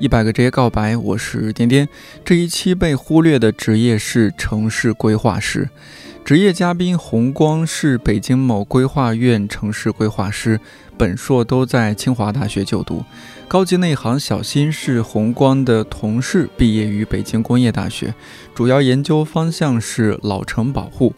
[0.00, 1.86] 一百个职业告白，我是颠颠。
[2.24, 5.68] 这一期被忽略的职业是城市规划师。
[6.24, 10.58] 职业嘉宾洪光是北京某规划院城市规划师，
[10.96, 13.04] 本硕都在清华大学就读。
[13.46, 18.14] 高级内行小新是洪光的同事，毕业于北京工业大学，
[18.54, 21.14] 主要研究方向是老城保护。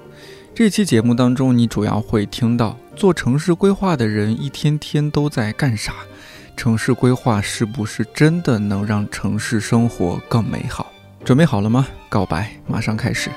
[0.53, 5.95] 这期节目当中，你主要会听到做城市规划的人一天天都在干啥。
[6.57, 10.93] 城市规划是不是真的能让城市生活更美好？
[11.25, 11.87] 准备好了吗？
[12.09, 13.31] 告白马上开始。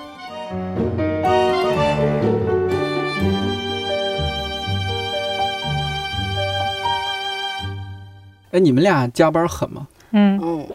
[8.51, 9.87] 哎，你们俩加班狠吗？
[10.11, 10.67] 嗯嗯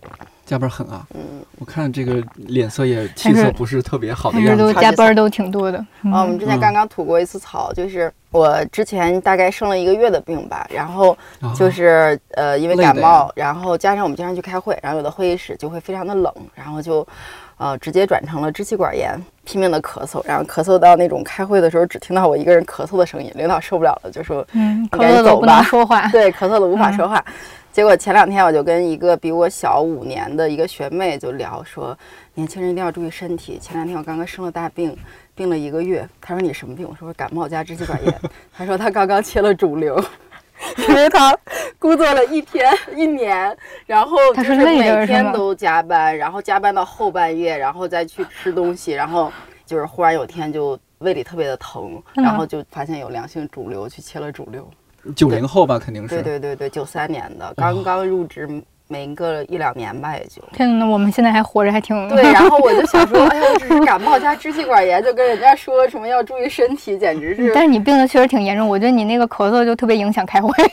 [0.50, 1.06] 加班狠啊！
[1.14, 1.20] 嗯，
[1.60, 4.64] 我看这个脸色也气色不是特别好的样子。
[4.64, 5.78] 都加班都挺多的。
[6.12, 17.06] 啊，我们之前刚刚吐过一次槽，就是我之前大概生了一个月的病吧，然后啊就是呃因为感冒，然后加上我们经常去开会，然后有的会议室就会非常的冷，然后就
[17.56, 26.08] 呃直接转成了支气管炎，拼命的咳嗽，然后咳嗽到那种开会的时候只听到我一个人咳嗽的声音，领导受不了了，就说嗯，赶紧走咳嗽都不能吧说话。
[26.08, 27.24] 对，咳嗽的无法嗯说话。
[27.72, 31.96] 结果前两天我就跟一个比我小五年的一个学妹就聊说，
[32.34, 33.58] 年轻人一定要注意身体。
[33.58, 34.96] 前两天我刚刚生了大病，
[35.36, 36.06] 病了一个月。
[36.20, 36.86] 她说你什么病？
[36.88, 38.20] 我说感冒加支气管炎。
[38.52, 40.02] 她说她刚刚切了肿瘤，
[40.88, 41.36] 因为她
[41.78, 49.32] 工作了一天一年，然后她就是每天都加班，然后加班到后半夜，然后再去吃东西，然后
[49.64, 54.68] 就是忽然有天就胃里特别的疼，嗯然后就发现有良性肿瘤，去切了肿瘤。
[55.14, 56.08] 九零后吧，肯定是。
[56.08, 58.48] 对对对对，九三年的，刚刚入职
[58.88, 60.42] 没个一两年吧，也就。
[60.52, 70.52] 天呐，我们现在还活着，还挺对，然后我就想说，哎呀，我只是感冒加支气管炎，就跟人家说什么要注意身体，简直是 但是你病的确实挺严重，我觉得你那个咳嗽就特别影响开会。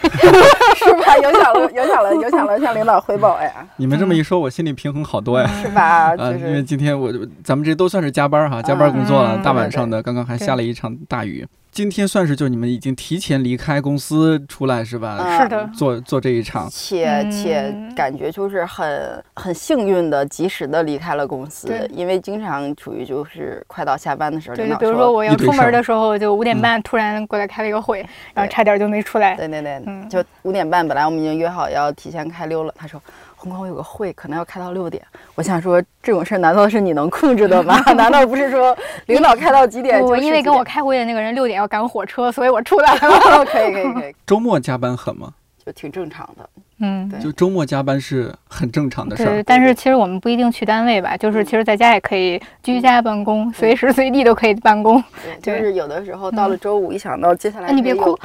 [0.77, 1.15] 是吧？
[1.17, 5.47] 影响了，影响了，影响了向领导汇报呀，你们这么一说，我心里平衡好多呀。
[5.61, 6.15] 是吧？
[6.17, 7.13] 啊，就因为今天我
[7.43, 11.47] 咱们这都算是加班哈，加班工作了，嗯大晚上的，刚刚还下了一场大雨。
[11.71, 15.17] 今天算是就你们已经提前离开公司出来是吧？
[15.19, 29.35] 嗯是的，做做这一场，且且嗯感觉就是很很幸运的，及时的离开了公司对，因为经常处于就是快到下班的时候，对，比如说我要出门的时候，就五点半突然过来开了一个会，然后差点就没出来。
[29.35, 30.07] 对对对，嗯。
[30.09, 32.73] 就五点半，本来我们已经约好要提前开溜了。
[32.77, 33.01] 他说
[33.37, 35.01] ：“红光，我有个会，可能要开到六点。”
[35.35, 37.79] 我想说，这种事儿难道是你能控制的吗？
[37.93, 38.75] 难道不是说
[39.05, 40.27] 领导开到几点就我是几点？
[40.27, 43.45] 因为跟我开会的那个人六点要赶火车，所以我出来了。
[43.45, 45.31] 可以可以可以，周末加班狠吗？
[45.65, 46.49] 就挺正常的。
[46.79, 49.43] 嗯，对就周末加班是很正常的事对，儿。
[49.43, 55.03] 但是其实我们不一定去单位吧，就是其实在家也可以居家办公，随时随地都可以办公。
[55.23, 58.17] 对， 就是有的时候到了周五，一想到接下来哎， 你别哭，，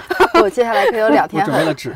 [0.43, 1.95] 我 接下来可以有两天很，准备了纸，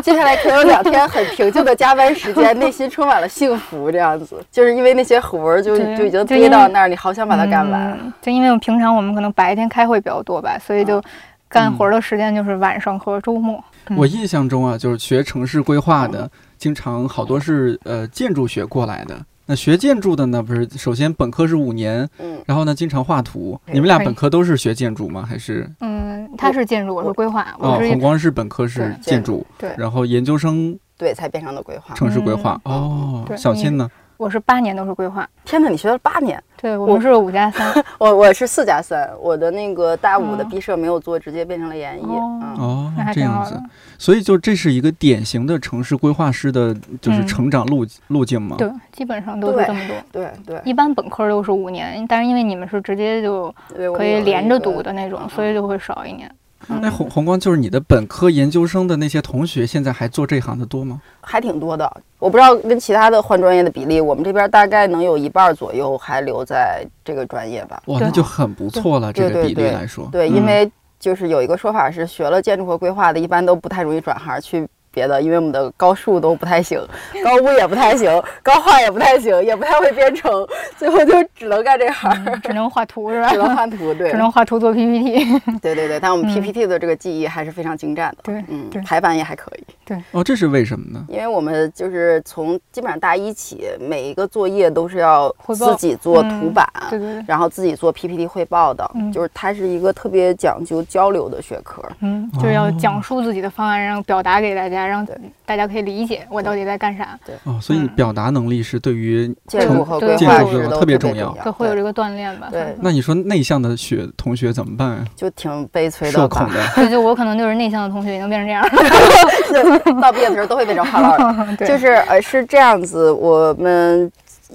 [0.00, 3.90] 接下来可以有两天很平静的加班时间，内心充满了幸福。
[3.90, 7.90] 这样子，就是因为那些活儿就就已经堆到那儿，你好想把它干完。
[8.00, 11.02] 嗯就因为我们平常我们可能白天开会比较多吧，所以就
[11.48, 13.62] 干活的时间就是晚上和周末。
[13.90, 19.24] 嗯我印象中啊，就是学城市规划的，经常好多是呃建筑学过来的。
[19.46, 23.58] 那学建筑的呢，不是首先本科是五年，嗯，然后呢经常画图。
[23.66, 25.24] 你们俩本科都是学建筑吗？
[25.26, 31.94] 还是嗯，他是建筑，我是规划，哦，我是红光是本科是建建筑，对然后研究生对，才变成了规划。
[31.94, 32.60] 城市规划。
[32.66, 33.88] 嗯哦，小新呢？
[34.18, 37.72] 我是八年都是规划，天哪，你学了八年，对我们是五加三。
[37.98, 42.04] 我我是四加三，我的那个大五的哦毕设没有做，直接变成了研一。
[42.04, 43.62] 哦这样子挺好的，，
[43.96, 48.56] 所以就这是一个典型的城市规划师的，就是嗯成长路路径嘛。
[48.58, 49.96] 对，基本上都是这么多。
[50.10, 53.54] 对对，一般本科都是五年，但是因为你们是直接就
[53.96, 56.28] 可以连着读的那种，嗯所以就会少一年。
[56.68, 61.00] 那红红光就是你的本科、研究生的那些同学，现在还做这行的多吗？
[61.20, 61.90] 还挺多的。
[62.18, 67.82] 我不知道跟其他的换专业的比例，我们这边大概能有一半左右还留在这个专业吧。
[67.86, 70.08] 哇，那就很不错了，这个比例对对对来说。
[70.12, 76.80] 对，嗯因为就是有一个说法是，学了建筑和规划的，一般都不太容易转行去别的，因为我们的高数都不太行，
[77.24, 80.46] 高物也不太行，高画也不太行，也不太会编程，
[80.76, 83.30] 最后就只能干这行儿，只能画图是吧？
[83.30, 83.94] 只能画图。
[83.94, 85.38] 对只，能画图做 PPT。
[85.60, 88.18] 对对对，但我们嗯 PPT 的这个记忆还是非常精湛的。
[88.22, 89.64] 对嗯对，排版也还可以。
[89.84, 91.04] 对哦，这是为什么呢？
[91.08, 101.82] 因为我们就是从基本上大一起，每一个作业都是要自己做嗯图版，对对对，然后自己做 PPT 汇报的，嗯就是它是一个特别讲究交流的学科。
[102.00, 104.77] 嗯，就是要哦讲述自己的方案，然后表达给大家。
[104.80, 110.38] 家，让对大家可以理解我到底在干啥，对哦，所以嗯表达能力是对于建筑和规划
[110.70, 112.48] 特别重重要就会有这个锻炼吧。
[112.50, 115.04] 对那你说内向的学同学怎么办啊？
[115.16, 116.28] 就挺悲催的社。
[116.28, 118.62] 恐的， 对，就我可能就是内向的同学已经变成这样
[119.84, 121.24] 就到毕业的时候都会变成话唠的。
[121.24, 124.10] 了， 对，就是呃是这样子，我们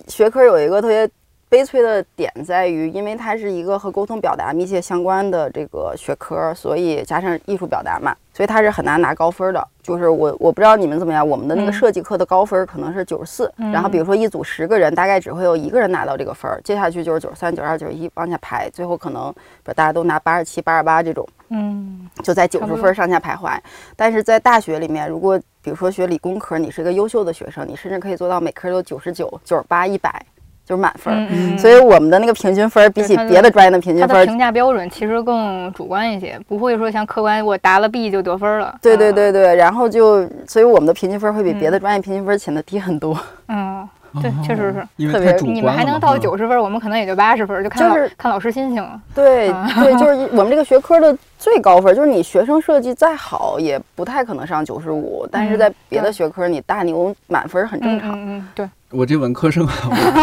[0.07, 1.09] 学科有一个特别
[1.53, 9.67] 悲催的点在于，因为它是一个和沟通表达密切相关的这个学科，所以加上艺术表达嘛，所以它是很难拿高分的。
[9.83, 21.23] 就是我我不知道你们怎么样，我们的那个嗯设计课的高分可能是九十四，然后比如说一组十个人，大概只会有一个人拿到这个分儿，接下去就是九十三、九十二、九十一往下排，最后可能比如大家都拿八十七、八十八这种。
[21.49, 23.55] 嗯就在九十分上下徘徊。
[23.95, 30.25] 但是在大学里面，如果比如说学理工科，你是一个优秀的学生，你甚至可以做到每科都九十九、九十八、一百，
[30.65, 31.17] 就是满分儿。
[31.29, 38.75] 嗯嗯，所以我们的那个平均分儿比起别的专业的平均分儿，它的评价标准其实更主观一些，不会说像客观我答了 B 就得分了。
[38.81, 43.17] 对对嗯，对对，然后就所以我们的平均分儿会比别的嗯专业平均分儿显得低很多。
[43.47, 43.87] 嗯，
[44.21, 48.99] 对哦确实是特别因为太主观了你们还能到九十分，我们可能也就八十分，就看老就是看老师心情了。
[49.13, 58.11] 对啊对，就是 我们这个学科的最高分，就是你学生设计再好，也不太可能上九十五，但是嗯在别的学科，你大牛满分很正嗯常。
[58.13, 59.73] 嗯嗯，对，我这文科生啊，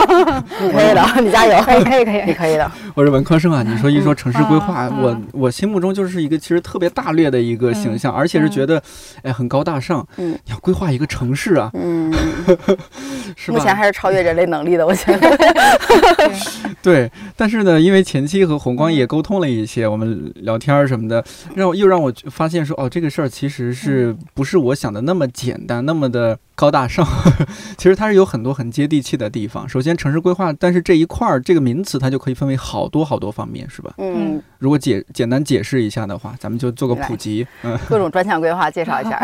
[0.62, 2.32] 你可以的，你加油， 可以可以可以你。
[2.32, 2.72] 可以 的。
[2.94, 3.62] 我是文科生啊。
[3.62, 8.82] 你说一说城市规划，我我心目中就是一个其实特别大略的一个形象，而且是觉得
[9.22, 10.06] 哎很高大上。
[10.16, 12.10] 嗯要规划一个城市啊，嗯，
[13.36, 13.58] 是吧？
[13.58, 15.30] 目前还是超越人类能力的，我觉得。
[16.82, 21.09] 对，但是呢，因为前期和红光也沟通了一些，我们聊天儿什么的，
[21.54, 27.06] 让我又让我发现说，哦，这个事儿其实是不是我想的那么简单，那么的高大上？
[27.76, 29.68] 其实它是有很多很接地气的地方。
[29.68, 33.94] 首先，城市规划，但是这一块儿这个名词它就可以分为好多好多方面，是吧？
[33.98, 39.18] 嗯，如果解简单解释一下的话，咱们就做个普及，嗯，各种专项规划介绍一下。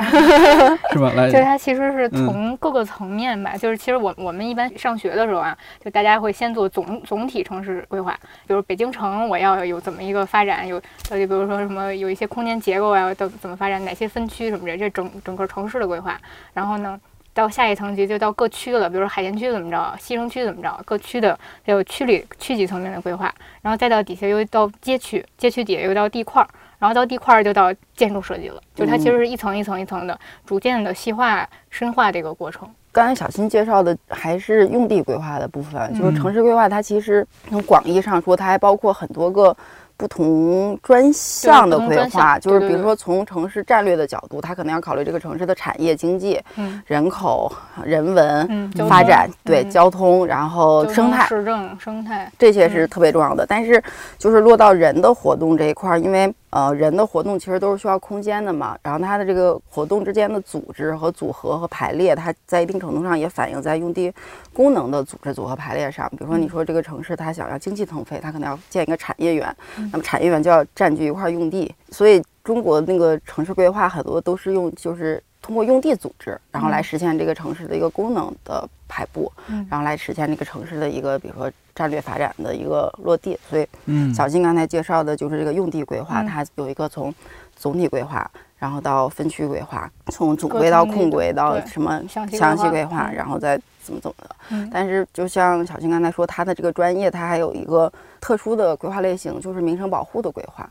[0.92, 1.12] 是吧？
[1.14, 10.80] 来 就是，它其实是嗯从各个层面吧，就是其实我我们一般上学的时候啊，就大家会先做总总体城市规划，比如北京城我要有怎么一个发展，有
[11.10, 16.18] 呃就比如说什么有一些空间结构啊，怎怎么发展，哪些分区什么的，这整整个城市的规划。
[16.54, 16.98] 然后呢，
[17.34, 23.32] 到下一层级就到各区了，比如说海淀区怎么着，西城区怎么着，各区的还有区里区级层面的规划，
[23.62, 26.48] 然后再到底下又到街区，街区底下又到地块儿。
[26.78, 32.68] 然后到地块儿就到建筑设计了，就它其实是一层一层一层的，逐渐的细化、深化这个过程。
[32.92, 39.56] 刚才小新介绍的还是用地规划的部分，就是嗯城市规划，它其实从广义上说，它还包括很多个。
[39.96, 46.82] 不同专项的规划，就是比如说从城市战略的角度，它可能要考虑这个城市的产业经济、嗯。
[46.86, 47.50] 人口、
[47.82, 49.70] 人文、嗯，发展，对嗯。
[49.70, 52.88] 交通，然后生态，市政、生态，这些是嗯。
[52.88, 53.46] 特别重要的。
[53.46, 53.82] 但是
[54.18, 64.12] 就是落到人的活动这一块儿，因为呃人的活动其实都是需要空间的嘛，然后它的这个活动之间的组织和组合和排列，它在一定程度上也反映在用地
[64.52, 66.08] 功能的组织组合排列上。
[66.10, 69.56] 比如说你说这个城市它想要经济腾飞，它可能要建一个产业园，
[69.92, 75.22] 那么产业园就要占据一块用地，所以中国那个城市规划很多都是用就是。
[75.46, 76.82] 通过用地组织，然后来嗯。
[76.82, 79.64] 实现这个城市的一个功能的排布，嗯。
[79.70, 83.38] 然后来实现这个城市的一个，比如说战略发展的一个落地。
[83.48, 86.26] 所以嗯，小金刚才介绍的就是这个用地规划，嗯。
[86.26, 87.14] 它有一个从
[87.54, 88.28] 总体规划，
[88.58, 93.14] 然后到分区规划，从总规到控规到什么详细规规划，嗯。
[93.14, 94.36] 然后再怎么怎么的。
[94.50, 94.68] 嗯。
[94.72, 100.68] 但是就像小金刚才说，他的这个专业，它还有一个特殊的规划类型，就是名称保护的规划，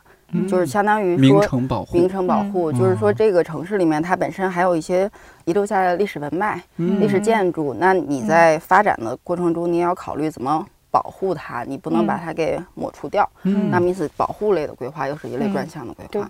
[0.48, 1.46] 就是相当于名说。
[1.46, 5.10] 城保护名，城保护、嗯就是说，哦这个城市里面它本身还有一些
[5.46, 7.74] 遗留下来的历史文脉、嗯历史建筑。
[7.80, 13.30] 那你在发展的过程中，你也要考虑怎么保护它，你不能把嗯它给抹除掉。
[13.44, 16.30] 嗯那么因此，保护类的规划又是一类嗯专项的规对划。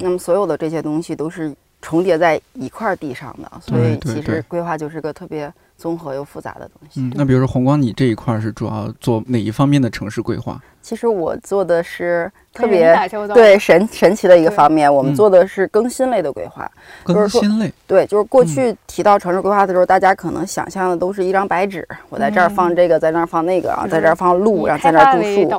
[0.00, 7.00] 那么所有的这些东西都是重叠在一块地上的，所以其实规划就是个特别综合又复杂的东西。
[7.00, 10.60] 嗯，那比如说红光，你这一块儿是主要做哪一方面的城市规划？
[10.86, 12.96] 其实我做的是特别
[13.34, 16.70] 对神神奇的一个方面，我们嗯做的是更新类的规划。
[17.02, 25.50] 更新类，对，就是过嗯去提到城市规划的时候，大家可能想象的都是一张白纸，我在这儿放这个，在那儿放那个，然后在这儿放路，然后在那儿种树。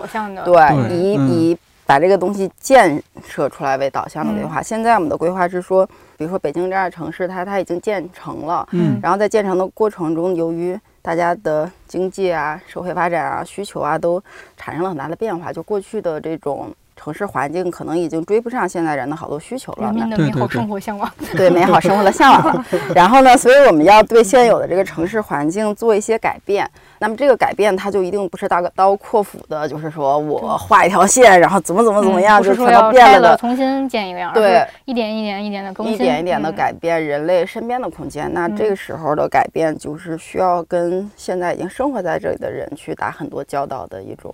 [0.46, 4.62] 对，以嗯以把这个东西建设出来为导向的规嗯划。
[4.62, 14.22] 现在我们的规划是说，比如说北京这样的城市，它它已经建成了，嗯然后在建成的过程中，由于大家的经济啊、社会发展啊、需求啊，都
[14.58, 15.54] 产生了很大的变化。
[15.54, 19.86] 就过去的这种城市环境可能已经追不上现在人的好多需求了。
[19.86, 21.10] 人民的美好对对对生活向往。
[21.38, 22.66] 对美好生活的向往了。
[22.96, 26.70] 然后呢，所以我们要对现有的这个城市环境做一些改变。
[27.00, 33.38] 那么这个改变，它就一定不是大刀阔斧的，就是说我画一条线，然后怎么怎么怎么样，嗯就是全说要变了的。
[33.38, 44.34] 重新建一个样，而对一点一点一点的更新，一点一点的嗯改变人类身边的空间，那这个时候的改变就是需要跟现在已经生活在这里的人去打很多交道的一种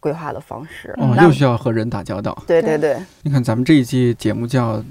[0.00, 0.94] 规划的方式。
[0.98, 2.36] 哦，那又需要和人打交道。
[2.46, 4.82] 对对对，你看咱们这一季节目叫呃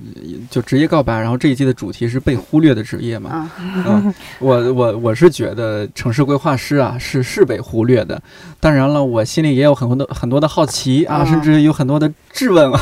[0.50, 3.30] 就职业告白，然后这一季的主题是被忽略的职业嘛。
[3.30, 3.52] 啊，
[3.88, 8.22] 嗯，我我我是觉得城市规划师啊是是被忽略的，
[8.60, 12.80] 当然了，我心里也有很多的很多的好奇啊，嗯甚至有很多的质问啊。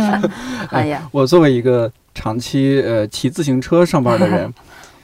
[0.70, 4.52] 哎呀， 我作为一个长期呃骑自行车上班的人，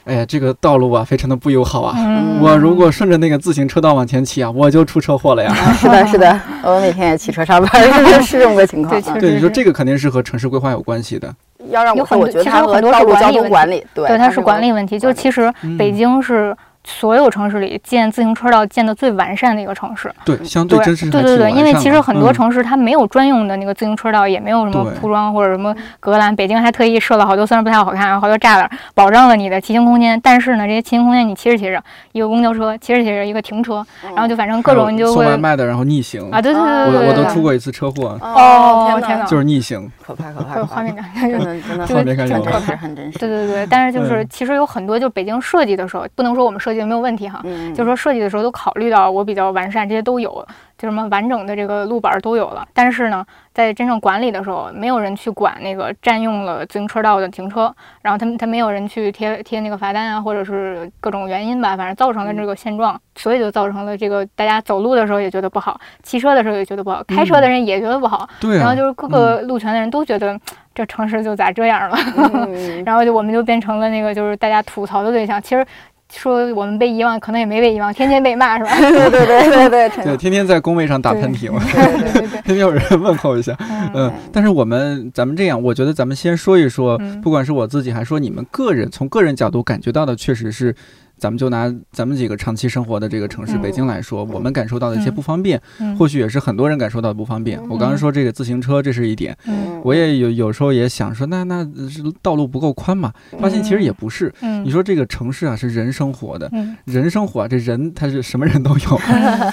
[0.07, 1.93] 哎呀，这个道路啊非常的不友好啊。
[1.97, 5.53] 嗯，我如果顺着那个自行车道往前骑啊，我就出车祸了呀。
[5.53, 9.01] 啊是的， 是的，我每天也骑车上班，是是这么个情况啊。
[9.15, 11.33] 对对，你说这个肯定是和城市规划有关系的。
[11.69, 14.97] 要让我很多我觉得它其实有很多和道路交通管理，对，对，它是管理问题。
[14.97, 16.55] 就其实嗯北京是
[16.87, 20.11] 所有城市里建自行车道建的最完善的一个城市。
[20.25, 26.33] 对，相对对真是对对对，因为其实很多城城市它没有专用的那个自行车道，也没有什么铺装或者什么隔栏。
[26.33, 30.17] 北京还特意设了好多，虽然不太好看，好多栅栏，保障了你的骑行空间。
[30.23, 39.91] 但是呢，这些骑行空间你骑着骑着，一个公交车，骑着骑着一个停车，然后就反正各种你就会送外卖的，然后逆行啊，对对啊对对对，对我我都出过一次车祸，哦天哪就是逆行。
[40.01, 41.03] 可怕可怕，画面感。
[41.19, 43.19] 真的真的这个画面感有很真实，很真实。
[43.19, 50.45] 对对对，但是就是嗯其实有很多，就北京设计的时候，不能说我们设计的没有问题哈，嗯，就是说设计的时候都考虑到我比较完善，这些都有，
[50.77, 52.67] 就什么完整的这个路板儿都有了。
[52.73, 70.39] 但是呢，在真正管理的时候，没有人去管那个占用了自行车道的停车，然后他们他没有人去贴贴那个罚单啊，或者是各种原因吧，反正造成了这个现状，所以就造成了这个大家走路的时候也觉得不好，骑车的时候也觉得不好，开车的人也觉得不好，对啊然后，就是各个路权的人都觉得
[70.75, 71.97] 这城市就咋这样了。
[72.15, 75.41] 嗯 然后就我们就变成了那个就是大家吐槽的对象。
[75.41, 75.65] 其实
[76.13, 78.71] 说我们被遗忘，可能也没被遗忘，天天被骂是吧？
[78.79, 83.55] 对对对对对，对，天天在工位上打喷嚏嘛，对对对对，天天 有人问候一下。
[83.59, 90.75] 嗯嗯，但是我们咱们这样，我觉得咱们先说一说，嗯不管是我自己还是说你们个人，从个人角度感觉到的，确实是。
[91.17, 93.61] 咱们就拿咱们几个长期生活的这个城市嗯。
[93.61, 95.15] 北京来说，我们感受到的一些嗯。
[95.15, 95.95] 不方便，嗯。
[95.97, 97.59] 或许也是很多人感受到的不方便。
[97.69, 99.81] 我刚刚说这个自行车，这是一点，嗯。
[99.83, 103.11] 我也有有时候也想说，那那是道路不够宽嘛？
[103.39, 104.33] 发现其实也不是。
[104.41, 106.75] 嗯，你说这个城市啊，是人生活的，嗯。
[106.85, 109.01] 人生活啊，这人他是什么人都有，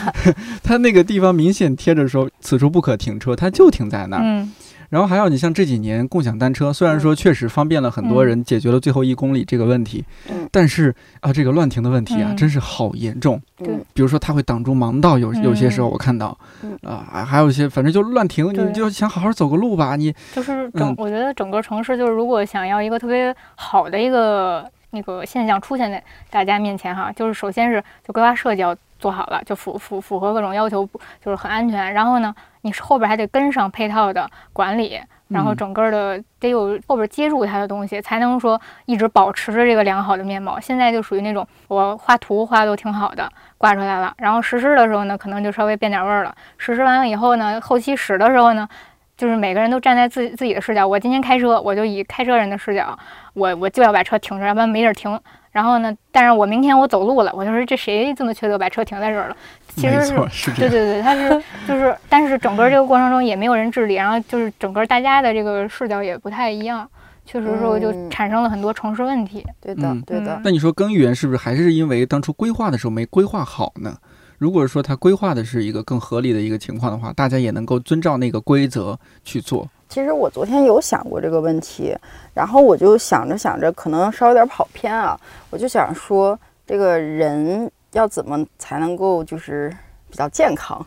[0.63, 4.47] 他那个地方明显贴着说此处不可停车，他就停在那儿。
[4.85, 10.49] 嗯然后还有，你像这几年共享单车，虽然说确实方便了很多人，解决了最后一公里这个问题，嗯。
[10.53, 12.37] 但是啊，这个乱停的问题啊，嗯。
[12.37, 13.41] 真是好严重。
[13.57, 13.69] 对。
[13.93, 16.79] 比如说，它会挡住盲道，有有些时候嗯我看到，嗯。
[16.83, 30.89] 啊，还还有一些反正就乱停，你就想好好走个路吧，你就是整嗯，我觉得整个城市就是如果想要一个特别好的一个那个现象出现在大家面前哈，就是首先是就规划设计要做好了，就符符符合各种要求，
[31.25, 31.93] 就是很安全。
[31.93, 40.59] 然后呢，你是后边还得跟上配套的管理，然后嗯整个的得有后边接住它的东西，才能说一直保持着这个良好的面貌。
[40.59, 46.35] 现在就属于那种我画图画都挺好的，挂出来了，然后实施的时候呢，可能就稍微变点味儿了。
[46.59, 48.69] 实施完了以后呢，后期使的时候呢。
[49.17, 52.99] 就是每个人都站在自自己的视角，我今天开车，我就以开车人的视角，
[53.35, 55.17] 我我就要把车停这儿，要不然没地儿停。
[55.53, 59.37] 然后呢，但是我明天我走路了，我就说这谁这么缺德把车停在这儿了？
[59.77, 60.71] 其实是没错，是这样。
[60.71, 61.29] 对对对，他是
[61.67, 66.89] 就是，但是整个这个过程中也没有人治理，然后就是整个大家的这个视角也不太一样，
[67.25, 69.45] 确实说就嗯产生了很多城市问题。
[69.61, 73.97] 对的嗯对的嗯，那你说根源是不是还是因为当初规划的时候没规划好呢？
[74.39, 79.67] 如果说他规划的是一个更合理的一个情况的话，大家也能够遵照那个规则去做。
[79.89, 81.97] 其实我昨天有想过这个问题，
[82.35, 85.19] 然后我就想着想着，可能稍微有点跑偏啊，
[85.51, 89.75] 我就想说，这个人要怎么才能够就是
[90.11, 90.85] 比较健康？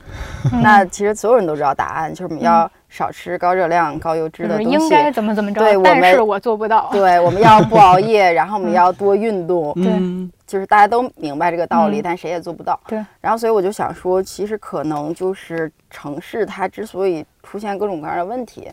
[0.61, 4.71] 那其实所有人都知道答案，就是我们要少吃高热量、高油脂的东西。
[4.71, 6.89] 应该怎么怎么着对，我但是我做不到。
[6.91, 12.79] 对，我们要不熬夜，然后我们要多运动， 对嗯，就是大家都明白这个道理，嗯但谁也做不到。
[12.87, 18.69] 对，然后所以我就想说，其实可能就是城市它之所以出现各种各样的问题，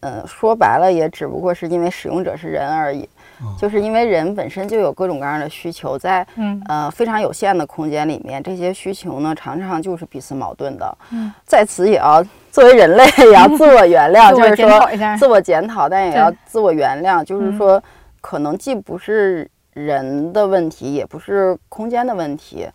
[0.00, 3.02] 呃，说白了也只不过是因为使用者是人而已，
[3.40, 10.98] 哦就是因为人本身就有各种各样的需求，在嗯呃非常有限的空间里面，这些需求呢常常就是彼此矛盾的。
[11.10, 15.16] 嗯，在此也要作为人类也要自我原谅， 就是说。
[15.18, 17.24] 自我检讨，但也要自我原谅。
[17.24, 17.82] 就是嗯说，
[18.20, 22.68] 可能既不是人的问题，也不是空间的问题。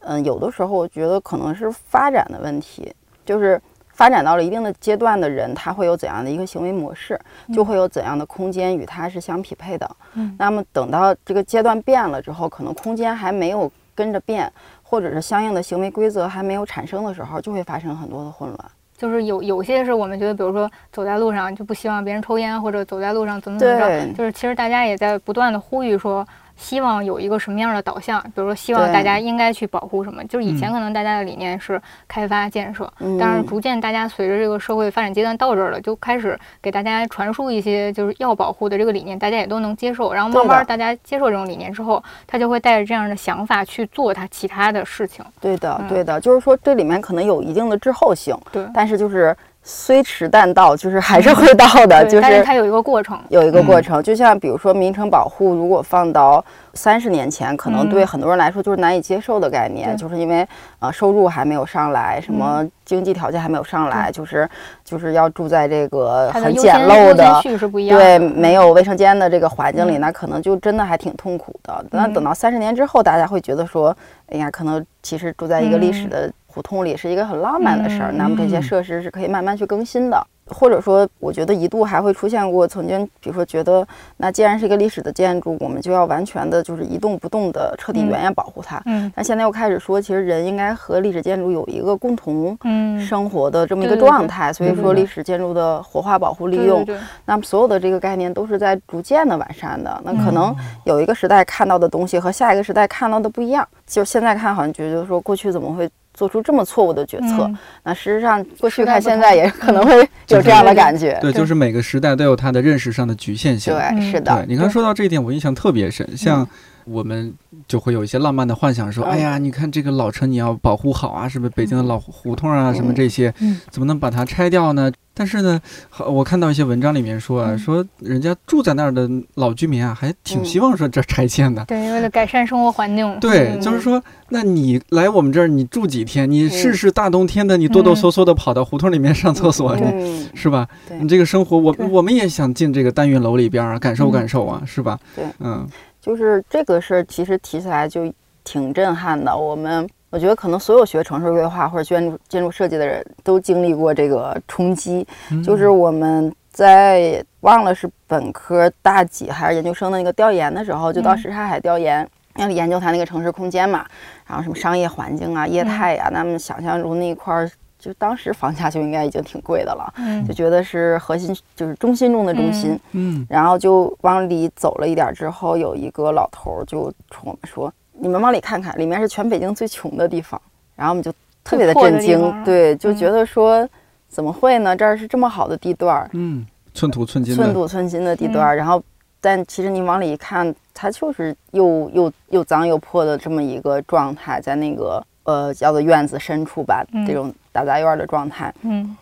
[0.00, 2.94] 嗯，有的时候我觉得可能是发展的问题，
[3.26, 3.60] 就是
[3.98, 7.18] 发展到了一定的阶段的人，他会有怎样的一个行为模式，
[7.52, 9.90] 就会有怎样的空间与他是相匹配的。
[10.14, 14.50] 嗯那么等到这个阶段变了之后，可能空间还没有跟着变，
[14.84, 18.58] 或者是相应的行为规则还没有产生的时候，就会发生很多的混乱。
[18.96, 26.24] 就是有有些是我们觉得，比如说走在路上就不希望别人抽烟，或者走在路上怎么怎么着，就是其实大家也在不断的呼吁说，
[26.58, 30.22] 希望有一个什么样的导向，比如说希望大家应该去保护什么。
[30.24, 40.12] 就是以前嗯可能大家的理念是开发建设，嗯，但是逐渐大家随着这个社会发展阶段到这儿了，就开始给大家传输一些就是要保护的这个理念，大家也都能接受。
[40.12, 45.24] 然后慢慢大家接受这种理念之后，他就会带着这样的想法去做他其他的事情。
[45.40, 49.36] 对的，嗯对的，就是说这里面可能有一定的滞后性，对，但是就是
[49.70, 53.20] 虽迟但到，就是还是会到的，就是但是它有一个过程。
[53.28, 54.02] 有一个过嗯程。
[54.02, 60.48] 就像比如说名城保护，如果放到三十年前，可能对嗯很多人来说就是难以接受的概念，就是因为
[60.78, 64.48] 呃收入还没有上来，什么嗯经济条件还没有上来，就是
[64.82, 67.42] 就是要住在这个很简陋的。
[67.90, 71.84] 对，没有卫生间的这个环境里，嗯那可能就真的还挺痛苦的。
[71.90, 73.94] 那嗯等到三十年之后，大家会觉得说，
[74.30, 78.10] 哎呀，可能其实住在一个历史嗯的胡同里是一个很浪漫的事儿。
[78.10, 83.86] 嗯那么这些嗯设施是可以慢慢去更新的，或者说，我觉得一度还会出现过曾经，比如说觉得，
[84.16, 88.82] 那既然是一个历史的建筑，我们就要完全的就是一动不动的彻底嗯原样保护它。
[88.86, 96.84] 嗯但现在又开始说，其实人应该和历史建筑有一个共同嗯，生活的这么一个状态，所以说历史建筑的活化、保护、利用
[97.26, 100.00] 那么所有的这个概念都是在逐渐的完善的。
[100.02, 103.66] 那可嗯能有一个时代看到的东西和下一个时代看到的不一样。
[103.86, 105.88] 就现在看，好像觉得说过去怎么会
[106.18, 107.44] 做出这么错误的决策？
[107.44, 109.96] 嗯那事实上，过去看现在也可能会
[110.28, 111.16] 有这样的感觉。
[111.22, 113.72] 对，对就是每个时代都有它的认识上的局限性。
[113.72, 116.04] 对，嗯是的对，，你刚说到这一点，我印象特别深。
[116.16, 116.46] 像
[116.84, 117.32] 我们
[117.68, 121.50] 就会有一些浪漫的幻想，说：“嗯哎呀，你看这个老城，你要保护好啊，是不是？
[121.50, 125.60] 北京的老胡同啊，什么这些嗯，怎么能把它拆掉呢？”但是呢，
[125.90, 131.64] 好我看到一些文章里面说啊，嗯说人家住在那儿的老居民啊，还挺嗯希望说这拆迁的。
[131.64, 133.18] 对，为了改善生活环境。
[133.18, 136.30] 对，嗯就是说，那你来我们这儿，你住几天？
[136.30, 139.76] 你试嗯试大冬天的，你哆哆嗯嗦嗦的跑到胡同里面上厕所，
[140.34, 140.68] 是吧？
[141.00, 144.96] 你这个生活，我我们也想进这个单元楼里边儿啊，感受嗯感受啊，是吧？
[145.16, 145.66] 对，嗯
[146.00, 148.12] 就是这个事儿，其实提起来就
[148.44, 149.36] 挺震撼的。
[149.36, 155.06] 我们我觉得可能所有学城市规划或者建筑建筑设计的人都经历过这个冲击。
[155.30, 163.86] 嗯就是我们在忘了是本科大几还是研究生的那个调研的时候，就到嗯什刹海调研，要研究它那个城市空间嘛，
[164.26, 172.80] 然后什么商业环境啊、业态呀、那么想象中那一块儿，就当时房价就应该已经挺贵的了，嗯就觉得是核心，就是中心中的中心。
[172.92, 180.40] 嗯然后就往里走了一点儿之后，有一个老头儿就冲我们说：“你们往里看看，里面是全北京最穷的地方。”
[180.76, 183.68] 然后我们就特别的震惊，对，就觉嗯得说
[184.08, 184.76] 怎么会呢？
[184.76, 188.80] 这儿是这么好的地段儿，嗯，寸土寸金的，寸土寸金的地段儿，然后
[189.20, 198.54] 但其实你往里一看，它就是又又又脏又破的这么一个状态，在那个呃叫做院子深处吧，嗯这种打杂院儿的状态。
[198.62, 198.96] 嗯，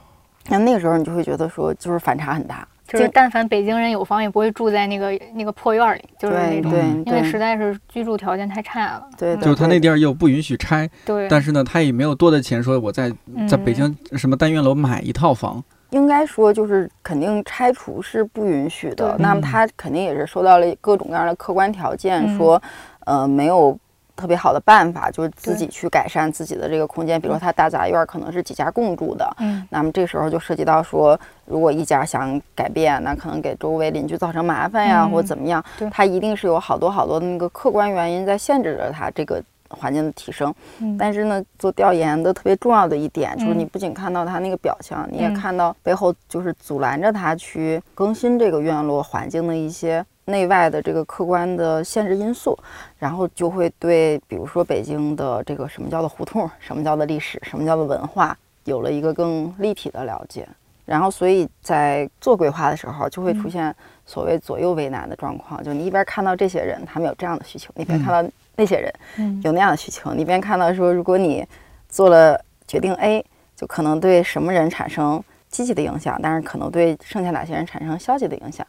[0.49, 2.67] 那那个时候你就会觉得说，就是反差很大。
[2.87, 6.73] 就是但凡北京人有房，也不会住在那个那个破院里，就是那种，
[7.07, 9.03] 因为实在是居住条件太差了。
[9.11, 13.11] 嗯对的就是他那地儿又不允许拆，对，但是呢，他也没有多的钱说我在
[13.49, 22.63] 在北京什么单元楼买一套房，应该说就是肯定拆除是不允许的，那么嗯他肯定也是受到了各种各样的客观条件，嗯说
[23.05, 23.77] 呃没有
[24.17, 29.65] 特别好的办法，就是自己去改善自己的这个空间，比如说他大杂院儿可能是几家共住的，嗯。
[29.71, 35.11] 那么这时候就涉及到说，如果一家想改变，那可能给周围邻居造成麻烦呀，嗯。
[35.11, 40.55] 或者怎么样对，它一定是有好多好多的那个客观原因在限制着他这个环境的提升。
[40.81, 45.35] 嗯，但是呢，做调研的特别重要的一点就是，嗯你不仅看到他那个表象，你也嗯。
[45.35, 52.59] 看到背后就是阻拦着他去更新这个院落环境的一些内外的这个客观的限制因素，
[52.99, 60.47] 然后就会对，比如说北京的这个什么叫做胡同，什么叫做历史，什么叫做文化，有了一个更立体的了解。
[60.85, 65.63] 然后，所以在做规划的时候，就会出嗯现所谓左右为难的状况。
[65.63, 71.45] 就你一边看到这些人，他们有这样的需求，你一边嗯看到那些人，嗯有那样的需求，你一边看到说，如果你
[71.89, 73.25] 做了决定 A，
[73.57, 78.65] 就可能对什么人产生积极的影响，但是可能对剩下哪些人产生消极的影响。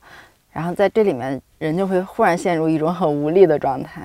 [0.57, 4.01] 然后在这里面，人就会忽然陷入一种很无力的状态，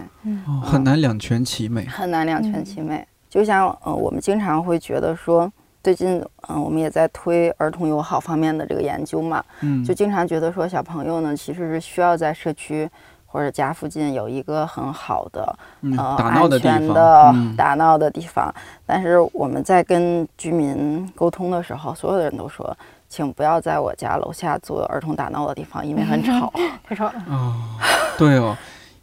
[0.47, 1.87] 哦很难两全其美。
[1.87, 3.09] 很难两全嗯其美。
[3.31, 5.51] 就像呃，我们经常会觉得说，
[5.83, 12.87] 最近嗯、呃我们也在推儿童友好方面的这个研究嘛，嗯，就经常觉得说，小朋友呢其实是需要在社区
[13.25, 18.55] 或者家附近有一个很好的嗯，呃打闹的安地方，全的嗯打闹的地方。
[18.85, 22.77] 但是我们在跟居民沟通的时候，所有的人都说，
[23.13, 26.51] 请不要在我家楼下做儿童打闹的地方，因为很吵。
[26.89, 27.15] 太吵了。
[27.29, 27.53] 哦，
[28.17, 28.57] 对哦，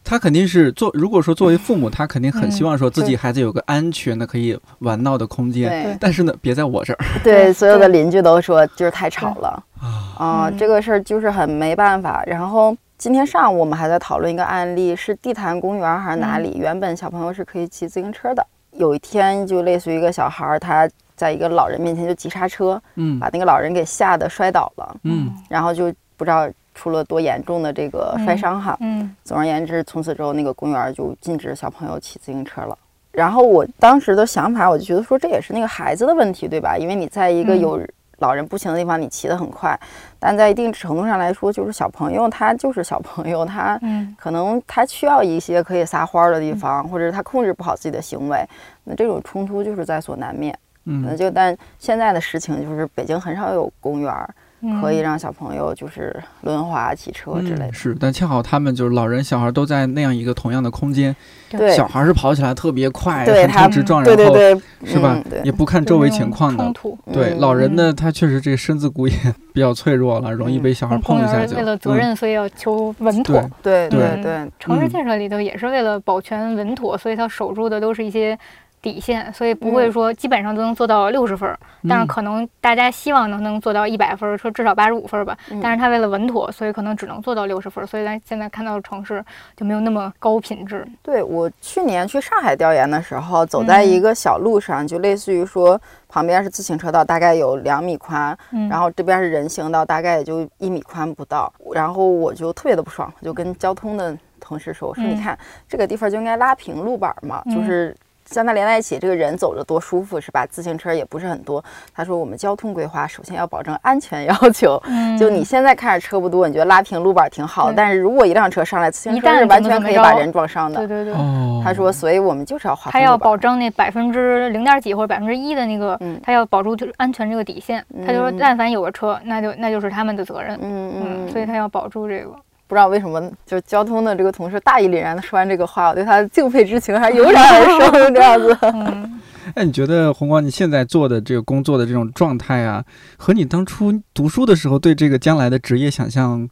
[0.04, 9.88] 他肯定是做，如果说作为父母，他肯定很希望说自己孩子有个安全的可以玩闹的空间，对但是呢，别在我这儿对，所有的邻居都说就是太吵了啊。
[10.17, 12.24] 啊、嗯这个事儿就是很没办法。
[12.26, 16.58] 然后今天上午我们还在讨论一个案例，是地坛公园还是哪里？
[16.58, 20.89] 原本小朋友是可以骑自行车的，有一天就类似于一个小孩儿，他
[21.20, 28.78] 在一个老人面前就急刹车，嗯把那个老人给吓得摔倒了，嗯然后就不知道出了多严重的这个摔伤哈。
[28.80, 32.78] 嗯总而言之，从此之后那个公园就禁止小朋友骑自行车了。
[33.12, 36.78] 然后我当时的想法，我就觉得说这也是那个孩子的问题，对吧？
[36.78, 37.82] 因为你在一个嗯有
[38.20, 39.78] 老人步行的地方，你骑得很快，
[40.20, 48.46] 但在一定程度上来说，就是小朋友他就是小朋友，他嗯可能他需要一些可以撒欢儿的地方，或者是他控制不好自己的行为，
[48.86, 50.58] 那这种冲突就是在所难免。
[51.04, 54.30] 那嗯就但现在的实情就是，北京很少有公园儿
[54.62, 57.67] 嗯，可以让小朋友就是轮滑、骑车之类的。
[57.67, 61.15] 嗯是，但恰好他们就是老人小孩都在那样一个同样的空间，
[61.49, 65.23] 对小孩是跑起来特别快，横对他冲直撞，对对然后对，是吧嗯？
[65.30, 66.73] 对也不看周围情况的冲。
[66.73, 66.97] 突。
[67.13, 69.13] 对，嗯老人呢，他确实这个身子骨也
[69.54, 71.56] 比较脆弱了，容易嗯被小孩碰一下就。
[71.56, 73.39] 为了责嗯任，所以要求稳妥。
[73.63, 78.38] 对对对对对，嗯城市建设里头也是为了保全稳妥，所以他守住的都是一些
[78.82, 85.38] 底线，所以不会说基本上都能做到六十分儿，但是嗯可能大家希望能能做到一百分儿，说至少八十五分儿吧。
[85.52, 89.24] 嗯但是他为了稳妥，所以可能只能做到六十分儿，所以咱现在看到的城市
[89.58, 90.88] 就没有那么高品质。
[91.04, 101.52] 对我去年去上海调研的时候，走在一个小路上，就类似于说旁边是自行车道，大概有两米宽，嗯，然后这边是人行道，大概也就一米宽不到。
[101.74, 105.38] 然后我就特别的不爽，我就跟交通的同事说：“我说嗯你看
[105.68, 107.94] 这个地方就应该拉平路板嘛，嗯就是。”
[108.30, 110.46] 将它连在一起，这个人走着多舒服，是吧？
[110.46, 111.63] 自行车也不是很多。
[111.94, 120.88] 他说，我们交通规划首先要保证安全要求，嗯就你现在看着车不多，你觉得拉平路板挺好，对但是如果一辆车上来，自行一旦车是完全可以把人撞伤的对。
[120.88, 121.13] 对对。
[121.13, 127.84] 哦，他说，所以我们就是要划他要保证那百分之零点几或者百分之一的那个，嗯他要保住就是安全这个底线。
[128.06, 130.58] 他就说，嗯但凡有个车，那就那就是他们的责任。
[130.62, 130.94] 嗯
[131.26, 132.32] 嗯，所以他要保住这个。
[132.70, 138.56] 不知道为什么，就是交通的这个同事大义凛然的说完这个话，我对他的敬佩之情还油然而生，这样子。
[138.62, 139.20] 嗯，
[139.56, 142.86] 哎，你觉得红光你现在做的这个工作的这种状态啊，
[143.18, 146.48] 和你当初读书的时候对这个将来的职业想象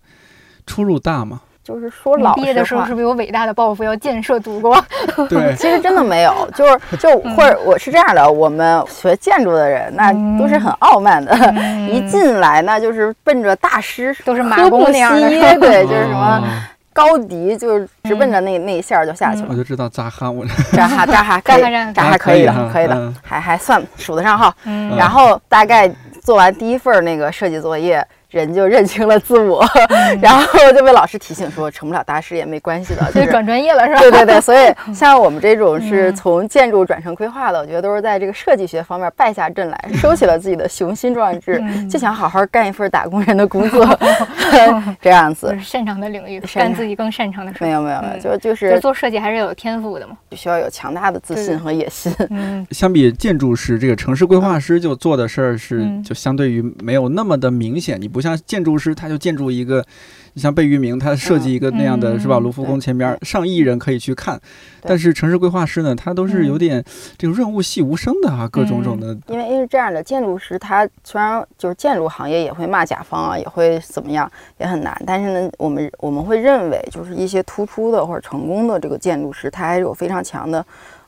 [0.66, 1.42] 出入大吗？
[1.68, 4.82] 就是说老毕业的时候是，不是有伟大的抱负要建设祖国？
[5.28, 11.36] 对，其实真的没有，就是 就或者我是这样的，我们学建筑的人那都是很傲慢的，
[11.92, 16.44] 一进来那就是奔着大师都是马工那样的对，就是什么哦
[16.94, 19.56] 高迪，就是直奔着那那一下就下去了我。
[19.56, 21.62] 就知道扎哈，我扎哈扎哈可以
[22.44, 24.52] 的，可以的嗯，还还算数得上号。
[24.64, 24.96] 嗯。
[24.98, 25.88] 然后大概
[26.24, 29.66] 做完第一份那个设计作业，人就认清了自我，
[30.22, 33.28] 然后就被老师提醒说，成不了大师也没关系的， 就是。
[33.28, 34.00] 转专业了是吧？
[34.00, 43.86] 对对对，所以 像我们这种是嗯从建筑转成规划的，我觉得都是在这个设计学方面败下阵来， 收起了自己的雄心壮志，嗯就想好好干一份打工人的工作，
[45.02, 45.54] 这样子就。
[45.56, 47.54] 是擅长的领域，干自己更擅长的。
[47.60, 50.16] 没有没有没有，嗯就就就是做设计还是有天赋的嘛。
[50.32, 52.14] 需要有强大的自信和野心。
[52.30, 58.00] 嗯相比建筑师，这个城市规划师就做的事儿是嗯就相对于没有那么的明显。
[58.00, 59.84] 你不像建筑师，他就建筑一个，
[60.34, 62.38] 你像贝聿铭，他设计一个那样的嗯是吧？
[62.38, 64.40] 嗯卢浮宫前边上亿人可以去看，
[64.82, 66.84] 但是城市规划师呢，他都是有点
[67.18, 69.18] 这个润物细无声的啊，各种种的。
[69.28, 74.96] 因为因为这样的，建筑师他虽然就是建筑行业也会骂甲方啊，也会怎么样，也很难。
[75.06, 80.66] 但是呢，我们我们会认为，就是一些突出的或者成功的这个建筑师，他还是有非常强的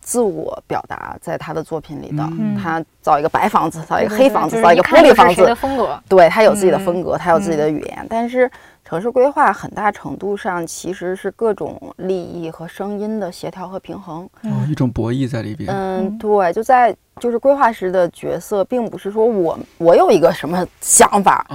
[0.09, 2.23] 自我表达在他的作品里的。
[2.31, 6.01] 嗯他造一个白房子，造一个黑房子，造一个玻璃房子谁的，风格。
[6.09, 8.05] 对他有自己的嗯风格，他有自己的语言。
[8.09, 8.49] 但是
[8.83, 14.27] 城市规划很大程度上其实是各种利益和声音的协调和平衡。
[14.41, 15.69] 哦，一种博弈在里边。
[15.69, 21.45] 嗯，嗯对，就在就是规划师的角色，并不是说我我有一个什么想法，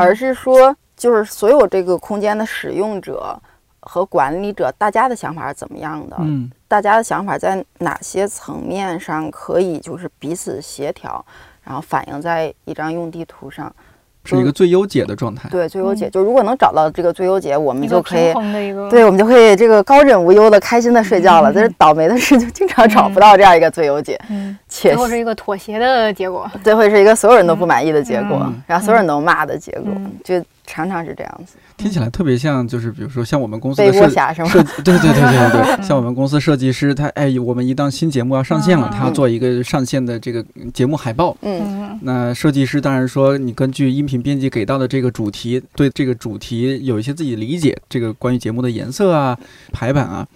[0.00, 3.40] 而是说就是所有这个空间的使用者
[3.78, 6.16] 和管理者，大家的想法是怎么样的？
[6.20, 11.24] 嗯大家的想法在哪些层面上可以就是彼此协调，
[11.64, 13.74] 然后反映在一张用地图上。
[14.22, 15.48] 是一个最优解的状态。
[15.48, 18.34] 对，最优解、嗯就如果能找到这个最优解，我们就可以平。
[18.34, 21.50] 衡的一个，对，我们就可以这个高枕无忧的、开心的睡觉了。
[21.50, 26.48] 嗯但是倒霉的是，就经常找不到这样一个最优解，嗯，且最后是一个妥协的结果。
[26.62, 31.56] 最后是一个所有人都不满意的结果，嗯然后所有人都骂的结果，嗯就常常是这样子。
[31.76, 34.48] 听起来特别像，就是比如说像我们公司的设侠是吗？
[34.48, 41.36] 设对对对对对对， 像我们公司设计师，他哎，我们一档新节目要上线了，嗯他要做一个上线的这个节目海报。
[41.42, 49.36] 嗯嗯那设计师当然说，你根据音频编辑给到的这个主题，对这个主题有一些自己理解，这个关于节目的颜色啊、
[49.72, 50.26] 排版啊。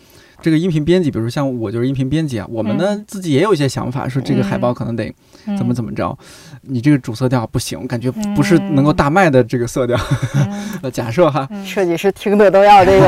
[0.44, 5.11] 这个音频编辑，比如像我就是音频编辑啊，我们呢自己也有一些想法，说这个海报可能得
[5.46, 6.14] 嗯，怎么怎么着，
[6.61, 9.98] 你这个主色调不行，感觉不是嗯能够大卖的这个色调。
[10.92, 11.64] 假设哈，嗯。
[11.64, 13.07] 设计师听的都要这个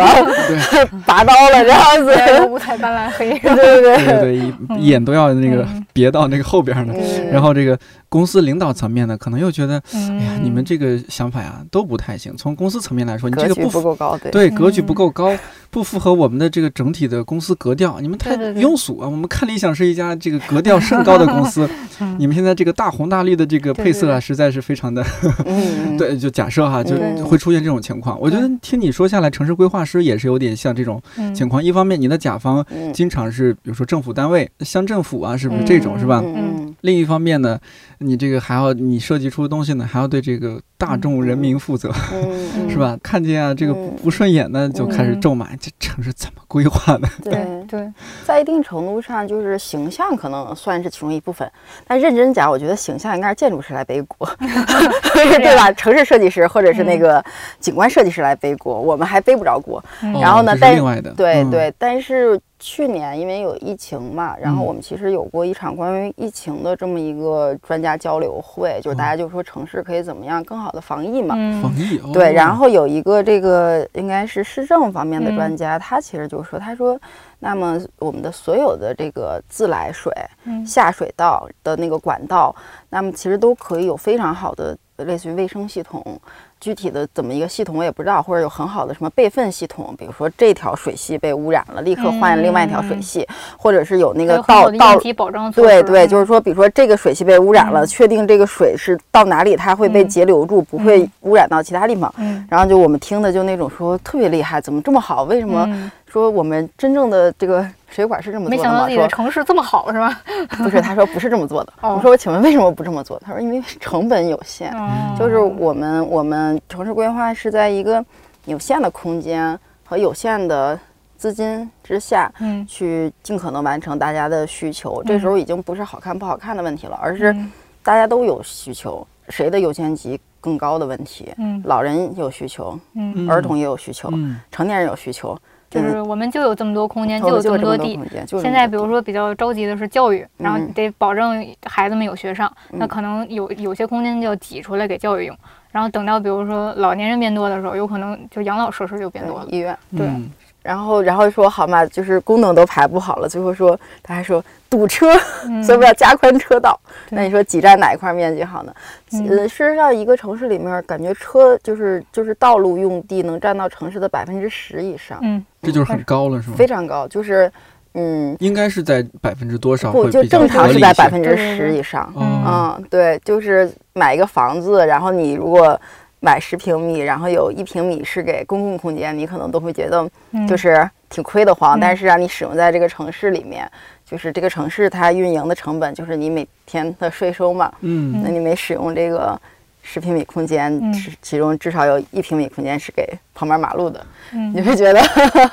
[0.49, 0.87] 对。
[1.05, 2.46] 拔刀了，这样子。
[2.49, 3.38] 五彩斑斓黑。
[3.38, 5.85] 对对对对眼都要那个嗯。
[5.92, 6.94] 别到那个后边儿呢。
[6.96, 7.31] 嗯。
[7.31, 12.35] 然后这个公司领导层面呢，可能又觉得，嗯哎呀，你们这个想法呀都不太行。
[12.37, 14.31] 从公司层面来说，你这格局个不够高，对。
[14.31, 15.37] 对格局不嗯够高，
[15.71, 18.01] 不符合我们的这个整体的公司格调。
[18.01, 19.09] 你们太庸俗啊！
[19.09, 21.69] 我们看理想是一家这个格调甚高的公司，
[22.01, 25.05] 嗯你们现在这个大红大绿的这个配色啊，对实在是非常的
[25.45, 26.16] 嗯， 对。
[26.16, 28.19] 就假设哈，就嗯会出现这种情况。
[28.21, 31.62] 我觉得听你说下来，城市规划师也是有点像这种嗯情况。
[31.62, 36.23] 一方面，你的甲方嗯，经常是比如说政府单位、乡政府啊，是不是这种是吧？
[36.25, 36.46] 嗯
[36.83, 37.59] 另一方面呢，
[37.99, 41.93] 你这个还要你设计出的东西呢，还要对这个大众人民负责，
[42.69, 42.99] 是吧？
[43.03, 47.09] 看见啊这个嗯不顺眼呢，就开始嗯咒骂这城市怎么规划的？
[47.25, 47.56] 对。
[47.67, 47.93] 对，
[48.25, 51.51] 在一定程度上，就是形象可能算是其中一部分，
[51.87, 55.71] 但认真讲，我觉得形象应该是建筑师来背锅， 对吧？
[55.73, 57.25] 城市设计师或者是那个
[57.59, 59.83] 景观设计师来背锅，我们还背不着锅。
[60.03, 60.13] 嗯。
[60.21, 64.67] 然后呢但另外的，嗯，对对，但是去年因为有疫情嘛，然后嗯。
[64.67, 71.35] 我们其实有过一场关于疫情的这么一个专家交流会，就是大家就说城市可以怎么样更好的防疫嘛。
[71.39, 75.57] 嗯防疫哦，对，然后有一个这个应该是市政方面的专嗯。
[75.57, 76.99] 家，他其实就说，他说，
[77.47, 80.13] 那么我们的所有的这个自来水
[80.47, 82.53] 嗯下水道的那个管道，
[82.91, 86.21] 那么其实都可以有非常好的类似于卫生系统。
[86.59, 93.29] 具体的怎么一个系统我也不知道，或者有很好的什么备份系统，比如说这条水系被污染了，立刻换另外一条水系，
[93.59, 95.53] 或者是有那个有很好的道道保障。
[95.53, 102.13] 对对，嗯就是说，比如说这个水系被污染了，嗯确定这个水是到哪里它会被嗯截留住，不会嗯污染到其他地方。
[102.17, 105.25] 嗯，然后就我们听的就那种说特别厉害，怎么这么好？
[105.25, 108.57] 为什么嗯说我们真正的这个水管是这么做的吗？
[108.57, 110.19] 没想到自己的说城市这么好是吧？
[110.57, 111.73] 不是，他说不是这么做的。
[111.83, 113.21] 哦我说我请问为什么不这么做？
[113.23, 118.03] 他说因为成本有限，嗯就是我们我们城市规划是在一个
[118.47, 120.79] 有限的空间和有限的
[121.19, 122.33] 资金之下。
[122.41, 127.53] 嗯去尽可能完成大家的需求，这时候已经不是好看不好看的问题了，而是嗯
[127.83, 131.31] 大家都有需求，谁的优先级更高的问题。
[131.37, 135.39] 嗯老人有需求，嗯，嗯儿童也有需求，嗯成年人有需求，
[135.83, 137.99] 就是我们就有这么多空间，就有这这么多地。
[138.27, 145.37] 现在比如说比较着急的是教育，然后嗯得保证孩子们有学上，那嗯可能有有些空间就要挤出来给教育用。
[145.71, 149.47] 然后等到比如说老年人变多的时候，有可能就养老设施就变多了。
[149.51, 150.31] 医院，对嗯
[150.67, 155.13] 然后然后说好嘛，就是功能都排不好了，最后说他还说堵车，
[155.45, 156.79] 嗯所以我要加宽车道。
[157.11, 158.75] 那你说挤占哪一块面积好呢？
[159.13, 166.57] 嗯呃，事实上，一个城市里面，感觉车就是就是道路用地能占到城市的百分之十以上，嗯，这就是很高了，是吗？
[166.57, 167.07] 非常高。
[167.07, 167.51] 就是
[167.95, 172.13] 嗯，应该是在百分之多少不就正常是在百分之十以上。
[172.17, 175.81] 哦嗯，对，就是买一个房子，然后你如果
[176.21, 180.47] 买十平米，然后有一平米是给公共空间，你可能都会觉得嗯。
[180.47, 181.79] 就是挺亏得慌。
[181.79, 181.81] 嗯。
[181.81, 183.71] 但是让你使用在这个城市里面，
[184.05, 187.73] 就是这个城市它运营的成本就是你每天的税收嘛。
[187.81, 188.21] 嗯。
[188.23, 189.41] 那你没使用这个
[189.83, 190.93] 十平米空间，嗯。
[190.93, 195.01] 其其中至少有一平米空间是给旁边马路的，你嗯会觉得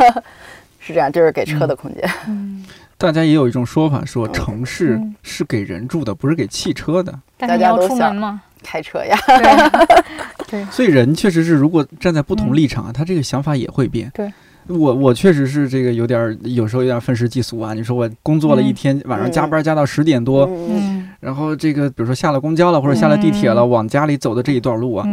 [0.80, 2.10] 是这样，就是给车的空间。
[2.28, 2.66] 嗯，
[2.98, 5.16] 大家也有一种说法，说城市嗯。
[5.22, 7.14] 是给人住的，不是给汽车的。
[7.38, 9.18] 但是要大家都想出门嘛，开车呀，
[10.54, 14.12] 对，所以人确实是，如果站在不同立场啊，他这个想法也会变。
[14.14, 14.32] 对。
[14.68, 17.74] 我我确实是这个有点儿，有时候有点愤世嫉俗啊。
[17.74, 18.74] 你说我工作了一嗯。
[18.74, 20.50] 天，晚上加班加到十点多，
[21.20, 23.70] 然后这个比如说下了公交了或者下了地铁了，嗯。
[23.70, 25.06] 往家里走的这一段路啊，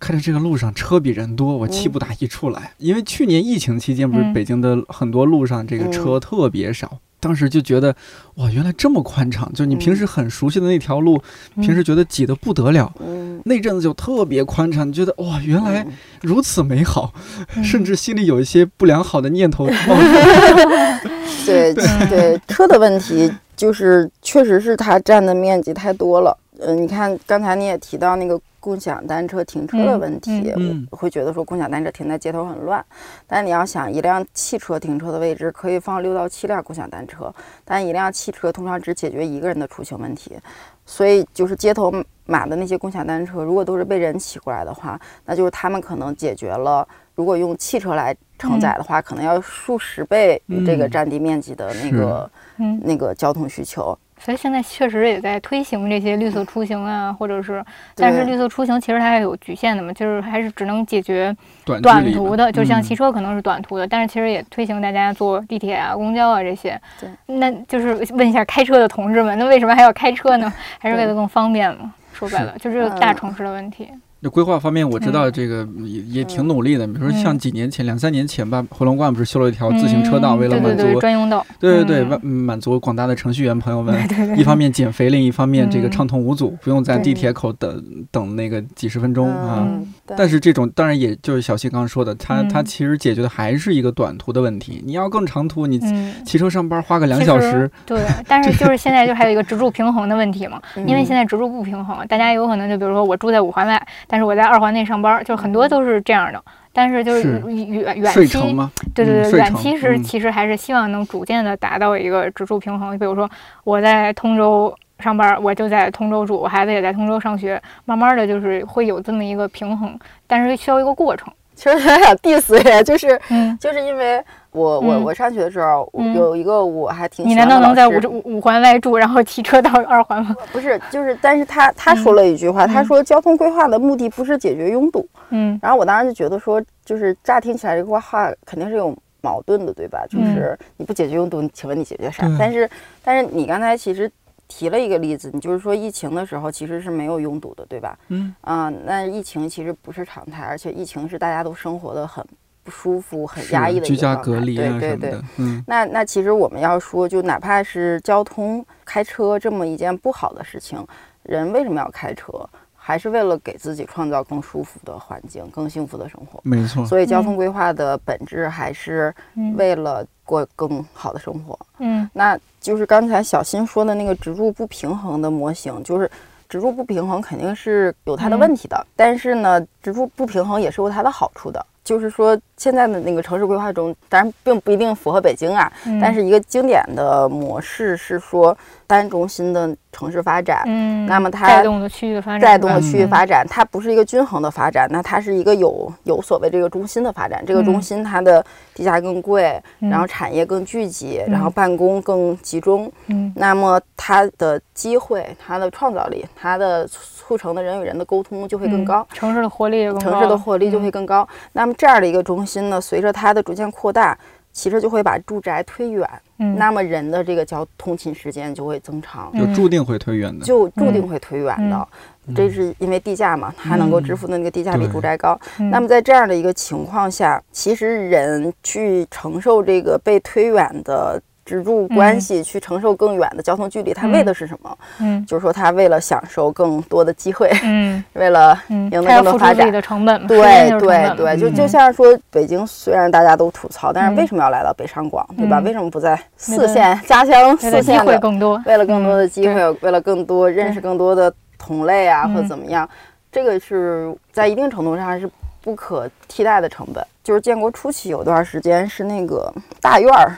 [0.00, 2.72] 看着这个路上车比人多，我气不打一处来。
[2.78, 4.32] 因为去年疫情期间，不是嗯。
[4.32, 7.96] 北京的很多路上这个车特别少，当时就觉得
[8.34, 11.18] 哇，原来这么宽敞，就你平时很熟悉的那条路，
[11.56, 12.92] 嗯平时觉得挤得不得了。
[13.00, 13.40] 嗯。
[13.46, 17.14] 那阵子就特别宽敞，你觉得哇，原来嗯如此美好，
[17.56, 21.08] 嗯甚至心里有一些不良好的念头冒出。
[21.46, 21.72] 对
[22.10, 26.36] 对，车的问题就是确实是它占的面积太多了。
[26.58, 32.82] 呃，你看刚才你也提到那个共享单车停车的问题，嗯我会觉得说共享单车停在街头很乱，
[33.26, 37.30] 但你要想一辆汽车停车的位置可以放六到七辆共享单车，
[37.62, 40.38] 但一辆汽车通常只解决一个人的出行问题，
[40.86, 41.92] 所以就是街头
[42.24, 50.90] 码的那些共享单车，如果都是被人骑过来的话，那就是他们可能解决了，如果用汽车来承载的话，可能要数十倍这个嗯。
[50.90, 53.98] 占地面积的那个、嗯，那个交通需求。
[54.24, 57.62] 所以现在确实也在推行这些绿色出行啊，或者是，
[57.94, 66.80] 但是绿色出行其实它还有局限的嘛，就是还是只能解决短短途的，就像嗯骑车可能是短途的，但是其实也推行大家坐地铁啊、公交啊这些。
[66.98, 70.50] 对，那就是问一下开车的同志们，那为什么还要开车呢？
[70.78, 71.92] 还是为了更方便嘛？
[72.14, 73.90] 说白了，就是大嗯城市的问题。
[74.24, 75.32] 那规划方面，我知道嗯。
[75.32, 76.86] 这个也也挺努力的。
[76.86, 77.38] 比如说像嗯。
[77.38, 82.08] 几年前、两三年前吧，回龙观不是修了一条自行车道，嗯为了满足对对对专用道，对对对，嗯。
[82.08, 83.94] 满满足广大的程序员朋友们，
[84.38, 85.90] 一方面减肥，另一方面这个嗯。
[85.90, 89.68] 畅通无阻，不用在地铁口等等那个几十分钟啊。
[90.06, 94.82] 但是这种当然也就是小溪刚刚说的，它它嗯其实解决的还是一个短途的问题。
[94.84, 96.14] 你要更长途，你嗯。
[96.24, 106.42] 骑车上班花个两小时， 对，但是就是现在就还有一个直住平衡的问题嘛， 因为嗯现在直住不平衡，大家有可能就比如说我住在五环外，但是我在二环内上班，就很多都是这样的。
[106.76, 108.68] 但是就是是远远期，睡城吗？
[108.94, 112.98] 对对对，远期是嗯其实还是希望能逐渐的达到一个直住平衡。
[112.98, 113.30] 比如说
[113.62, 121.30] 我在通州上班，我就在通州住，我孩子也在通州上学，慢慢的就是会有这么一个平衡，但是需要一个过程。
[121.54, 130.34] 其实有点 diss 呀，就是嗯，就是因为我我嗯我上学的时候，嗯有一个我还挺你难道能在五五五环外住，然后骑车到二环吗？
[130.50, 135.06] 不是，就是，但是他他说了一句话，他嗯说交通规划的目的不是解决拥堵。
[135.28, 140.04] 嗯然后我当时就觉得说，就是乍听起来这个话肯定是有矛盾的，对吧？
[140.10, 142.36] 就嗯是你不解决拥堵，请问你解决啥对？
[142.36, 142.68] 但是
[143.04, 144.10] 但是你刚才其实
[144.48, 147.98] 提了一个例子，你就是说疫情的时候其实是没有拥堵的，对吧？
[148.08, 152.24] 嗯啊、那疫情其实不是常态，而且疫情是大家都生活的很
[152.62, 155.20] 不舒服、很压抑的一居家个状态隔离啊对对对。
[155.38, 160.86] 嗯那那其实我们要说，就哪怕是交通开车这么一件不好的事情，
[161.22, 162.48] 人为什么要开车？
[162.86, 166.38] 还是为了给自己创造更舒服的环境、更幸福的生活。
[166.42, 171.58] 没错，所以，交通规划的本质还是嗯为了过更好的生活。
[171.78, 176.10] 嗯那就是刚才小新说的那个植入不平衡的模型，就是
[176.48, 181.64] 植入不平衡肯定是有它的问题的，但是呢，植入不平衡也是有它的好处的。
[181.84, 197.44] 就是说，现在的那个城市规划中，当然并不一定符合北京啊，嗯，但是一个经典的模式是说单中心的城市发展，嗯，那么它带动的区域的发展，带动了区域发展，它不是一个均衡的发展，那它是一个有有所谓这个中心的发展。
[197.46, 199.90] 这个中嗯心它的地价更贵，嗯。
[199.90, 201.32] 然后产业更聚集，嗯。
[201.32, 203.32] 然后办公更集中，嗯。
[203.36, 208.84] 那么它的机会、它的创造力、它的促成的人与人的沟通就会更嗯。
[208.84, 209.06] 高。
[209.12, 210.90] 城市的活力也更高，城市的活力就会嗯。
[210.90, 211.26] 更高。
[211.52, 214.16] 那么这样的一个中心呢，随着它的逐渐扩大，
[214.52, 220.44] 其实就会把住宅推远，嗯，那么人的这个交通勤时间就会增长，就注定会推远的。
[220.44, 221.88] 就注定会推远的。
[222.26, 222.34] 嗯。
[222.34, 225.38] 这是因为地价嘛，它能够支付的那个地价比住宅高。
[225.58, 225.68] 嗯。
[225.70, 234.78] 那么在这样的一个情况下，其实人去承受这个被推远的支柱关系，去承受更远的交通距离，他为的是什么？
[235.00, 245.60] 嗯就是说他为了享受更多的机会， 嗯为了嗯，赢得更多发展付出自己的成本嘛，对对对，就嗯就像说北京，虽然大家都吐槽，但是嗯为什么要来到北上广，对吧？
[245.60, 248.18] 嗯为什么不在四线家乡四线的？
[248.18, 252.88] 更多，为了更多的机嗯会，为了更多认识更多的同类啊，或者嗯怎么样，
[253.30, 255.28] 这个是在一定程度上是
[255.60, 257.04] 不可替代的成本。
[257.22, 260.36] 就是建国初期有段时间是那个大院儿嗯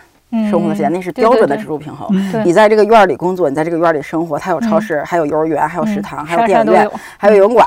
[0.50, 2.08] 生活的时间，那是标准的对植入平衡。
[2.32, 7.66] 对你在这个院儿里工作，你在这个院儿里生活，它有超嗯市，还有幼儿园，还有食嗯堂，还有电影院，啥都有，还有游泳馆。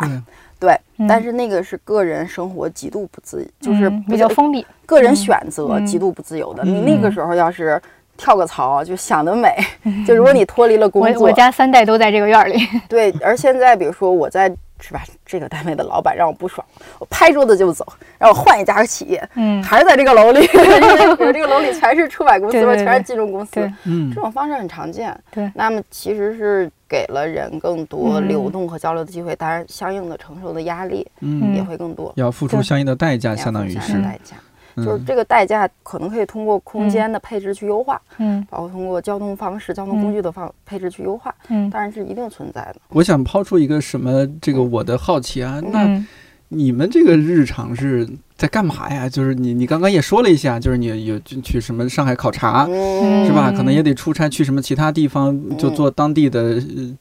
[0.60, 0.78] 对
[1.08, 6.64] 但是那个是个人生活极度不自，就是比较封闭，个人嗯选择嗯极度不自由的。
[6.64, 7.82] 嗯你那个时候要是
[8.18, 9.56] 跳个槽，就想得美，
[10.06, 13.10] 就如果你脱离了工作我我，家三代都在这个院儿里， 对。
[13.24, 16.66] 而现在比如说我在是吧，这个单位的老板让我不爽，
[17.00, 17.86] 我拍桌子就走，
[18.18, 25.16] 让我换一家企业，嗯，还是在这个楼里，因为比如这个楼里全是出版公司全是金融公司，嗯这种方式很常见。
[25.32, 32.12] 对那么其实是给了人更多嗯流动和交流的机会，当然相应的承受的压力嗯，也会更多。
[32.16, 34.36] 要付出相应的代价，相当于是代价，
[34.84, 35.06] 就是嗯。
[35.06, 38.46] 这个代价可能可以通过空间的配置去优化，嗯。
[38.50, 41.70] 包括通过交通方式、交通工具的方配置去优化，嗯。
[41.70, 42.76] 当然是一定存在的。
[42.90, 46.08] 我想抛出一个什么这个我的好奇啊，那嗯
[46.52, 49.08] 你们这个日常是在干嘛呀？
[49.10, 52.66] 就是你你刚刚也说了一下，就是你有去去什么上海考察。
[52.70, 53.50] 嗯是吧？
[53.52, 56.60] 嗯可能也得出差去什么其他地方，就做当地的呃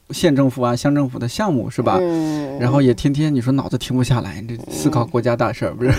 [0.09, 1.97] 县政府啊、乡政府的项目，是吧？
[2.01, 5.91] 嗯然后也天天你说脑子停不下来，你这思考国家大事儿，不是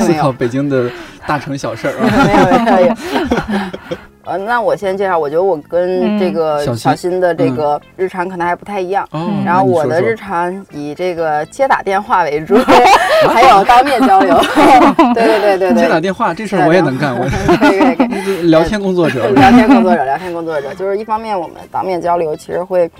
[0.00, 0.90] 思考北京的
[1.26, 2.96] 大城小事儿啊。
[4.28, 9.08] 呃，那我先介绍，我觉得我跟这个小新的这个日常可能还不太一样。
[9.44, 12.58] 然后我的日常以这个接打电话为主，
[13.32, 14.38] 还有当面交流。
[15.14, 17.26] 对对对对对，接打电话这事儿我也能干，我
[17.56, 18.42] 可以可以可以。
[18.50, 19.30] 聊天工作者。
[19.30, 22.90] 聊天工作者，聊天工作者，就是一方面我们当面交流，其实会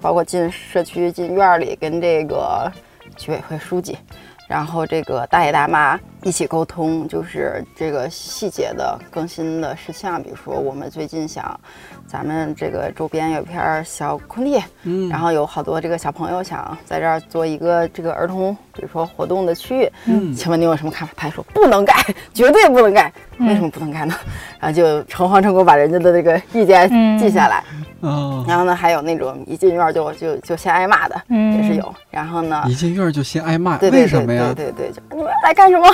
[0.00, 2.70] 包括进社区、进院儿里跟这个
[3.16, 3.98] 居委会书记，
[4.46, 11.58] 然后这个大爷大妈一起沟通，就是这个细节的更新的事项，比如说我们最近想，
[12.04, 21.14] 咱们这个周边有一片儿小空地，嗯，然后有好多这个小朋友想在这儿做一个这个儿童，比如说活动的区域，嗯请问你有什么看法？
[21.16, 21.94] 他说不能盖，
[22.34, 23.12] 绝对不能盖。
[23.38, 24.14] 嗯为什么不能盖呢？
[24.58, 27.62] 然 后就诚惶诚恐把人家的这个意见嗯记下来。
[28.00, 31.94] 哦，然后呢，还有那种一进院儿就就就先挨骂的，嗯也是有。
[32.10, 34.52] 然后呢，一进院儿就先挨骂，对对对为什么呀？
[34.56, 35.86] 对对对，就你们来干什么？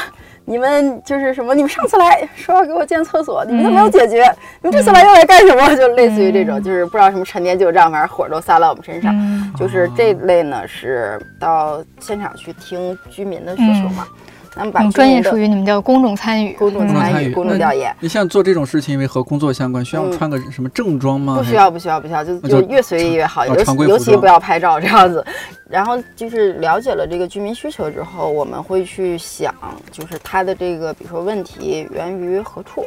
[0.44, 1.54] 你们就是什么？
[1.54, 4.24] 你们上次来说要给我建厕所，你们都没有解决，
[4.60, 5.74] 你们这次来又来干什么？
[5.74, 9.14] 就类似于这种，就是不知道什么陈年旧账，反正火都撒到我们身上。
[9.16, 14.06] 嗯就是这类呢，是到现场去听居民的需求嘛。
[14.54, 16.52] 那么把专业术语你们叫公众参与。
[16.54, 21.36] 公众参与、公众调研，你像做这种事情，因为和工作相关，需要嗯穿个什么正装吗？
[21.38, 25.24] 不需要，不需要，不需要，就就就越随意越好，哦尤其尤其不要拍照这样子。
[25.68, 29.54] 然后就是了解了这个居民需求之后，我们会去想，
[29.90, 32.84] 就是他的这个比如说问题源于何处，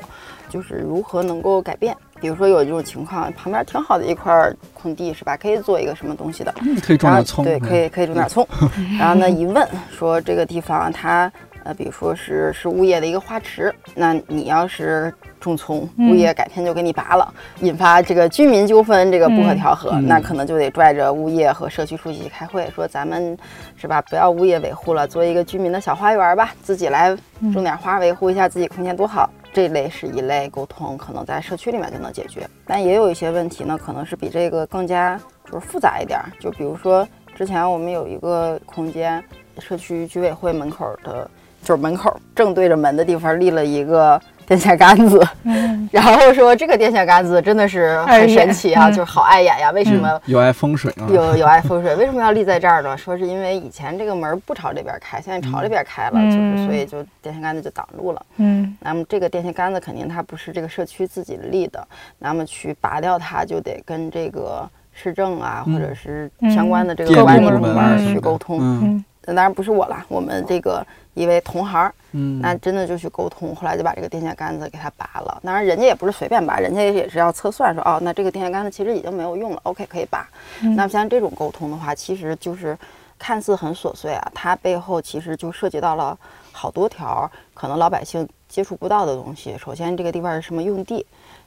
[0.47, 1.95] 就是如何能够改变。
[2.21, 5.35] 比如说有这种情况，旁边挺好的一块空地是吧？
[5.35, 8.47] 可以做一个什么东西的，嗯可以种然后点葱，对，可以可以种点葱。
[8.97, 11.31] 然后呢，一问说这个地方它
[11.65, 23.35] 呃，比如说是是物业的一个花池，那你要是种葱，嗯物业改天就给你拔了，引发这个居民纠纷，这个不可调和，嗯那可能就得拽着物业和社区书记开会，说咱们
[23.75, 27.17] 是吧，不要物业维护了，做一个居民的小花园吧，自己来
[27.51, 29.29] 种点花，维护一下自己空间多好。
[29.51, 36.25] 这类是一类沟通，可能在社区里面就能解决，但也有一些问题呢，可能是比这个更加就是复杂一点儿。
[36.41, 39.23] 就比如说之前我们有一个空间，
[39.59, 41.31] 社区居委会门口的，
[41.65, 49.71] 就是门口正对着门的地方立了一个电线杆子，嗯 然后说这个电线杆子真的是很神奇啊，嗯就是好碍眼呀。
[49.71, 51.09] 为什么有碍风水啊。
[51.09, 51.95] 有有碍风水？
[51.95, 52.95] 为什么要立在这儿呢？
[52.95, 58.21] 说是因为以前这个门不朝这边开，现在朝这边开了，嗯就是所以就电线杆子就挡住了。
[58.37, 61.83] 嗯那么这个电线杆子肯定它不是这个社区自己立的，
[62.19, 68.59] 那么去拔掉它就得跟这个市政啊，嗯或者是相关的这个管理部部门去沟通。
[68.61, 70.85] 嗯嗯那当然不是我啦，我们这个
[71.15, 75.41] 一位同行，嗯，那真的就去沟通，后来就把这个电线杆子给他拔了。
[75.43, 80.29] 当然人家也不是随便拔，人家也是要测算说，哦，那这个电线杆子其实已经没有用了，OK 可以拔。
[80.61, 82.77] 嗯那么像这种沟通的话，其实就是
[83.17, 86.15] 看似很琐碎啊，它背后其实就涉及到了
[86.51, 89.57] 好多条可能老百姓接触不到的东西。
[89.57, 91.05] 首先，这个地方是什么用地？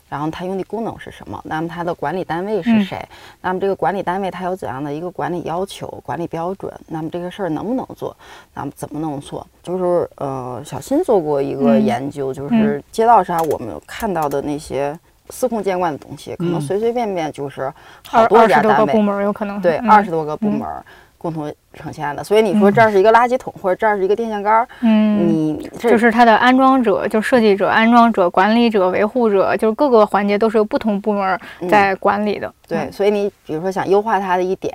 [0.08, 1.40] 然后它用的功能是什么？
[1.44, 3.08] 那么它的管理单位是嗯谁？
[3.40, 6.72] 那么这个管理单位它有怎样的一个管理要求、管理标准？
[6.86, 8.16] 那么这个事儿能不能做？
[8.54, 9.46] 那么怎么能做？
[9.62, 14.98] 就是呃，小新做过一个嗯研究，就是街道上我们看到的那些
[15.30, 17.72] 司空见惯的东西，可能嗯随随便便就是
[18.06, 20.82] 好多家单位，门有可能对，嗯二十多个部门儿
[21.18, 22.24] 共同呈现的。
[22.24, 25.58] 所以你说这儿是一个垃圾桶，或者这儿是一个电线杆儿，嗯。
[25.78, 32.52] 就是它的安装者，就设计者、安装者、管理者、维护者，就是各个环节都是由不同部门在管理的。
[32.66, 34.74] 对，所以你比如说想优化它的一点，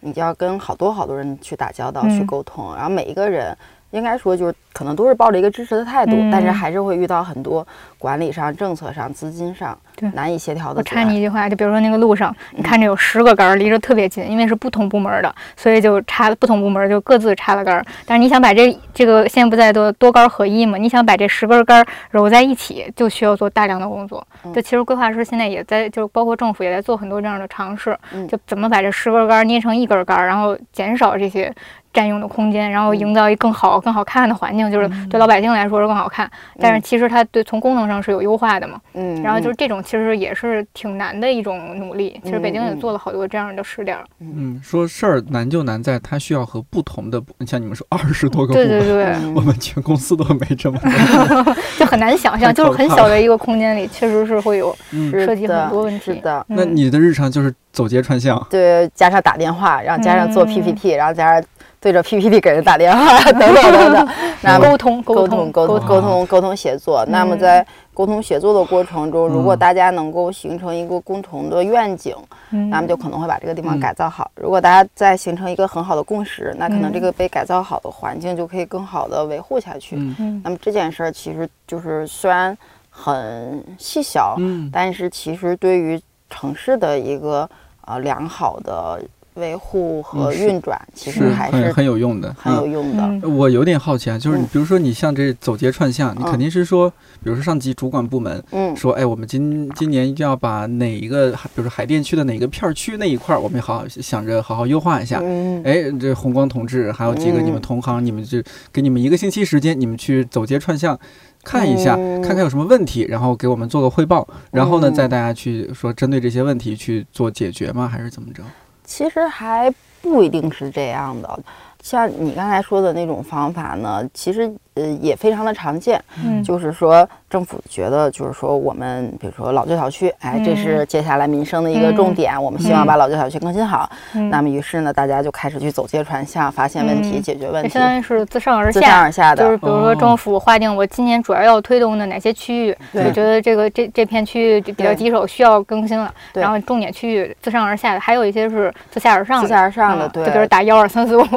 [0.00, 3.56] 你就要跟好多好多人去打交道、嗯去沟通，然后每一个人。
[3.94, 7.66] 应该说，就是可能都是抱着一个支持的态度，嗯但是还是会遇到很多
[7.96, 9.78] 管理上、政策上、资金上
[10.12, 10.82] 难以协调的我。
[10.82, 17.84] 插你一句话，就比如说那个路上，你看着有十个杆儿离着特别近，因为是不同部门儿的，所以就插不同部门儿就各自插了杆儿。
[18.04, 20.76] 但是你想把这这个现在不在多多杆儿合一嘛？
[20.76, 24.26] 你想把这十根杆儿揉在一起，就需要做大量的工作。
[24.44, 31.54] 嗯就其实规划师现在也在，就包括政府也在做很多这样的尝试，嗯就怎么把这十根杆儿捏成一根杆儿，然后减少这些。
[31.94, 36.30] 占用的空间，然后营造一更好、更好看的环境，就是对老百姓来说是更好看。
[36.58, 38.80] 但是其实它对从功能上是有优化的嘛。
[38.92, 42.20] 嗯，然后就是嗯这种其实也是挺难的一种努力。
[42.24, 44.04] 其实北京也做了好多这样的试点儿。
[44.20, 51.54] 嗯，说事儿难就难在它需要和不同的部，像你们说二十多个部对对门，对，嗯我们全公司都没这么多。
[51.78, 54.76] 就很难想象，就是很小的一个空间里，确实是会有
[55.12, 56.06] 涉及很多问题。
[56.06, 60.46] 是的，嗯那你的日常就是走街串巷，对，加上打电话，然后加上做嗯。
[60.46, 61.44] PPT，、然后加上
[61.80, 64.08] 对着 PPT 给人打电话，等 等等等。
[64.40, 66.26] 那么沟通沟通沟通通沟通。
[66.26, 67.04] 沟通协作。
[67.06, 67.38] 那么嗯。
[67.40, 72.14] 在沟通协作的过程中，如果嗯大家能够形成一个共同的愿景，
[72.52, 72.70] 嗯。
[72.70, 74.30] 那么就可能会把这个地方嗯改造好。
[74.36, 76.92] 如果大家再形成一个很好的共识，那可能嗯。
[76.92, 79.96] 这个被改造好的环境就可以更好的维护下去。
[79.96, 80.16] 嗯。
[80.20, 80.40] 嗯。
[80.44, 82.56] 那么这件事儿其实就是虽然
[82.88, 84.70] 很细小，嗯。
[84.72, 86.00] 但是其实对于
[86.30, 87.48] 城市的一个
[87.86, 89.02] 呃良好的
[89.34, 93.02] 维护和运转，其实还是很很有用的，很有用的。
[93.02, 93.36] 嗯。
[93.36, 96.30] 我有点好奇啊，就是比如说你像这走街串巷，你嗯。
[96.30, 96.88] 肯定是说，
[97.20, 98.76] 比如说上级主管部门嗯。
[98.76, 105.18] 说，哎，我们今今年一定要把哪一个，比如说海淀区的哪个片儿区那一块儿，我们好好想着好好优化一下。
[105.20, 105.60] 嗯。
[105.64, 107.60] 哎，这红光同志还有几个你们嗯。
[107.60, 108.40] 同行，你们就
[108.72, 110.96] 给你们一个星期时间，你们去走街串巷
[111.44, 117.86] 看一下，嗯看看有什么问题，然后给我们做个汇报，然后呢，嗯再大家去说针对这些问题去做解决吗？
[117.86, 118.42] 还是怎么着？
[118.84, 119.72] 其实还
[120.02, 121.38] 不一定是这样的。
[121.82, 126.02] 像你刚才说的那种方法呢，其实呃也非常的常见。
[126.24, 133.88] 嗯就是说，政府觉得，就是说，我们比如说老旧小区，哎，这是接下来民生的一个重点，我们希望把老旧小区更新好。
[134.14, 139.02] 嗯那么，于是呢，大家就开始去走街串巷，发现问题，嗯解决问题，相当于是自上而下自上。
[139.02, 139.44] 而下的。
[139.44, 146.12] 就是比如说哦政府划定我今年主要要推动的哪些区域，对我觉得这个这这片区域比较棘手，需要更新了。
[146.32, 149.48] 对然后重点区域自上而下的，还有一些是自下而上的。
[149.48, 151.36] 自下而上的，就比如打幺二三四五， 不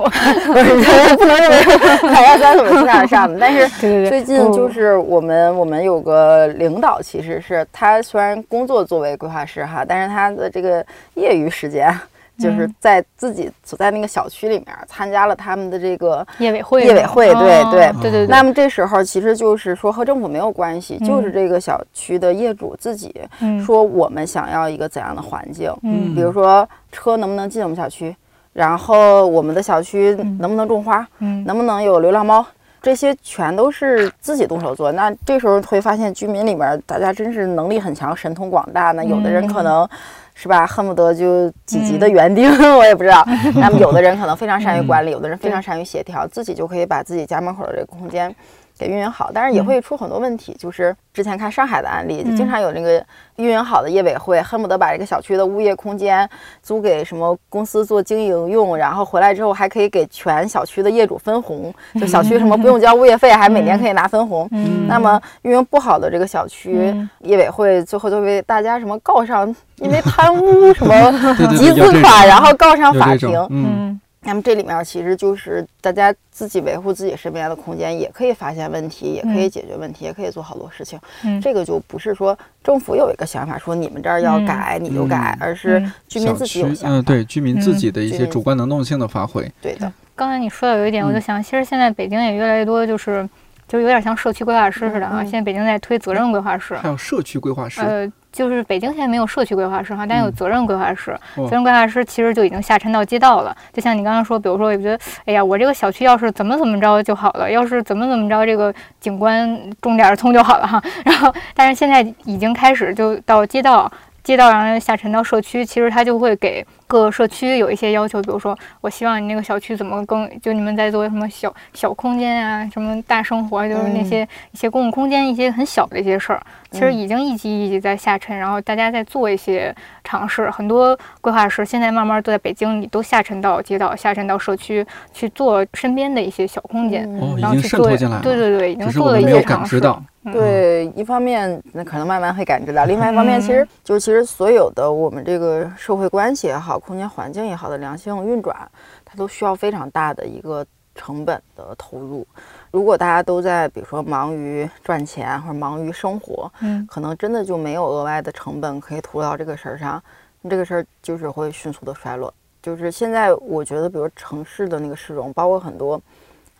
[0.59, 1.61] 是不能认为
[2.09, 11.93] 海幺三四五自下而上的， 但是最近就是我们我们有个领导，其实是他虽然工作作为规划师哈，但是他的这个业余时间。
[12.39, 12.75] 就是嗯。
[12.79, 23.59] 在自己所在那个小区里面参加了他们的这个业委会业委会对哦对对对对，那么这时候其实就是说和政府没有关系，嗯就是这个小区的业主自己嗯。
[23.65, 26.13] 说我们想要一个怎样的环境，嗯。
[26.13, 28.15] 比如说车能不能进我们小区，
[28.53, 30.37] 然后我们的小区嗯。
[30.37, 31.43] 能不能种花，嗯。
[31.43, 32.45] 能不能有流浪猫。
[32.81, 38.91] 这些全都是自己动手做，那这时候会发现居民里面大家真是能力很强，神通广大。
[38.91, 39.87] 那有的人可能，
[40.33, 43.25] 是吧，恨不得就几级的 园丁， 我也不知道。
[43.55, 48.33] 那么有的人可能非常善于管理，有的人非常善于协调，自己就可以把自己家门口的这个空间
[48.77, 49.31] 给运营好。
[49.33, 53.03] 但是也会出很多问题，就是之前看上海的案例，就经常有那个
[53.37, 56.29] 运营好的业委会，恨不得把这个小区的物业空间
[56.61, 64.47] 租给什么公司做经营用，然后回来之后还可以给全小区的业主分红，就小区什么不用交物业费，还每年可以拿分红。
[64.51, 71.11] 嗯那么运营不好的这个小区，嗯业委会最后就被大家什么告上，因为贪污 什么
[71.57, 73.29] 集资款，然后告上法庭。
[73.49, 79.49] 嗯，嗯那么这里面其实就是大家自己维护自己身边的空间，也可以发现问题，也可以嗯。
[79.49, 80.99] 解决问题，也可以做好多事情。
[81.23, 81.39] 嗯。
[81.39, 84.45] 这个就不是说政府有一个想法说你们这儿要嗯。
[84.45, 86.97] 改、你就改，嗯而是居民自己有，想法。
[86.97, 91.21] 嗯，对，居民自己的一些主观能动性的发挥，对的，刚才你说到有一点，我就嗯。
[91.21, 93.27] 想，其实现在北京也越来越多，就是
[93.67, 95.23] 就有点像社区规划师似的啊。
[95.23, 101.11] 现在北京在推责任规划师，还有社区规划师，呃，就是北京现在没有社区规划师哈，但有嗯责任规划师。
[101.35, 103.55] 哦责任规划师其实就已经下沉到街道了。
[103.73, 110.81] 就像你刚刚说，比如说，我觉得，哎呀，我这个小区要是怎么怎么着就好了，要是怎么怎么着，这个景观种点儿葱就好了哈。
[111.05, 113.91] 然后，但是现在已经开始就到街道。
[114.23, 124.05] 街道然后下沉到社区，其实他就会给各个社区有一些要求，比如说，我希望你那个小区怎么更，就你们在做什么小小空间啊，什么大生活，就是那嗯。
[124.05, 126.93] 些一些公共空间一些很小的一些事儿，其实嗯。
[126.93, 130.49] 已经一级一级在下沉，然后大家在做一些尝试。
[130.49, 137.03] 很多规划师现在慢慢都在北京里都下沉到街道、下沉到社区去做身边的一些小空间，
[137.37, 139.75] 然后去做渗透进来，对对对，已经做了一我们没有感些尝试。
[139.77, 143.41] 知到，嗯，对，一方面那可能慢慢会感知到，另外一方面，嗯。
[143.41, 148.69] 其实就其实所有的我们这个社会关系也好，空间环境也好的良性运转，
[149.03, 150.65] 它都需要非常大的一个
[150.95, 152.25] 成本的投入。
[152.71, 160.01] 如果大家都在比如说忙于赚钱或者忙于生活，嗯可能真的就没有额外的成本可以投入到这个事儿上，
[160.49, 162.33] 这个事儿就是会迅速的衰落。
[162.61, 166.01] 就是现在我觉得，比如城市的那个市容，包括很多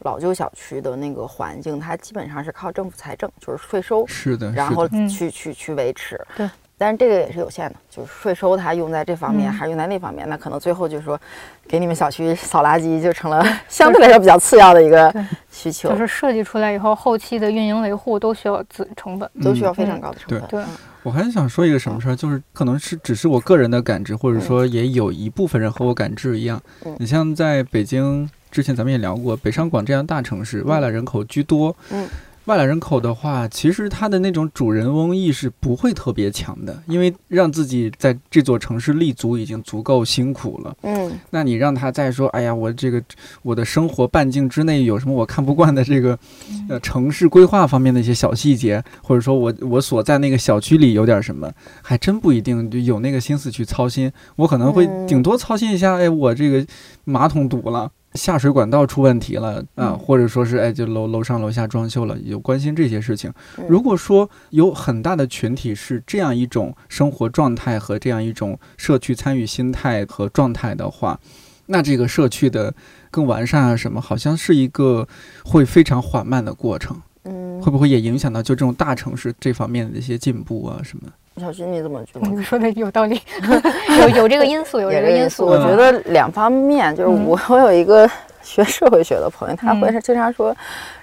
[0.02, 6.20] 老旧小区的那个环境，它基本上是靠政府财政，就是税收，是的，然后去去去维持。
[6.38, 6.48] 对。
[6.78, 11.20] 但是这个也是有限的，就是税收它用在这方面，嗯还是用在那方面，那可能最后就是说，
[11.68, 15.12] 给你们小区 扫垃圾就成了相对来说比较次要的一个
[15.52, 19.30] 需求就，是设计出来以后，后期的运营维护都需要资成本。
[19.44, 20.50] 都需要嗯非常高的成对本。
[20.50, 20.68] 对嗯
[21.04, 26.94] 我还想说一个什么事儿，就是可能是只是我个人的感知，或者说也有一部分人和我感知一样嗯。
[27.00, 31.74] 你像在北京，之前咱们也聊过，北上广这样大城市，外来人口居多。
[31.92, 32.06] 嗯。
[32.48, 40.74] 外来人口的话，其实他的那种主人翁意识不会特别强的，因为让自己在这座城市立足已经足够辛苦了。
[40.84, 43.04] 嗯，那你让他再说，哎呀，我这个
[43.42, 46.18] 我的生活半径之内有什么我看不惯的这个
[46.70, 54.10] 呃城市规划方面的一些小细节，或者说我我所在那个小区里有点什么，还真不一定就有那个心思去操心。
[54.38, 56.66] 我可能会嗯顶多操心一下，哎，我这个
[57.04, 57.92] 马桶堵了。
[58.18, 63.32] 下水管道出问题了啊，嗯或者说是哎，就楼楼上楼下装修了，有关心这些事情。
[63.58, 71.20] 嗯如果说有很大的群体是这样一种生活状态和这样一种社区参与心态和状态的话，
[71.68, 72.74] 那这个社区的
[73.12, 75.08] 更完善啊什么，好像是一个
[75.46, 81.08] 会非常缓慢的过程，嗯会，不会也影响到就这种大城市这方面的一些进步啊什么？
[81.40, 82.28] 小徐你怎么觉得？
[82.28, 83.22] 你说的有道理，
[84.02, 85.46] 有有这个因素，有这个因素。
[85.46, 88.10] 我觉得两方面，就是嗯我我有一个
[88.42, 90.56] 学社会学的朋友，他会经常说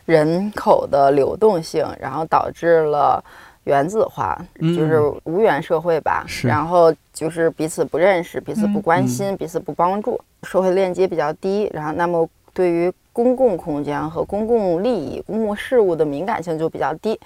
[0.05, 3.23] 人口的流动性，然后导致了
[3.65, 6.25] 原子化，嗯就是无缘社会吧。
[6.27, 11.71] 是然后就是彼此不认识，彼此不嗯关心，彼此不帮助，社会链接比较低。
[11.73, 17.19] 然后那么对于公共空间和公共利益、公共事务的敏感性就比较低，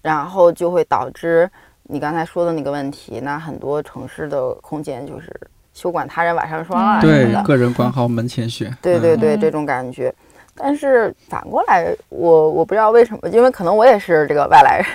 [0.00, 1.50] 然后就会导致
[1.92, 3.20] 你刚才说的那个问题。
[3.20, 5.30] 那很多城市的空间就是
[5.74, 8.68] 休管他人瓦上霜啊嗯什么对的，，个人管好门前雪。
[8.68, 10.12] 嗯对对对，嗯这种感觉。
[10.54, 14.86] 但是反过来，我我不知道为什么，因为可能我也是这个外来人，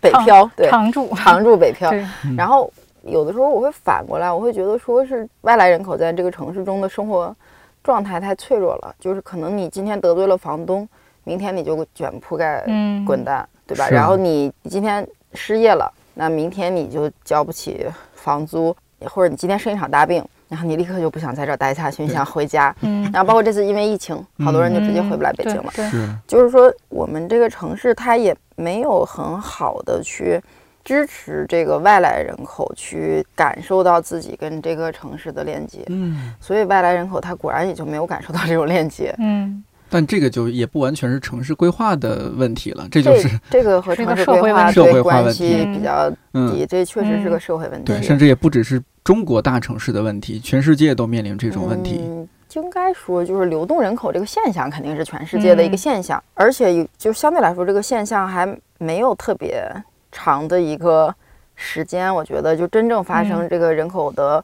[0.00, 1.90] 北漂，对，常住，常住北漂。
[2.36, 2.70] 然后
[3.02, 7.34] 有的时候我会反过来，我会觉得说是外来人口在这个城市中的生活
[7.82, 10.86] 状态太脆弱了，就是可能你今天得罪了房东，
[11.24, 13.88] 明天你就卷铺盖嗯，滚蛋，对吧？
[13.88, 18.74] 然后你你今天失业了，那明天你就交不起房租，
[19.06, 22.74] 或者你今天生一场大病，然后你立刻就不想在这儿待下去，你想回家。
[22.82, 25.72] 嗯，然后包括这次因为疫情，好多人就直接回不来北京了。
[25.74, 25.84] 对，
[26.26, 30.40] 就是说，我们这个城市它也没有很好的去
[30.84, 39.14] 支持这个外来人口去感受到自己跟这个城市的链接，嗯，所以外来人口他果然也就没有感受到这种链接。
[39.18, 45.64] 嗯，但这个就也不完全是城市规划的问题了，这就是这个和城市规划对社会化问关系题。
[45.66, 46.50] 比较嗯。
[46.50, 47.40] 低，这确实是个嗯。
[47.40, 47.84] 社会问题。
[47.84, 52.00] 对，甚至也不只是中国大城市的问题，全世界都面临这种问题。
[52.08, 55.76] 嗯，应该说就是流动人口这个现象肯定是全世界的一个嗯。
[55.76, 59.62] 现象，而且就相对来说这个现象还没有特别
[60.10, 61.14] 长的一个
[61.54, 63.48] 时间，我觉得就真正发生嗯。
[63.50, 64.42] 这个人口的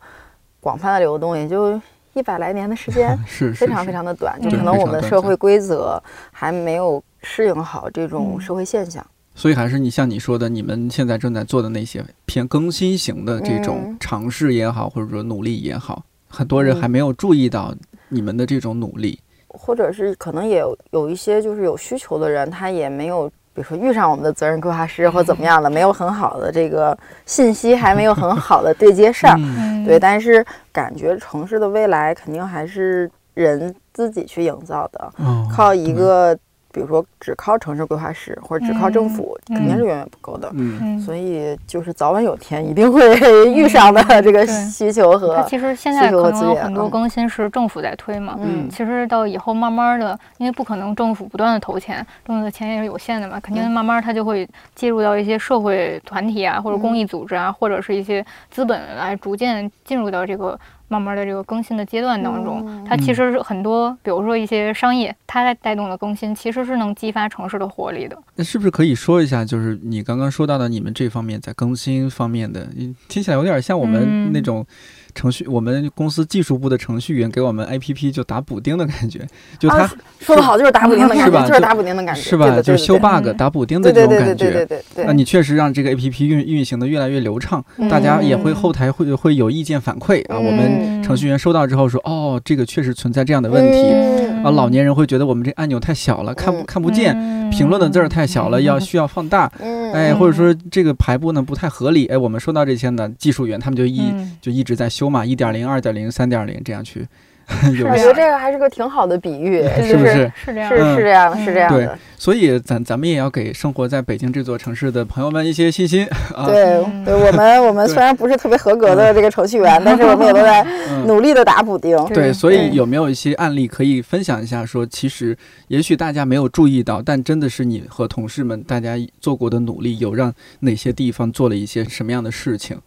[0.61, 1.81] 广泛的流动，也就
[2.15, 3.19] 一百来年的时间。
[3.27, 6.03] 是是非常非常的短，就可能我们的社会规则
[6.33, 9.05] 还没有适应好这种嗯社会现象。
[9.35, 17.73] 所以还是你像你说的，你们现在正在做的那些偏更新型的这种嗯尝试也好，或者说努力也好，很多人嗯还没有注意到
[18.09, 19.21] 你们的这种努力。
[19.47, 26.97] 或者是可能也有有一些就是有需求的人，他也没有，比如说遇上我们的责任规划师或怎么样的，没有很好的这个
[27.27, 29.37] 信息，还没有很好的对接上。
[29.85, 36.39] 对，但是感觉城市的未来肯定还是人自己去营造的，哦靠一个，
[36.73, 40.51] 比如说只靠城市规划师或者只靠政府，嗯肯定是远远不够的。
[40.55, 40.79] 嗯。
[40.83, 43.19] 嗯，所以就是早晚有天一定会
[43.51, 48.69] 遇上的这个需求和它其实现在可能有很多更新是政府在推嘛，嗯。
[48.69, 53.71] 其实到以后慢慢的，因为不可能政府不断的投钱，政府的钱也是有限的嘛，肯定嗯。
[53.71, 60.59] 慢慢它就会介入到一些社会团体啊，或者公益组织啊，或者是一些资本来逐渐进入到这个
[60.89, 62.65] 慢慢的这个更新的阶段当中。
[62.67, 68.17] 嗯它其实是很多，比如说一些商业，它在带动的更新，其实是能激发城市的活力的。
[68.37, 74.67] 那是不是可以说一下，就是你刚刚说到的你们这方面在更新方面的，嗯听起来有点像我们嗯那种
[75.15, 79.27] 程序，我们公司技术部的程序员给我们 APP 就打补丁的感觉，
[79.59, 79.91] 就他、啊
[80.21, 82.61] 说的好，就是打补丁的感觉，就是是吧就打补丁的感觉，是吧？
[82.61, 84.67] 就是修 bug 嗯打补丁的这种感对对对对觉。
[84.67, 85.05] 对对对。
[85.07, 90.39] 那你确实让这个 A P P 运运行的越来越流畅，嗯大家也会后台会会有意见反馈啊。
[90.39, 94.51] 我们嗯程序员收到之后说，哦，这个确实存在这样的问题嗯啊。
[94.51, 99.51] 老年人会觉得我们这按钮太小了，看不嗯看不见，嗯评论的字儿太小了，要需要放大。
[99.61, 107.07] 嗯哎，或者说这个排布呢不太合理，哎，我们说到这些呢，技术员他们就一嗯就一直在修嘛，一点零、二点零、三点零这样去有
[107.91, 110.31] 我觉得这个还是个挺好的比喻，是不是？
[110.45, 110.77] 是这样是？
[110.77, 111.99] 是这样是这样对的。
[112.19, 116.47] 所以咱咱们也要给生活在北京这座城市的朋友们一些信心啊。
[116.47, 121.97] 对我们我们虽然不是特别合格的这个程序员，但是我们也都在嗯努力的打补丁。
[122.07, 124.67] 对，所以有没有一些案例可以分享一下？
[124.67, 125.37] 说其实
[125.69, 132.79] 也许大家没有注意到，但真的是你和同事们大家做过的努力，有让哪些地方做了一些什么样的事情？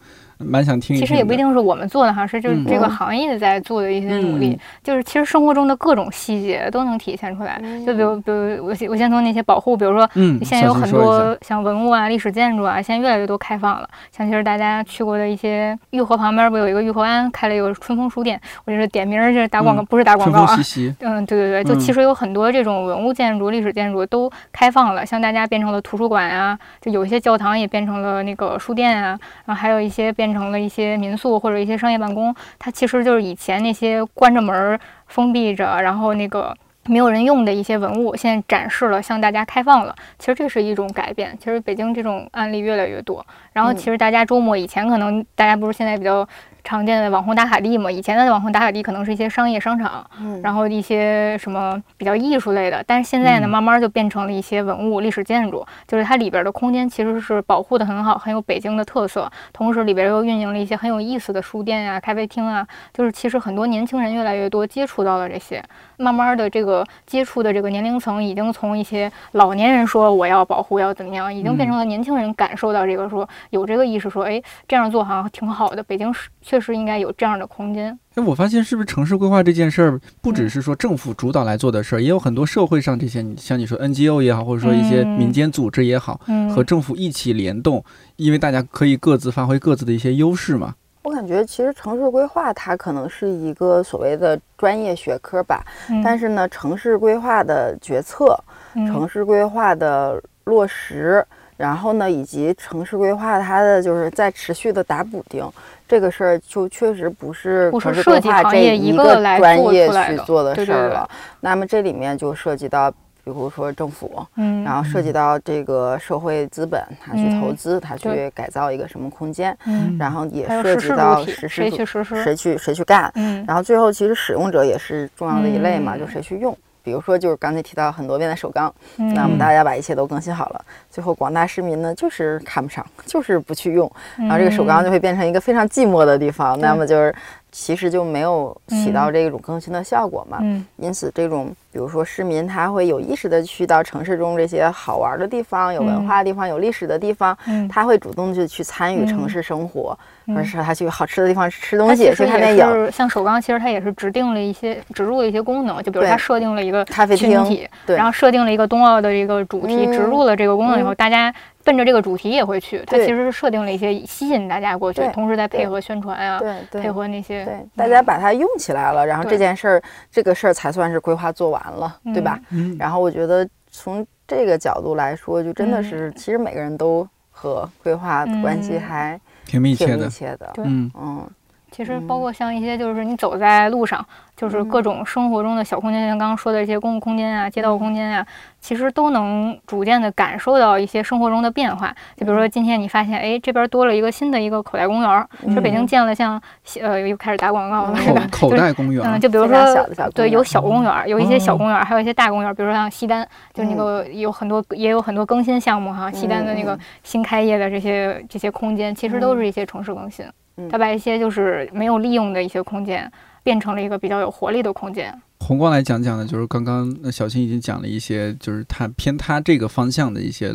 [0.45, 1.07] 蛮想听一听的。
[1.07, 2.65] 其实也不一定是我们做的哈，是就是嗯。
[2.65, 4.59] 这个行业在做的一些努力，嗯。
[4.83, 7.61] 就是其实生活中的各种细节都能体现出来。
[7.85, 13.87] 就比如，比如我先我先从那些保护，比如说嗯，现在有很多像文物啊、历史建筑啊，现在越来越多开放了。
[14.11, 20.57] 像其实大家去过的一些玉河旁边不有一个玉河湾开了一个春风书店，我就是点名就是打广告，嗯不是打广告啊。
[21.01, 21.79] 嗯，对对对，就嗯。
[21.79, 36.55] 其实有很多这种文物建筑、历史建筑都开放了，像大家变成了图书馆啊，就有一些教堂也变成了那个书店啊，然后还有一些变成了一些民宿或者一些商业办公，它其实就是以前那些关着门、封闭着，然后那个。
[36.87, 39.95] 没有人用的一些文物，现在展示了，向大家开放了。
[40.17, 41.37] 其实这是一种改变。
[41.37, 43.23] 其实北京这种案例越来越多。
[43.53, 43.75] 然后嗯。
[43.75, 46.27] 其实大家周末以前可能大家不是现在比较
[46.63, 47.91] 常见的网红打卡地嘛？
[47.91, 50.39] 以前的网红打卡地可能是一些商业商场，嗯。
[50.43, 53.49] 然后一些什么比较艺术类的，但是现在呢，嗯。
[53.49, 65.63] 慢慢就变成了一些文物、历史建筑，就是它里边的空间其实是保护的很好，很有北京的特色，同时里边又运营了一些很有意思的书店啊、咖啡厅啊，就是其实很多年轻人越来越多接触到了这些，
[65.97, 77.97] 慢慢的这个接触的这个年龄层已经从一些老年人说我要保护要怎么样，已经变成了年轻人感受到这个说有这个意识说，哎，这样做好像挺好的，北京是确实应该有这样的空间。
[78.15, 87.83] 哎，我发现是不是城市规划这件事儿，不只嗯是说政府主导来做的事儿，也有很多社会上这些，你像你说 NGO 也好，或者说一些嗯民间组织也好，嗯，和政府一起联动，
[88.17, 90.75] 因为大家可以各自发挥各自的一些优势嘛。
[91.03, 98.37] 我感觉其实城市规划它可能是一个所谓的专业学科吧，嗯但是呢，城市规划的决策、
[98.75, 101.25] 嗯城市规划的落实，
[101.61, 105.47] 然后呢，以及城市规划它的就是在持续的打补丁，
[105.87, 111.07] 这个事儿就确实不是城市规划这一一个专业去做的事儿了。
[111.39, 112.91] 那么这里面就涉及到。
[113.23, 122.23] 比如说政府，嗯，然后涉及到这个社会资本，他去投嗯资，他去改造一个什么空间，嗯，然后也涉及到实施谁去实施？
[122.23, 126.57] 谁去谁去干，嗯，然后最后其实使用者也是重要的一类嘛，嗯就谁去用。
[126.83, 129.13] 比如说，就是刚才提到很多遍的首钢，嗯。
[129.13, 137.13] 那我们大家把一切都更新好了，最后广大市民呢就是看不上，就是不去用，然后这个首钢就会变成一个非常寂寞的地方，那么就是
[137.51, 140.39] 其实就没有起到这种更新的效果嘛。
[140.41, 140.65] 嗯。
[140.77, 149.07] 因此，这种比如说市民他会有意识的去到城市中这些好玩的地方、有文化的地方、有历史的地方，嗯，他会主动去去参与嗯。
[149.07, 149.97] 城市生活，
[150.27, 150.35] 嗯。
[150.35, 152.91] 或者是他去好吃的地方吃东西、去看电影。
[152.91, 157.95] 像首钢，其实它也是指定了一些植入了一些功能，就比如它设定了一个咖啡厅，对。
[157.95, 159.91] 然后设定了一个冬奥的一个主题，嗯。
[159.91, 160.95] 植入了这个功能以后，嗯。
[160.95, 161.33] 大家
[161.63, 162.83] 奔着这个主题也会去。
[162.85, 172.39] 它其实是设定了一些吸引大家过去，同时再配合宣传啊，对对配合那些对，大家把它用起来了，然后这件事儿，这个事儿才算是规划做完了，对吧？
[172.49, 180.05] 嗯，然后我觉得从这个角度来说，就真的嗯是，其实每个人都和规划关系嗯还挺密切的。
[180.05, 180.53] 密切的。
[180.57, 181.29] 嗯嗯，
[181.71, 184.05] 其实包括像一些就是你走在路上，
[184.35, 188.27] 就是各种生活中的小空间，像刚刚说的一些公共空间啊、街道空间啊，
[188.59, 191.95] 其实都能逐渐的感受到一些生活中的变化。
[192.17, 196.39] 就比如说今天你发现，哎，这边多了一个新的一个口袋公园儿，就北京建了像
[196.81, 198.27] 呃又开始打广告了，是吧？
[198.29, 206.79] 口口袋公园嗯，就比如说小的小对，有小公园儿，有一些小哦公园儿，还有一些大公园儿，比如说像西单，就那个有很多也有很多更新项目哈，西单的那个嗯。
[207.03, 210.25] 新开业的这些这些空间，其实都是一些城市更新。
[210.25, 210.33] 嗯，
[210.69, 213.09] 它把一些就是没有利用的一些空间，
[213.43, 215.13] 变成了一个比较有活力的空间。
[215.39, 220.49] 宏观来讲讲呢，就是刚刚呃小新已经讲了一些，就是他偏他这个方向的一些，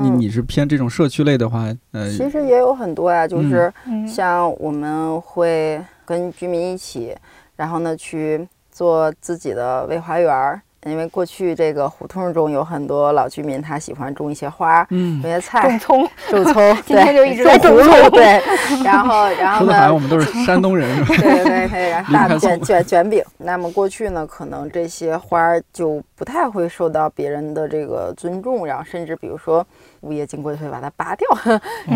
[0.00, 7.14] 你嗯你是偏这种社区类的话，呃，其实也有很多呀，就是嗯，像我们会跟居民一起，
[7.54, 10.60] 然后呢去做自己的微花园儿。
[10.84, 18.24] 因为过去这个胡同中有很多老居民，他喜欢种一些花、嗯种一些菜种、葱，种葱， 今天就一直在种种葱葫芦，对。
[18.82, 21.04] 然后， 然后说的好像我，们都是 山东人？
[21.06, 23.24] 对对对对，然后大卷卷卷饼。
[23.38, 29.64] 那么过去呢，可能这些花儿就不太会受到别人的这个尊重，然后甚至比如说
[30.00, 31.28] 物业经过就会把它拔掉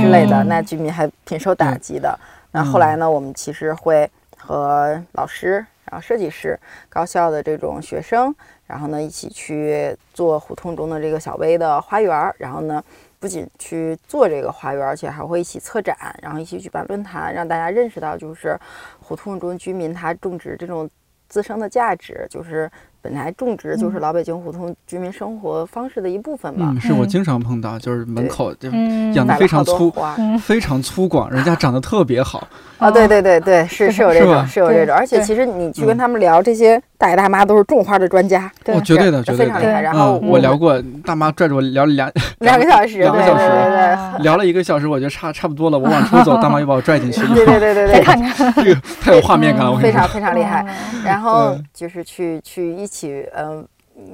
[0.01, 2.17] 之类的，嗯那居民还挺受打击的。
[2.53, 4.09] 那后来呢，我们其实会
[4.39, 5.55] 和老师、
[5.91, 6.59] 然后设计师、
[6.89, 8.35] 高校的这种学生，
[8.67, 12.83] 然后呢一起去做胡同中的这个小微的花园儿，然后呢。
[13.19, 18.57] 不仅去做这个花园，而且还会一起策展，然后一起举办论坛，让大家认识到，就是
[19.01, 20.89] 胡同中居民他种植这种
[21.27, 22.71] 自身的价值，就是
[23.07, 26.73] 本来种植就是老北京胡同居民生活方式的一部分嘛。
[26.75, 32.49] 嗯，是我嗯经常碰到，就是门口就嗯，养得摆了好多非常粗 非常粗犷，人家长得特别好，
[32.79, 39.55] 啊，对对对对，是是有这种是有这种，而且其实你去嗯跟他们聊这些大爷大妈都是种花的专家，对哦，绝对的，绝对的。
[39.55, 39.75] 非常厉害。
[39.75, 50.09] 对然后嗯，我聊过，大妈拽着我聊了两 两个小时，两个小时对对 啊聊了一个小时，我觉得差差不多了，我往出走，大妈又把我拽进去，对对对对对，看看，这个太有画面感了，我非常。
[50.09, 50.65] 非常厉害。
[50.93, 52.96] 嗯然后就是去去一起
[53.35, 53.67] 嗯、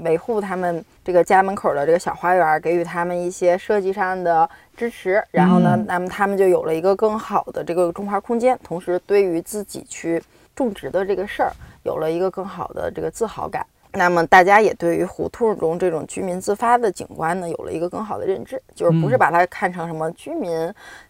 [0.03, 5.23] 维护他们这个家门口的这个小花园，给予他们一些设计上的支持。
[5.31, 10.23] 然后呢嗯，那么他们就有了一个更好的这个种花空间，同时对于自己去
[10.55, 11.53] 种植的这个事儿
[11.83, 13.67] 有了一个更好的这个自豪感。
[13.95, 19.19] 那么大家也对于胡同中这种居民自发的景观呢，有了一个更好的认知，就是不是嗯。
[19.19, 20.51] 把它看成什么居民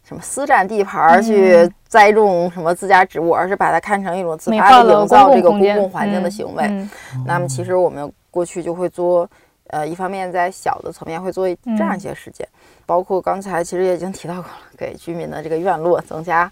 [0.03, 6.31] 什么私占地盘儿去栽种什么自家植物，而是把它看成一种自发的营造这个公共环境的嗯。
[6.31, 6.65] 行为。
[6.65, 6.91] 嗯。
[7.25, 9.29] 那么其实我们过去就会做，
[9.73, 12.47] 呃，一方面在小的层面会做这样一些实践，
[12.85, 16.51] 包括刚才其实也已经提到过了，给居民的这个院落增加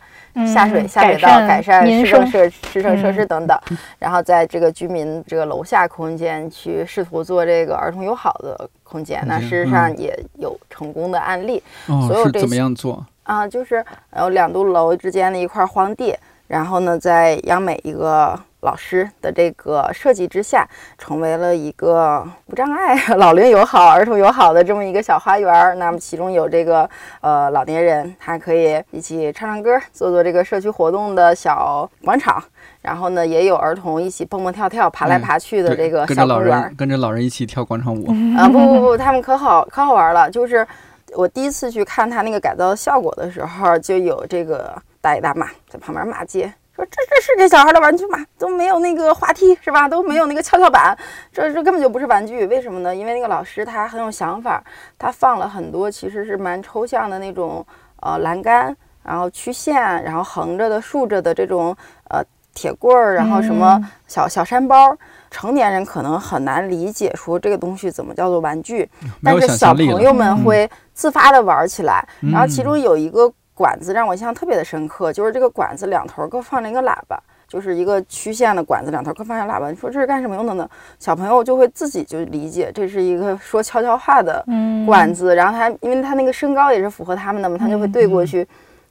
[0.52, 3.60] 下水、嗯下水道，改善民市政生，设市政设施嗯等等，
[3.98, 11.62] 然后在这个居民这个楼下空间去试图做这个儿童友好的空间，那事实上也有成功的案例。
[11.88, 13.06] 哦所，有这是怎么些样做？
[13.24, 16.16] 啊，就是呃两栋楼之间的一块荒地，
[16.50, 20.66] 然后呢，在央美一个老师的这个设计之下，
[20.98, 25.76] 成为了一个无障碍、老龄友好、儿童友好的这么一个小花园儿。
[25.76, 26.90] 那么其中有这个
[27.20, 32.42] 呃老年人，他可以一起唱唱歌，做做这个社区活动的小广场。
[32.82, 36.62] 然后呢，也有儿童一起蹦蹦跳跳、爬来嗯爬去的这个小公园儿。
[36.62, 40.28] 人跟着老人一起跳广场舞，啊不不不，他们可好可好玩了。
[40.28, 40.66] 就是
[41.14, 48.18] 我第一次去看他那个改造效果的时候，就有这个大爷大妈在旁边骂街，说这这是给小孩的玩具吗？
[48.38, 49.88] 都没有那个滑梯是吧？
[49.88, 50.96] 都没有那个跷跷板，
[51.32, 52.46] 这这根本就不是玩具。
[52.46, 52.94] 为什么呢？
[52.94, 54.62] 因为那个老师他很有想法，
[54.98, 57.64] 他放了很多其实是蛮抽象的那种
[58.00, 61.74] 呃栏杆，然后曲线，然后横着的、竖着的这种
[62.10, 62.22] 呃
[62.54, 64.96] 铁棍儿，然后什么嗯小小山包。
[65.30, 68.90] 成年人可能很难理解说这个东西怎么叫做玩具，
[69.22, 69.86] 但是小朋。
[70.02, 72.04] 友们嗯会自发的玩起来。
[72.20, 77.22] 嗯然后其中有一个管子让我印象特别的深刻，就是这个管子两头各放了一个喇叭。
[77.46, 79.68] 就是一个曲线的管子，两头各放一个喇叭。
[79.68, 80.66] 你说这是干什么用的呢？
[81.00, 85.34] 小朋友就会自己就理解，这是一个说悄悄话的嗯管子。
[85.34, 88.46] 然后他，因为他那个身高也是符合他们的嘛，他就会对过去，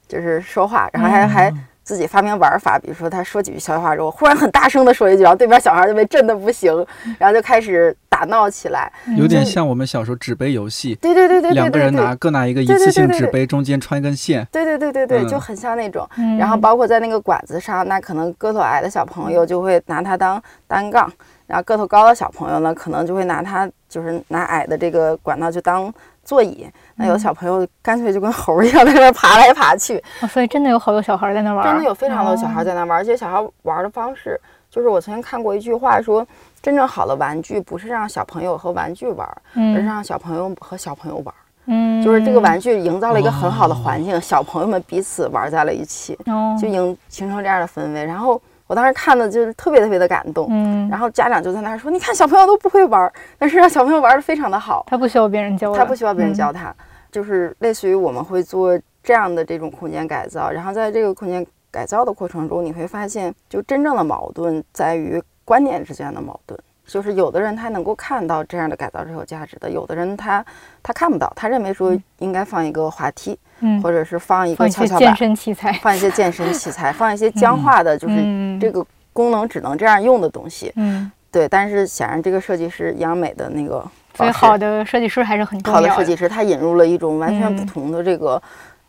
[0.09, 1.53] 就是说话，然后还还
[1.89, 6.85] 自己发明玩法，比如说他说几句悄悄话之后，忽然很大声的说一句，然后对面小孩就被震得不行，
[7.17, 8.93] 然后就开始打闹起来。
[9.17, 14.47] 有点像我们小时候纸杯游戏，对对对对对两个人拿各拿一个一次性纸杯，中间穿一根线。
[14.51, 16.07] 对对对对对，嗯就很像那种。
[16.17, 21.11] 嗯然后包括在那个管子上，那可能个头矮的小朋友就会拿它当单杠，
[21.47, 25.91] 然后个头高的小朋友呢，可能就会拿它就是拿矮的这个管道就当
[26.23, 26.67] 座椅。
[26.99, 34.39] 那有的小朋友干脆就跟猴儿一样在那爬来爬去，哦所以真的有好多小孩在那玩儿，真的有非常多小孩哦在那玩，而且小孩玩的方式，
[34.69, 36.27] 就是我曾经看过一句话说，
[36.61, 39.25] 真正好的玩具不是让小朋友和玩具玩，
[39.55, 41.33] 而是嗯让小朋友和小朋友玩。
[41.71, 46.17] 嗯，就是这个玩具营造了一个很好的环境，小朋友们彼此玩在了一起。
[46.25, 48.03] 哦，就形形成这样的氛围。
[48.03, 50.47] 然后我当时看的就是特别特别的感动。
[50.49, 56.75] 嗯，然后家长就在那儿说：“你看小朋友都不会玩儿，但是让小朋友玩的非常的好，他不需要别人教，他不需要别人教嗯，他。
[57.11, 66.59] 就是类似于我们会做这样的这种空间改造，然后在这个空间改造的过程中，你会发现，就真正的矛盾在于观念之间的矛盾。
[66.87, 70.43] 就是有的人他能够看到这样的改造是有价值的，有的人他
[70.81, 78.83] 他看不到，他认为说应该放一个滑梯，嗯，或者是放一个跷跷板健，身器材，放一些健身器材， 放一些僵化的，就是嗯这个
[79.13, 80.73] 功能只能这样用的东西。
[80.77, 83.85] 嗯，对，但是显然这个设计师央美的那个
[84.19, 88.41] 所以好的设计师还是很重要好的设计师，他引入了一种完全不嗯同的这个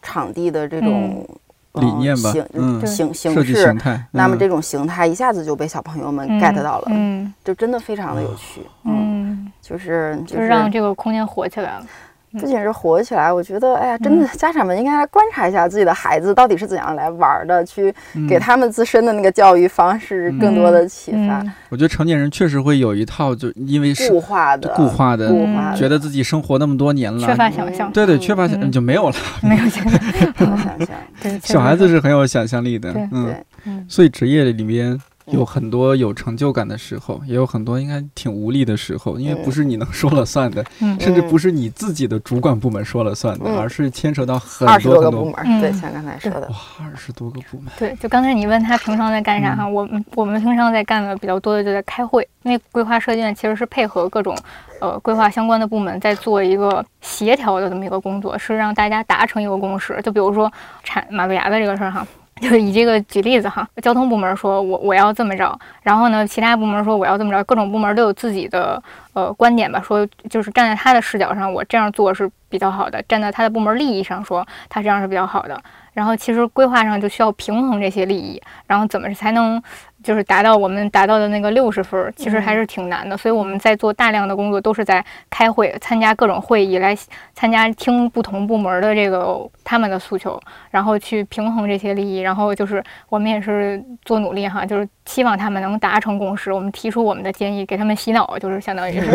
[0.02, 1.26] 场地的这种、
[1.72, 3.78] 呃理念吧形嗯形设形形。
[3.78, 3.92] 态。
[3.94, 8.62] 嗯那么这种形态一下子就被小朋友们嗯 get 到了，嗯就真的非常的有趣。
[8.82, 11.86] 嗯，嗯，就是就就是让这个空间火起来了。
[12.38, 17.92] 不仅是火起来，我觉得，哎呀，真的，家长们应该来观察一下自己的孩子到底是怎样来玩的，去
[18.28, 21.40] 给他们自身的那个教育方式更多的启发。
[21.40, 21.52] 嗯。
[21.70, 28.70] 我觉得成年人确实会有一套，就因为是固化的，固化的，固化的，觉得自己生活那么多年了，缺乏想象，对对，缺乏想嗯。
[28.70, 29.16] 就没有了。
[29.42, 30.00] 没有想象，
[30.38, 30.88] 没有想象。
[31.20, 33.08] 对， 小孩子是很有想象力的对，
[33.64, 34.96] 嗯，所以职业里边
[35.32, 44.94] 有很多有成就感的时候，也有很多应该挺无力的时候，因为不是你能说了算的，嗯甚至不是你自己的主管部门说了算的，嗯而是牵扯到很多很多。
[44.94, 52.26] 多个部门，嗯对，像刚才说的，哇，二十多个部门，对，就刚才你问他平常在干啥哈，我们我们平常在干的比较多的就在开会。
[52.42, 54.34] 因为规划设计院其实是配合各种
[54.80, 60.00] 呃规划相关的部门在做一个协调的这么一个工作，是让大家达成一个共识。
[60.02, 60.50] 就比如说
[60.82, 62.06] 产马路牙子这个事儿哈。
[62.48, 68.82] 就以这个举例子哈，交通部门说我我要这么着，然后呢，其他部门说我要这么着，各种部门都有自己的
[69.12, 75.60] 呃观点吧，说就是站在他的视角上，我这样做是比较好的；站在他的部门利益上说，他这样是比较好的。
[75.92, 79.60] 然后其实规划上就需要平衡这些利益，然后怎么才能
[80.02, 83.16] 就是达到我们达到的那个六十分，其实还是挺难的。
[83.16, 86.96] 所以我们在做大量的工作，都是在开会、参加各种会议，来
[87.34, 90.40] 参加听不同部门的这个他们的诉求，
[90.70, 92.20] 然后去平衡这些利益。
[92.20, 96.52] 然后就是我们也是做努力哈，就是希望他们能达成共识。
[96.52, 99.10] 我们提出我们的建议，给他们洗脑，就是相当于是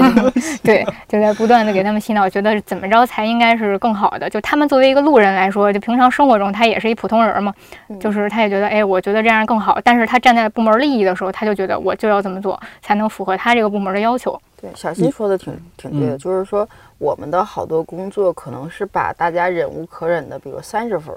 [0.62, 4.30] 对，就在不断的给他们洗脑，觉得怎么着才应该是更好的。
[4.30, 6.12] 就他们作为一个路人来说，就平常。
[6.12, 7.54] 生活中他也是一普通人嘛，
[7.98, 9.78] 就是他也觉得，哎，我觉得这样更好。
[9.82, 14.40] 但是他站在部门利益的时候，他就觉得我就要这么做，才能符合他这个部门的要求。
[14.62, 16.66] 对，小新说的挺挺对的，就是说
[16.98, 21.12] 我们的好多工作可能是把大家忍无可忍的，比如三十分，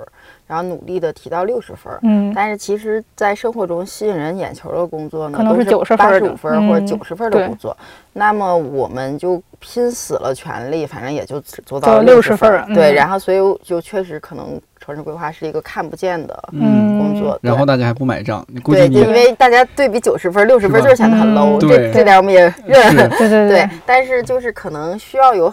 [0.47, 1.93] 然后努力的提到六十分。
[2.01, 7.77] 嗯，但是其实，在生活中吸引人眼球的工作呢，可能是九十分、八十五分或者九十分的工作。
[8.13, 12.73] 那么我们就拼死了全力，反正也就只做到六十分。
[12.73, 14.59] 对，然后所以就确实可能。
[14.77, 18.45] 城市规划是一个看不见的工作，然后大家还不买账。
[18.47, 22.95] 你估计你因为大家对比九十分、六十分就是显得很 low，这这点我们也认。
[22.95, 25.51] 对对对，但是就是可能需要有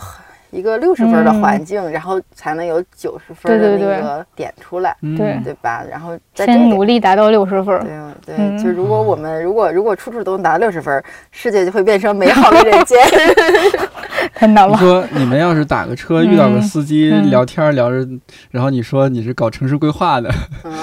[0.50, 5.82] 一个六十分的环境，然后才能有九十分的那个点出来，对对吧？
[5.90, 7.80] 然后先努力达到六十分。
[8.26, 12.98] 对对，就如果我们如果 如果处处都能达到六十分，世界就会变成美好的人间。
[14.34, 14.74] 太难了。
[14.74, 18.06] 你说你们要是打个车遇到个司机聊天聊着，
[18.50, 20.30] 然后你说你是搞城市规划的，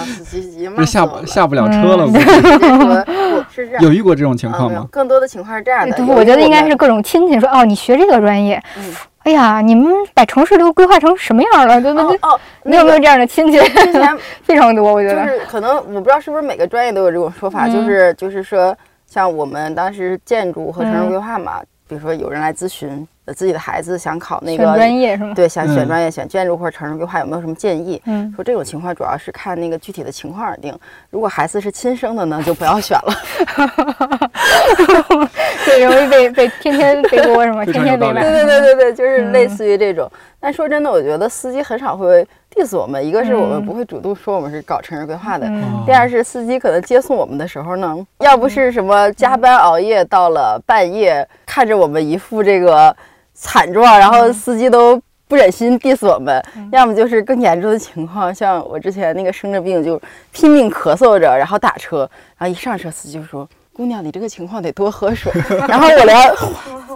[0.06, 2.08] 司机这 下不下不了车了。
[3.54, 4.88] 是这样，有遇过这种情况吗？
[4.92, 8.62] 更多的情况是这样的，我觉得应该是各种亲戚说哦，你学这个专业，
[9.24, 11.82] 哎呀，你们把城市都规划成什么样了？
[11.82, 12.18] 对不对？
[12.22, 13.60] 哦，你有没有这样的亲戚？
[13.60, 18.76] 之前 非常多，我觉得就是可能我不知道是不是每个专业都有这种说法，就是就是说，
[19.06, 23.06] 像我们当时建筑和城市规划嘛，比如说有人来咨询。
[23.36, 25.36] 自己的孩子想考那个专业是吗？
[25.36, 28.02] 对，想选专业，选建筑或者城市规划，有没有什么建议？
[28.08, 30.76] 嗯，说这种情况主要是看那个具体的情况而定。
[31.12, 33.14] 如果孩子是亲生的呢， 就不要选了。
[35.64, 37.64] 对，容易被被天天背锅 是吗？
[37.64, 40.12] 天天背对对对对对，就是类似于这种。
[40.40, 43.06] 但说真的，我觉得司机很少会 diss 我们。
[43.06, 45.48] 一个是我们不会主动说我们是搞城市规划的，
[45.86, 52.96] 第二是司机可能接送我们的时候呢，要不是什么加班熬夜到了半夜，看着我们一副这个。
[53.42, 56.44] 惨状，然后司机都不忍心 diss 我们，
[56.74, 59.98] 要么就是更严重的情况，像我之前那个生着病就
[60.34, 62.00] 拼命咳嗽着，然后打车，
[62.38, 63.48] 然后一上车司机就说。
[63.80, 65.32] 姑娘，你这个情况得多喝水。
[65.66, 66.18] 然后我连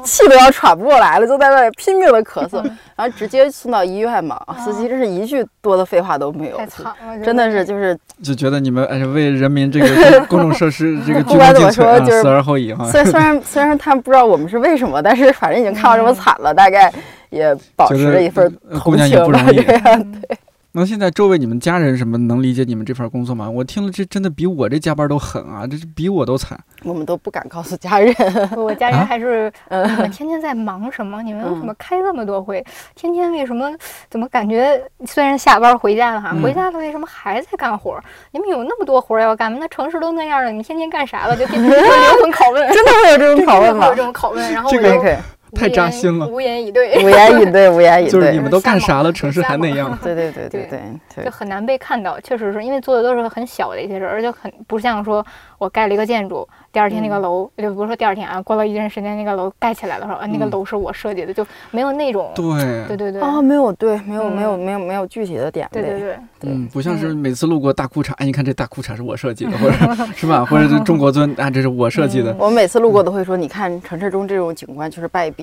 [0.04, 2.62] 气都要喘不过来了，就在那里拼命的咳嗽，
[2.94, 4.38] 然后直接送到医院嘛。
[4.60, 12.84] 司机真是一句多的废话都没有，太惨了，真的是就是就觉得你们哎为人民这个公众设施这个鞠躬尽瘁啊，死而后已哈。
[12.92, 16.92] 虽虽然虽然他们不知道我们是为什么，但是反正已经看到这么惨了，大概
[17.30, 20.38] 也保持了一份同情吧，这样对。
[20.76, 23.48] 那现在周围你们家人什么能理解你们这份工作吗？
[23.48, 26.60] 我听了这真的比我这加班都狠啊，这是比我都惨。
[26.84, 28.12] 我们都不敢告诉家人，
[28.58, 31.22] 我家人还是呃， 你们天天在忙什么？
[31.22, 32.66] 你们为什么开那么多会？
[32.96, 33.72] 天天为什么？
[34.10, 37.96] 怎么感觉虽然下班回家了哈，回家了为什么还在干活？
[38.32, 39.60] 你们有那么多活要干吗？
[39.62, 41.38] 那城市都那样了，你们天天干啥了？
[41.38, 43.86] 就天天灵魂拷问，真的会有这种 拷问吗？
[43.90, 45.16] 有这种拷问，然后这个可以。
[45.56, 48.12] 太扎心了，无言以对，无言以对， 无言以对。
[48.12, 49.98] 就是你们都干啥了，城市还那样？
[50.04, 50.68] 对对对对
[51.16, 52.20] 对，就很难被看到。
[52.22, 55.26] 确实是因为做的都是很小的一些事儿，而且很不像说
[55.58, 56.48] 我盖了一个建筑。
[56.72, 62.44] 第二天那个楼，就比如说第二天啊，过了一段时间，那个楼盖起来的时候，啊，那个楼是我设计的，就没有那种对
[62.88, 69.76] 对对对啊，没有对，没有没有没有没有具体的点对对对，嗯，不像是每次路过大裤衩，哎，你看这大裤衩是我设计的， 或者
[70.16, 72.36] 是吧，或者是中国尊啊，这是我设计的。
[72.40, 75.43] 我每次路过都会说，你看城市中这种景观就是败笔。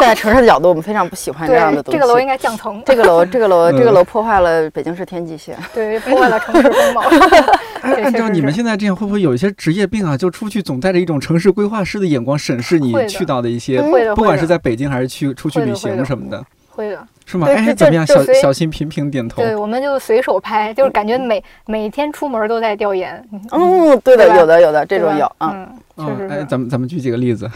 [0.00, 1.98] 在 城市的角度，我们非常不喜欢这样的东西。
[1.98, 2.82] 这个楼应该降层。
[2.86, 5.56] 这个楼，这个楼，这个楼破坏了北京市天际线。
[5.72, 7.02] 对，破坏了城市风貌。
[7.82, 10.16] 按照你们现在这样，会不会有一些职业病啊？
[10.16, 13.82] 就出去总带着一种城市规划师的眼光审视你去到的一些，
[14.14, 16.44] 不管是在北京还是去出去旅行什么的。
[16.70, 17.06] 会的。
[17.26, 17.46] 是吗？
[17.48, 18.06] 哎，怎么样？
[18.06, 19.42] 小小心频频点头。
[19.42, 23.26] 对，我们就随手拍，就是感觉每每天出门都在调研。
[23.50, 26.28] 嗯，对的，有的有的这种有嗯，确实。
[26.30, 27.50] 哎，咱们咱们举几个例子。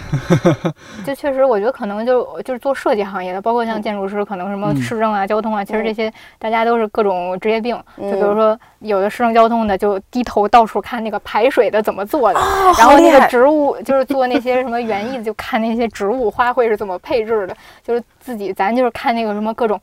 [1.04, 7.76] 就确实，我觉得可能就就是做设计行业的，包括像建筑师，可能什么市政啊、交通啊，其实这些大家都是各种职业病。
[7.98, 12.40] 就比如说，有的市政交通的就低头到处看那个排水的怎么做的，
[12.78, 19.80] 然后那个植物就是做那些什么园艺的，就看那些植物花卉是怎么配置的，就是自己咱就是看那个什么各种。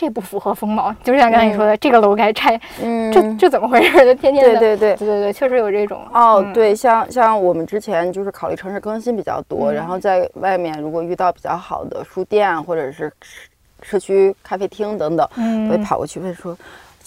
[0.00, 3.92] 这不符合风貌，就是像刚才你说的，这个楼该拆，嗯，这这怎么回事？
[4.06, 4.94] 就天天的，对对对。
[4.94, 6.06] 对对对，确实有这种。
[6.14, 13.42] 哦，嗯，对，像像我们之前就是考虑城市更新比较多，嗯然后在外面如果遇到比较好的书店或者是社
[13.82, 16.56] 社区咖啡厅等等，我会嗯，跑过去问说。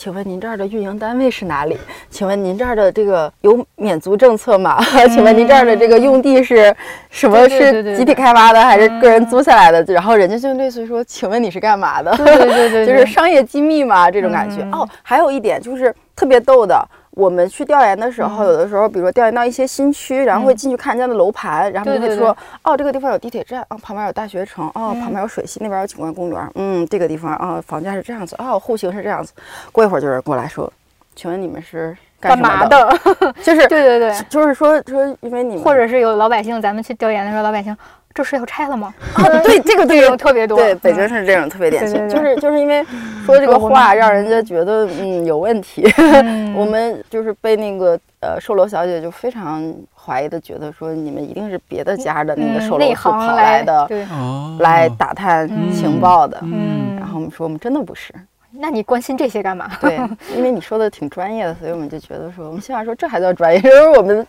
[0.02, 1.78] 请问您这儿的运营单位是哪里？
[2.10, 4.84] 请问您这儿的这个有免租政策吗？
[5.14, 6.76] 请问您这儿的这个用地是
[7.12, 7.48] 什么？
[7.48, 9.84] 是集体开发的还是个人租下来的？
[9.94, 14.64] 然后人家就类似于说：“请问你是干嘛的？”对对对对， 就是商业机密嘛，这种感觉。
[14.64, 29.34] 嗯哦，还有一点就是特别逗的，我们去调研的时候，嗯有的时候，比如说调研到一些新区，然后会进去看人家的楼盘，然后就会说，哦，这个地方有地铁站，哦，旁边有大学城，哦，嗯旁边有水系，那边有景观公园，嗯，这个地方啊、房价是这样子，哦，户型是这样子。
[29.72, 30.72] 过一会儿就有人过来说，
[31.16, 32.66] 请问你们是干干嘛？
[32.68, 32.98] 的？
[33.44, 37.76] 就是 对对对，就是说说，因为你们或者是有老百姓，咱们去调研的时候，老百姓
[38.14, 38.94] 这是要拆了吗？
[39.16, 40.58] 啊，对 这个这对种特别多。
[40.58, 42.84] 对，北京嗯是这种特别典型，就是就是因为
[43.26, 45.90] 说这个话，让人家觉得嗯有问题。
[45.98, 56.38] 嗯 我们就是被那个呃售楼小姐就非常怀疑的觉得说，你们一定是别的家的那个售楼处行跑来的，对，哦，来打探嗯情报的。
[56.44, 58.14] 嗯然后我们说，我们真的不是。
[58.62, 59.70] 那你关心这些干嘛？
[59.82, 60.00] 对，
[60.38, 64.26] 因为你说的挺专业的，所以我们就觉得说，我们心想说这还叫专业，这是我们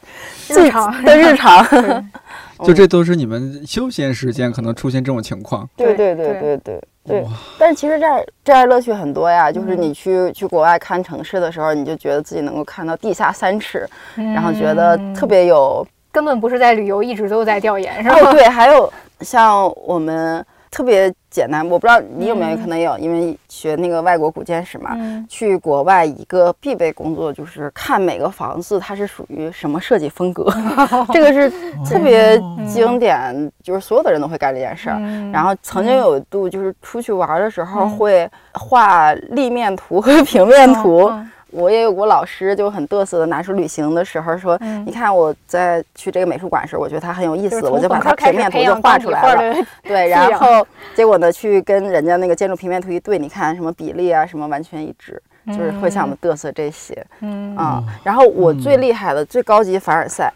[0.49, 1.65] 日常的日常。
[2.65, 5.69] 就这都是你们休闲时间可能出现这种情况。
[5.77, 7.27] 对对对对对对。
[7.59, 18.17] 但是其实这儿这儿乐趣很多呀，就是嗯你去去国外看城市的时候，你就觉得自己能够看到地下三尺，然后觉得特嗯别有根本不是在旅游，一直都在调研，是吧？
[18.17, 24.93] 哦，对，还有像我们特别简单，我不知道你有没有嗯可能有，因为学那个外国古建史嘛。
[24.95, 30.51] 嗯去国外一个必备工作就是看每个房子它是属于什么设计风格，
[31.13, 31.51] 这个是
[31.89, 34.97] 特别经典，就是所有的人都会干这件事儿。
[34.99, 44.85] 嗯然后曾经有一度就是出去玩的时候嗯会画立面图和平面图，嗯我也有过老师就很嘚瑟的拿出旅行的时候说，嗯。
[44.85, 49.67] 你看我在去这个美术馆时，我觉得它很有意思，我就把它平面图就画出来了。
[49.85, 57.07] 对， 然后结果呢，去跟人家那个建筑平面图一对，你看什么比例啊，什么完全一致，就是会像我们嘚瑟这些。
[57.21, 57.55] 嗯。
[57.57, 60.33] 啊、然后我最厉害的、最高级凡尔赛，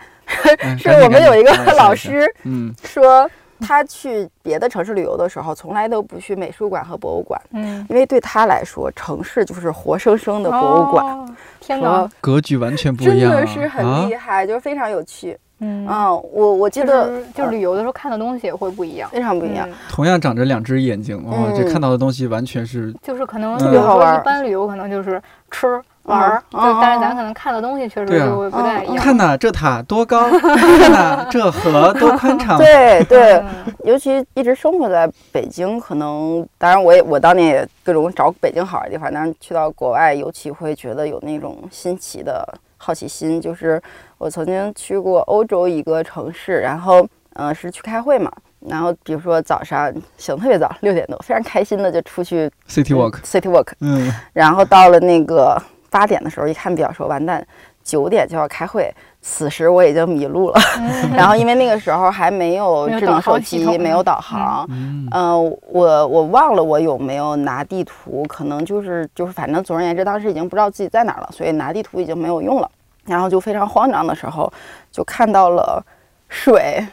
[0.62, 0.76] 嗯。
[0.78, 3.28] 是我们有一个老，师嗯，说，
[3.60, 11.04] 他去别的城市旅游的时候，从来都不去美术馆和博物馆，嗯，因为对他来说，城市就是活生生的博物馆。
[11.04, 11.28] 哦。
[11.60, 15.36] 天说哪，格局完全不一样啊，的是很厉害，就是非常有趣。
[15.58, 19.68] 嗯，嗯，我我记就得是就是旅游的时候看的东西也会不一样，非常不一样。
[19.68, 28.96] 嗯同样长着两只眼睛，哇，嗯这看到的东西完全是就是可能特比如说别好玩一般旅游可能就是吃玩儿，但是嗯咱可能看的东西确实就会不太一样。
[28.96, 33.44] 看呐，这塔多高， 看呐，这河多宽敞， 对对，嗯
[33.84, 42.46] 尤其一直生活在北京，可能当然我也我当年也各种找北京好玩的地方，但是去到国外，尤其会觉得有那种新奇的
[42.78, 43.40] 好奇心。
[43.40, 43.80] 就是
[44.18, 48.30] 我曾经去过欧洲一个城市，然后呃是去开会嘛，
[48.60, 55.60] 然后比如说早上醒特别早，六点多，非常开心的就出去，City Walk，City Walk，嗯，然后到了那个
[55.96, 57.42] 八点的时候，一看表说完蛋，
[57.82, 58.92] 九点就要开会。
[59.22, 60.60] 此时我已经迷路了，
[61.16, 65.08] 然后因为那个时候还没有智能手机，没有导航，嗯。
[65.10, 72.70] 呃，我我忘了我有没有拿地图，可能就是就是反正总而言之，当时已经不知道自己在哪儿了，所以拿地图已经没有用了。
[73.06, 74.52] 然后就非常慌张的时候，
[74.92, 75.82] 就看到了
[76.28, 76.86] 水，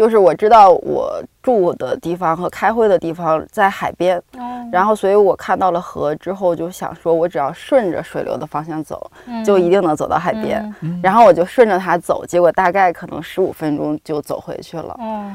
[0.00, 4.66] 就是我知道我住的地方和开会的地方在海边，哦。
[4.72, 10.74] 然后所以我看到了河之后，就想说我只要顺着水流的方向走，嗯就一定能走到海边。
[10.80, 10.98] 嗯。
[11.02, 14.96] 然后我就顺着它走，结果大概可能十五分钟就走回去了。
[14.98, 15.30] 哦，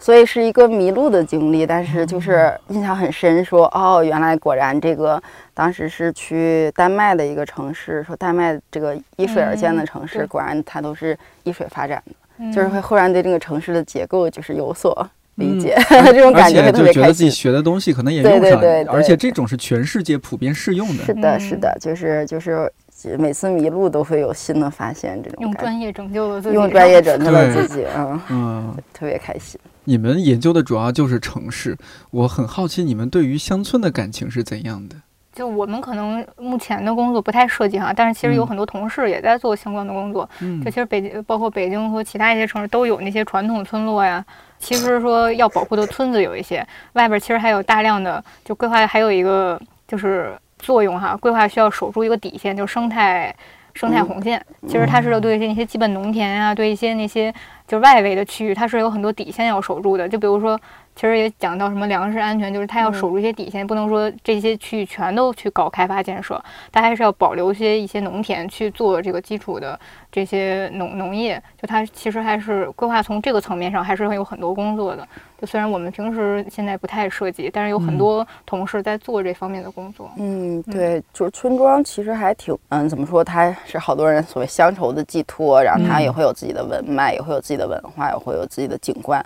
[0.00, 5.22] 所以是一个迷路的经历，但是就是印象很深说，哦，原来果然这个
[5.54, 17.12] 当时是去丹麦的一个城市，说丹麦这个依水而建的城市，果然它都是依水发展的，嗯就是会忽然对这个城市的结构就是有所理解，嗯 这种感觉会特就觉得。
[17.12, 21.04] 自己学的东西可能也用上，对对对而且这种是全世界普遍适用的。
[21.04, 22.70] 是的，嗯是的，就是就是
[23.18, 25.44] 每次迷路都会有新的发现，这种感觉。
[25.44, 29.58] 用专业拯救了自己，用专业拯救了自己，嗯，嗯，特别开心。
[29.84, 31.76] 你们研究的主要就是城市，
[32.10, 34.96] 我很好奇你们对于乡村的感情是怎样的？
[35.38, 40.28] 就我们可能目前的工作不太涉及哈，但是其实有嗯很多同事也在做相关的工作。
[40.40, 44.24] 嗯就其实北京，包括北京和其他一些城市都有那些传统村落呀。
[44.58, 53.32] 其实说要保护的村子有一些，外边其实还有大量的，就规划还有一个就是作用哈，规划需要守住一个底线，就是生态
[53.74, 54.44] 生态红线。
[54.66, 57.32] 其实它是对一些一些基本农田啊，对一些那些
[57.68, 60.08] 就是外围的区域，它是有很多底线要守住的。
[60.08, 60.60] 就比如说
[60.98, 66.42] 其实也讲到什么粮食安全，就是它要守住一些底线，不能说这些区域全都去搞开发建设，
[66.72, 69.78] 它还是要保留些一些农田去做这个基础的
[70.10, 71.40] 这些农农业。
[71.56, 75.06] 就它其实还是规划从这个层面上还是会有很多工作的。
[75.40, 80.10] 就虽然我们平时现在不太涉及，但是有很多同事在做这方面的工作。
[80.16, 83.22] 嗯，对，就是村庄其实还挺，嗯，怎么说？
[83.22, 89.24] 它是好多人所谓乡愁的寄托，然后它也会有自己的文脉，也会有自己的文化，也会有自己的景观。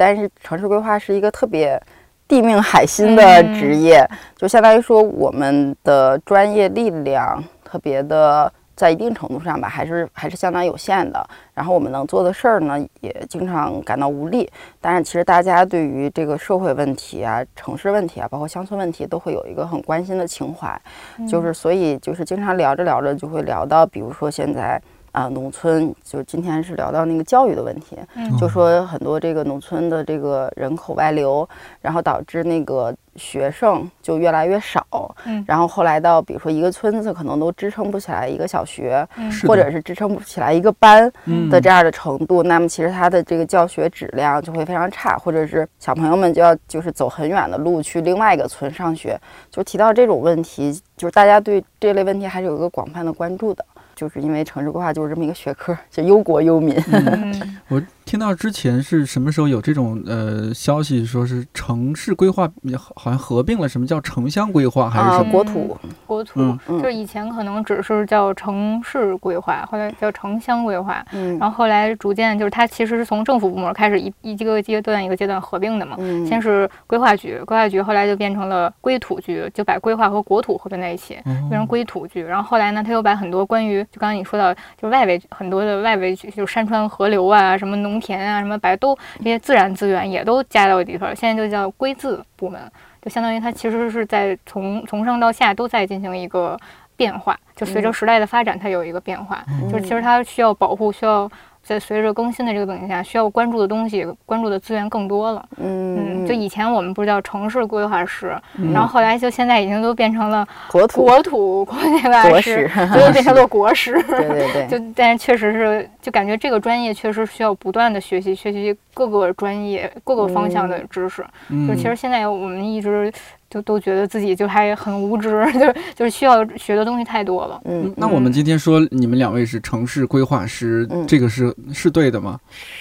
[0.00, 1.80] 但是城市规划是一个特别
[2.26, 8.50] 地命海心的职业，就相当于说我们的专业力量特别的。
[8.76, 11.22] 在一定程度上吧，还是还是相当有限的。
[11.52, 14.50] 然后我们能做的事儿呢，也经常感到无力。
[14.80, 20.80] 但是其实大家对于这个社会问题啊、城市问题啊，包括乡村问题，都会有一个很关心的情怀。
[21.28, 24.80] 就是所以就是经常聊着聊着就会聊到，比如说现在。
[25.12, 27.96] 啊，农村就今天是聊到那个教育的问题，
[28.38, 31.48] 就说很多这个农村的这个人口外流，
[31.80, 41.10] 然后导致那个学生就越来越少，嗯，然后后来到比如说一个村子可能都支撑不起来一个小学，嗯，或者是支撑不起来一个班
[41.50, 49.20] 的这样的程度，那么其实他的这个教学质量就会非常差，或者是小朋友们就要就是走很远的路去另外一个村上学，
[49.50, 53.64] 就提到这种问题，就是大家对这类问题还是有一个广泛的关注的。
[54.00, 56.74] 就是因为城市规划就是这么一个学科，就忧国忧民。
[57.68, 57.78] 我
[58.10, 62.50] 听到之前是什么时候有这种呃消息，说是城市规划
[62.96, 65.30] 好像合并了，什么叫城乡规划还是什么？
[65.30, 65.78] 国土？
[66.06, 66.58] 国土。
[66.66, 75.96] 就是以前可能只是叫城市规划，后来叫城乡规划，嗯，然后后来逐渐就是它其实是从政府部门开始一一个阶段一个阶段合并的嘛，
[76.26, 81.16] 先是规划局，规划局后来就变成了规土局，就把规划和国土合并在一起，
[81.48, 91.06] 变成规土局，然后后来呢，他又把很多关于就刚刚你说到，就外围很多的外围，就是山川河流啊，什么农田啊，什么白都这些自然资源也都加到里头。
[91.14, 92.60] 现在就叫归字部门，
[93.02, 96.58] 就相当于它其实是在从从上到下都在进行一个
[96.96, 101.30] 变化，就随着时代的发展，它有一个变化，就是其实它需要保护，需要。
[101.70, 105.48] 在随着更新的这个背景下，需要关注的东西、关注的资源更多了。
[105.58, 108.36] 嗯，就以前我们不是叫城市规划师，
[108.74, 113.92] 然后后来就现在已经都变成了国土国土规划师，就变成了 国师。
[114.08, 114.66] 对对对。
[114.66, 121.24] 就但是确实是，就感觉这个专业确实需要不断的学习，学习各个专业、各个方向的知识。
[121.68, 123.12] 就其实现在我们一直。
[123.50, 127.60] 就都觉得自己就还很无知， 就是就是需要学的东西太多了。
[127.64, 132.38] 嗯，那我们今天说你们两位是城市规划师，这个是是对的吗？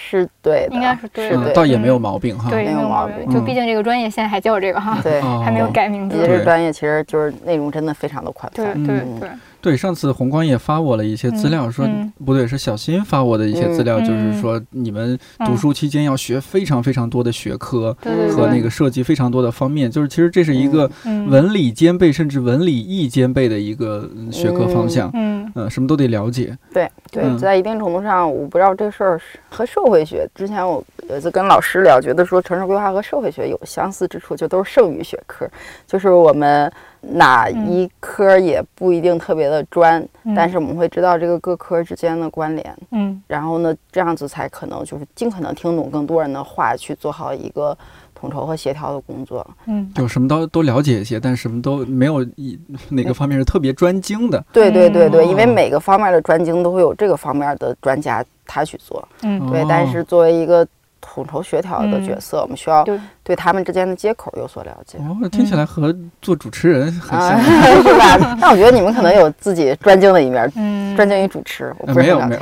[0.10, 2.52] 是对的，应该是对的，倒也没有毛病哈。
[2.52, 3.34] 对，没有毛病。
[3.34, 6.16] 就毕竟这个专业现在还叫这个哈，对，还没有改名字。
[6.18, 8.64] 这个专业其实就是内容真的非常的宽泛。
[8.74, 9.30] 对对对。
[9.61, 11.88] 对，上次红光也发我了一些资料，说
[12.23, 17.95] 不对，是小新发我的一些资料，就是说你们读书期间要学非常非常多的学科
[18.31, 20.90] 和那个涉及非常多的方面，就是其实这是一个
[21.27, 25.39] 文理兼备，甚至文理艺兼备的一个学科方向，嗯，
[25.70, 26.58] 什么都得了解。
[26.74, 30.28] 对对，在一定程度上，我不知道这事儿和社会学。
[30.36, 35.50] 之前我有一次跟老师聊，觉得说城市规划和社会学有相似之处，就都是剩余学科，
[35.88, 36.72] 就是我们。
[37.02, 40.06] 哪一科也不一定特别的专，
[40.36, 42.78] 但是我们会知道这个各科之间的关联。
[42.92, 47.78] 嗯，然后呢，这样子才可能就是尽可能听懂更多人的话，去做好一个
[48.20, 49.46] 统筹和协调的工作。
[49.68, 52.60] 嗯，就什么都都了解一些，但什么都没有一
[52.90, 54.44] 哪个方面是特别专精的。
[54.52, 59.08] 对对对对，因为每个方面的专精都会有这个方面的专家他去做。
[59.24, 60.68] 嗯，对，但是作为一个。
[61.02, 62.86] 统筹协调的角色，我们需要
[63.24, 64.98] 对他们之间的接口有所了解。
[65.00, 67.42] 哦，听起来和做主持人很像，
[67.84, 68.18] 是吧？
[68.42, 70.52] 那我觉得你们可能有自己专精的一面，
[70.96, 71.74] 专精于主持。
[71.96, 72.36] 没有没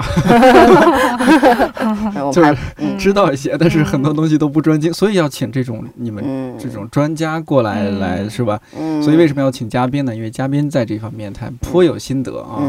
[2.15, 2.55] 有， 就是
[2.97, 8.59] 知道一些，但是很多东西都不专精，所以要请这种你们这种专家过来来，是吧？
[9.03, 10.15] 所以为什么要请嘉宾呢？
[10.15, 12.61] 因为嘉宾在这方面他颇有心得啊，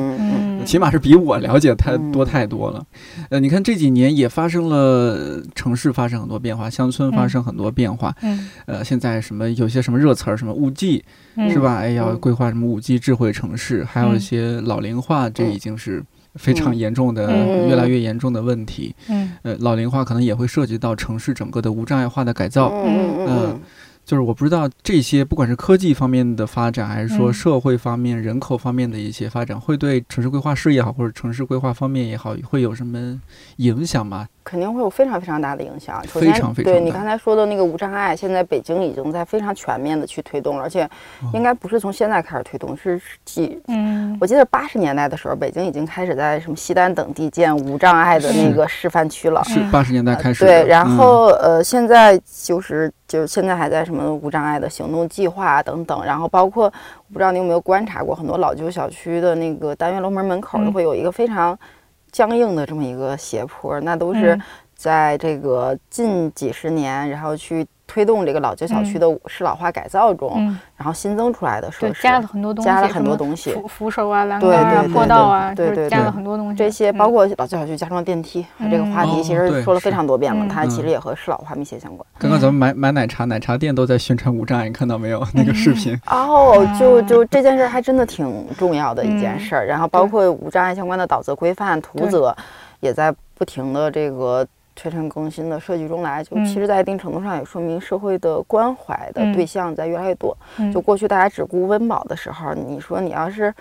[0.68, 2.84] 起码是比我了解太多太多了。
[3.30, 5.88] 呃，你看这几年也发生了城市。
[5.98, 8.14] 发生很多变化，乡村发生很多变化。
[8.20, 11.02] 嗯，呃，现在什么有些什么热词儿，什么五 G，
[11.48, 11.78] 是吧？
[11.78, 16.04] 哎，要规划什么五 G 智慧城市，还有一些老龄化，这已经是
[16.34, 17.32] 非常严重的、
[17.66, 18.94] 越来越严重的问题。
[19.08, 22.70] 嗯，呃，老龄化可能也会涉及到城市整个的无障碍化的改造。
[22.84, 23.60] 嗯嗯。
[24.08, 33.20] 就是我不知道这些，不管是科技方面的发展，还是说社会方面、人口方面的一些发展，会对城市规划师也好，或者城市规划方面也好，会有什么
[33.56, 34.26] 影响吗？
[34.48, 36.02] 肯定会有非常非常大的影响。
[36.06, 49.44] 首先，非常非常对你刚才说的那个无障碍，现在北京已经在非常全面的去推动了，而且哦应该不是从现在开始推动，是几嗯，我记得八十年代的时候，北京已经开始在什么西单等地建无障碍的那个示范区了。
[49.44, 50.50] 是八十年代开始的。
[50.50, 61.58] 对，然嗯后、呃，现在就是就是现在还在什么无障碍的行动计划等等，然后包括我不知道你有没有观察过，很多老旧小区的那个单元楼门门口会有一个非常
[62.18, 64.42] 僵硬的这么一个斜坡，那都是嗯。
[64.74, 72.02] 在这个近几十年，然后去推动这个老旧小区嗯的适老化改造中，嗯，然后新增出来的设，施。
[72.02, 76.56] 加了很多东西，加了很多东西扶扶手啊、栏对杆啊对、对坡道啊，对对加了很多东西。
[76.56, 82.06] 这些嗯包括老旧小区加装电梯，这个话题其实说了非常多遍了，嗯它其嗯实也和适老化密切相关。
[82.18, 85.26] 刚刚咱们买买奶茶，奶茶店都在宣传无障碍，你看到没有？
[85.32, 85.98] 那个视频。
[86.06, 89.66] 哦，就就这件事儿还真的挺重要的一件嗯事儿。
[89.66, 92.36] 然后包括无障碍相关的导则规范、图则，
[92.80, 94.46] 也在不停的这个
[94.80, 96.22] 推陈更新的设计中来。
[96.22, 100.36] 就嗯其实，在一定程度上也说明社会的关怀的嗯对象在越来越多。
[100.58, 103.52] 嗯就过去大家只顾温饱的时候，你说你要是。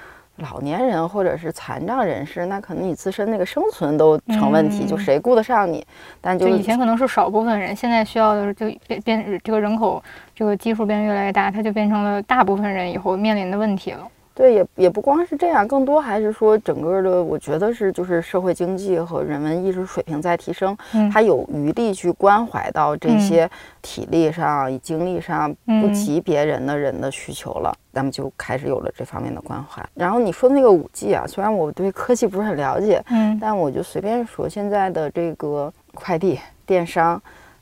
[0.51, 5.83] 老年人或者是残障人士，那可能你自身那个生存都成问题，嗯就谁顾得上你？
[6.21, 9.99] 但就就以前可能是少部分人，现在需要的是就变变这个人口
[10.35, 14.07] 这个基数变越来越大，它就变成了大部分人以后面临的问题了。
[14.37, 23.49] 对，也也不光是这样，更多还是说整个的，我觉得是就是社会经济和人文意识水平在提升，嗯他有余力去关怀到这嗯些
[23.81, 29.83] 体力上、精力上不嗯及别人的人的需求了，咱们就开始有了这方面的关怀。
[29.95, 37.19] 然后你说的那个五 G 啊，虽然我对科技不是很了解，嗯但我就随便说，现在的这个快递、电商。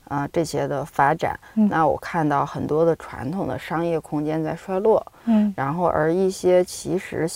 [0.08, 1.68] 啊、这些的发展，嗯。
[1.68, 5.52] 那我看到很多的传统的商业空间在衰落，嗯。
[5.56, 7.28] 然后而一些其实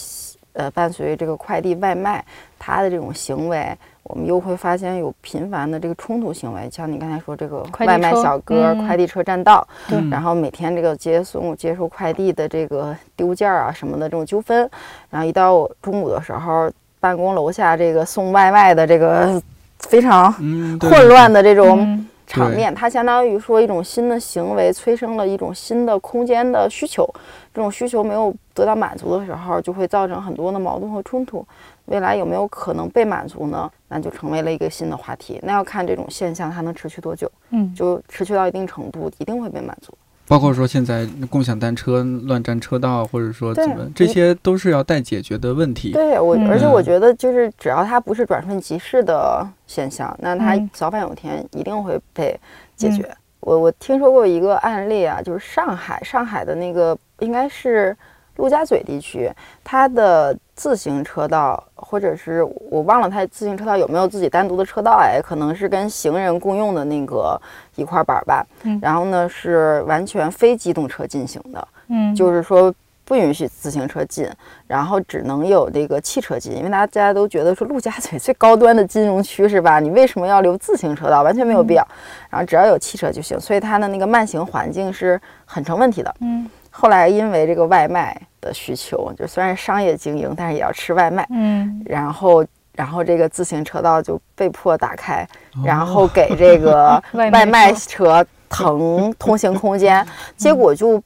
[0.52, 2.24] 呃伴随这个快递外卖
[2.59, 8.86] 它的这种行为，我们又会发现有频繁的这个冲突行为，像你刚才说这个快递外卖小哥、嗯。
[8.86, 9.98] 快递车占道，对。
[9.98, 14.70] 嗯然后每天这个接送接收快递的这个丢件儿啊什么的这种纠纷，
[15.10, 16.70] 然后一到中午的时候，
[17.01, 19.42] 办公楼下这个送外卖的这个
[19.80, 22.06] 非常混乱的这种。
[22.31, 27.05] 场面，它相当于说一种新的行为催生了一种新的空间的需求，
[27.52, 31.44] 这种需求没有得到满足的时候，就会造成很多的矛盾和冲突。
[31.86, 33.69] 未来有没有可能被满足呢？
[33.89, 35.40] 那就成为了一个新的话题。
[35.43, 39.93] 那要看这种现象它能持续多久，嗯，就持续到一定程度，一定会被满足。
[40.31, 45.90] 包括说现在共享单车乱占车道，或者说怎么，这些都是要待解决的问题。
[45.90, 52.39] 对我，嗯而且我觉得就是只要它不是转瞬即逝的现象，那它嗯早晚有一天一定会被
[52.77, 53.11] 解决。
[53.40, 57.97] 我我听说过一个案例啊，就是上海上海的那个应该是
[58.36, 59.28] 陆家嘴地区，
[59.65, 67.41] 它的自行车道或者是我忘了它自行车道有没有自己单独的车道哎，可能是跟行人共用的那个
[67.77, 68.47] 一块板儿吧。
[68.65, 72.70] 嗯然后呢是完全非机动车进行的，嗯，就是说
[73.07, 74.28] 不允许自行车进，
[74.66, 79.81] 然后只能有这个汽车进，因为大家都觉得说陆家嘴 最高端的金融区是吧？
[79.81, 81.23] 你为什么要留自行车道？
[81.23, 81.82] 完全没有必要。
[82.28, 86.15] 然后只要有汽车就行，所以它的那个慢行环境是很成问题的。
[86.20, 91.82] 嗯后来因为这个外卖的需求，就虽然商业经营，但是也要吃外卖，嗯。
[91.86, 92.44] 然后。
[92.72, 95.26] 然后这个自行车道就被迫打开，
[95.56, 95.60] 哦。
[95.66, 98.22] 然后给这个 外卖车。
[98.22, 101.02] 车腾通行空间， 结果就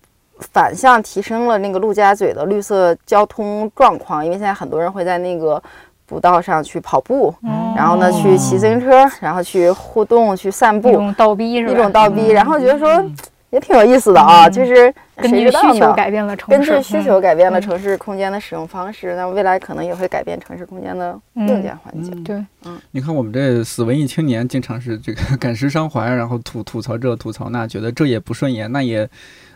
[0.53, 5.61] 反向提升了那个陆家嘴的绿色交通状况，因为现在很多人会在那个
[6.07, 7.75] 步道上去跑步，哦。
[7.77, 11.73] 然后呢去骑自行车，然后去互动、去散步，一种倒逼是吧？
[11.73, 12.35] 一种倒逼，嗯。
[12.35, 13.05] 然后觉得说
[13.55, 15.93] 也挺有意思的啊，嗯就是根谁据需求？
[15.93, 22.25] 改变了城根，据需求改变了嗯城市空间的使用方式，那未来可能也会改变城市空间的硬件环境。
[22.25, 29.09] 对嗯对，你看我们这死文艺青年，经常是这个 感时伤怀，然后吐吐槽这吐槽那，觉得这也不顺眼，那也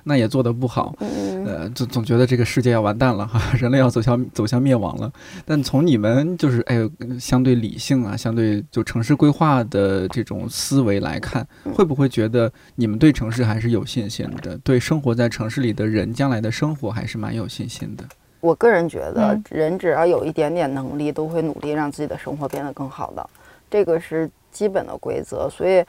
[0.09, 0.95] 那也做得不好。
[1.01, 5.13] 嗯，呃，总总觉得这个世界要完蛋了哈， 人类要走向走向灭亡了。
[5.45, 6.91] 但从你们就是哎呦，
[7.21, 14.59] 相对理性啊，相对就城市规划的这种思维来看，嗯会不会觉得你们对城市还是有信心的？
[14.65, 18.03] 对生活在城市里的人将来的生活还是蛮有信心的。
[18.41, 23.31] 我个人觉得嗯，人只要有一点点能力，都会努力让自己的生活变得更好的，
[23.69, 25.51] 这个是基本的规则。
[25.51, 25.85] 所以，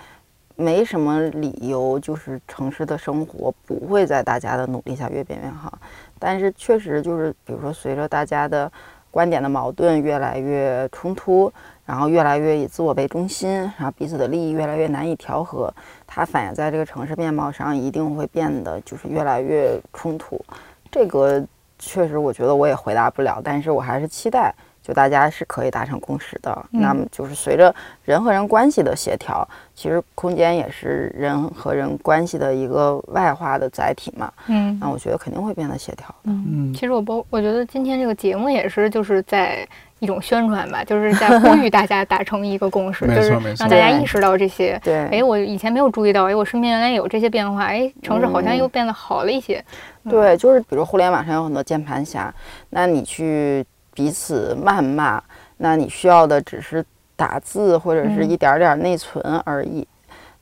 [0.60, 5.80] 没什么理由就是城市的生活不会在大家的努力下越变越好。
[6.20, 8.70] 但是，确实就是，比如说，随着大家的
[9.10, 11.50] 观点的矛盾越来越冲突，
[11.86, 15.74] 然后越来越以自我为中心，然后彼此的利益越来越难以调和，
[16.06, 20.44] 它反映在这个城市面貌上，一定会变得就是越来越冲突。
[20.92, 21.42] 这个
[21.78, 24.54] 确实，我觉得我也回答不了，但是我还是期待，
[24.90, 26.66] 就大家是可以达成共识的。
[26.72, 34.34] 那么就是随着人和人关系的协调，其实空间也是人和人关系的一个外化的载体嘛。
[34.48, 36.14] 嗯，那我觉得肯定会变得协调。
[36.24, 39.68] 嗯，其实我包我觉得今天这个节目也是就是在。
[40.02, 44.80] 一种宣传吧，就是在 呼吁大家达成一个共识，就是让大家意识到这些。
[44.82, 49.62] 对，哎，我以前没有注意到，哎，我身边原来有这些变化，哎，城市好像又变得好了一些。
[50.10, 52.34] 对，就是比如互联网上有很多键盘侠，
[52.70, 55.22] 那你去彼此谩骂，
[55.58, 56.86] 那你需要的只是
[57.16, 59.88] 打字或者是一点点内存而已。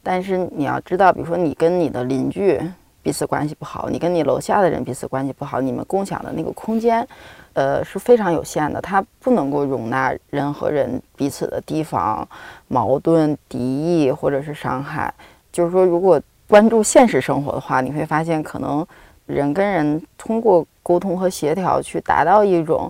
[0.04, 2.62] 但是你要知道，比如说你跟你的邻居
[3.02, 7.06] 彼此关系不好，你跟你楼下的人彼此关系不好，你们共享的那个空间。
[7.54, 12.26] 呃，是非常有限的，它不能够容纳人和人彼此的提防、
[12.68, 15.14] 矛盾、敌意或者是伤害。
[15.52, 18.86] 就是说，如果关注现实生活的话，你会发现，可能
[19.26, 22.90] 人跟人通过沟通和协调去达到一种。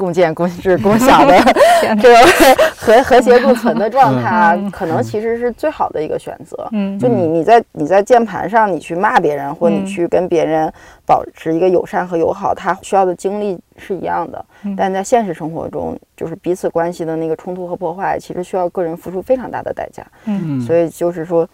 [0.00, 1.36] 共建、共治、 共享 的
[2.00, 2.16] 这个
[2.74, 6.66] 和和谐共存的状态，可能其实是最好的一个选择。
[6.72, 10.72] 嗯，就你你在你在键盘上，你去骂别人，或你去跟别人
[11.04, 14.42] 保持一个友善和友好，他需要的精力是一样的。
[14.74, 20.02] 但在现实生活中，就是彼此关系的那个冲突和破坏，其实需要个人付出非常大的代价。
[20.24, 21.46] 嗯，所以就是说，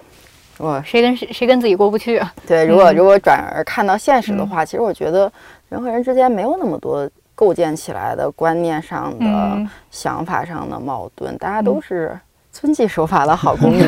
[0.59, 2.33] 我谁跟谁谁跟自己过不去啊？
[2.47, 5.31] 对，如果如果转而看到现实的话，其实我觉得
[5.69, 7.09] 人和人之间没有那么多。
[7.37, 12.19] 构建起来的观念上的、想法上的矛盾，大家都是
[12.51, 13.87] 遵纪守法的好公民，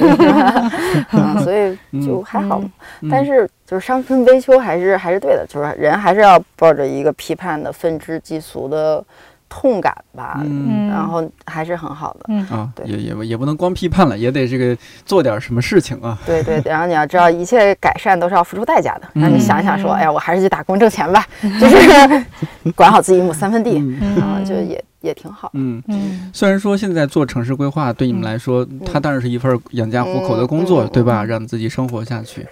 [1.12, 1.76] 嗯，所以
[2.06, 2.62] 就还好。
[3.10, 9.04] 但是就是伤春悲秋还是还是对的，就是人还是要抱着一个批判的、愤之即俗的。
[9.48, 12.46] 痛感吧，嗯，然后还是很好的，嗯。
[12.48, 14.76] 啊，对，也也也不能光批判了，也得这个
[15.06, 16.18] 做点什么事情啊。
[16.26, 19.08] 对对，然后你要知道，一切改善都是要付出代价的。
[19.14, 21.26] 那你想想说，哎呀，我还是去打工挣钱吧，
[21.60, 22.24] 就是
[22.76, 23.78] 管好自己一亩三分地，
[24.20, 25.50] 啊，就也也挺好。
[25.54, 25.82] 嗯。
[25.88, 31.24] 嗯，虽然说现在做城市规划对你们来说，它当然是一份养家糊口的工作，对吧？
[31.24, 32.46] 让自己生活下去。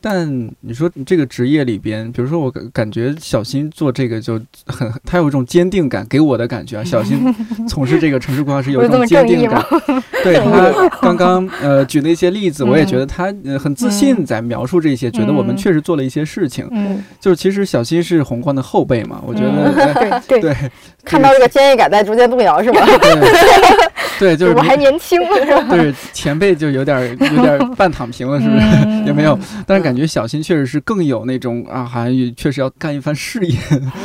[0.00, 7.34] 但你说这个职业里边，比如说我感感觉小新做这个就很，他有一种坚定感，给我的感觉啊， 小新
[7.68, 9.64] 从事这个城市规划师有一种坚定感。
[10.22, 16.68] 对 他刚刚呃举的一些例子，我也觉得他很自信在描述这些，觉得我们确实做了一些事情。
[16.70, 20.54] 嗯，就是其实小新是宏观的后辈嘛，我觉得 对对，
[21.04, 22.86] 看到这个坚毅感在逐渐动摇是吧？
[24.20, 25.20] 对，就是我还年轻，
[25.70, 29.04] 对前辈就有点有点半躺平了，是不是？
[29.06, 33.56] 也没有，但是感觉小新确实是更有那种啊，好像确实要干一番事业。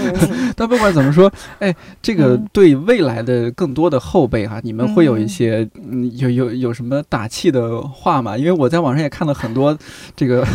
[0.55, 8.37] 但不管怎么说，哎，这个对未来的更多的后辈哈，你们会有一些嗯，有有有什么打气的话吗？
[8.37, 9.77] 因为我在网上也看了很多
[10.15, 10.45] 这个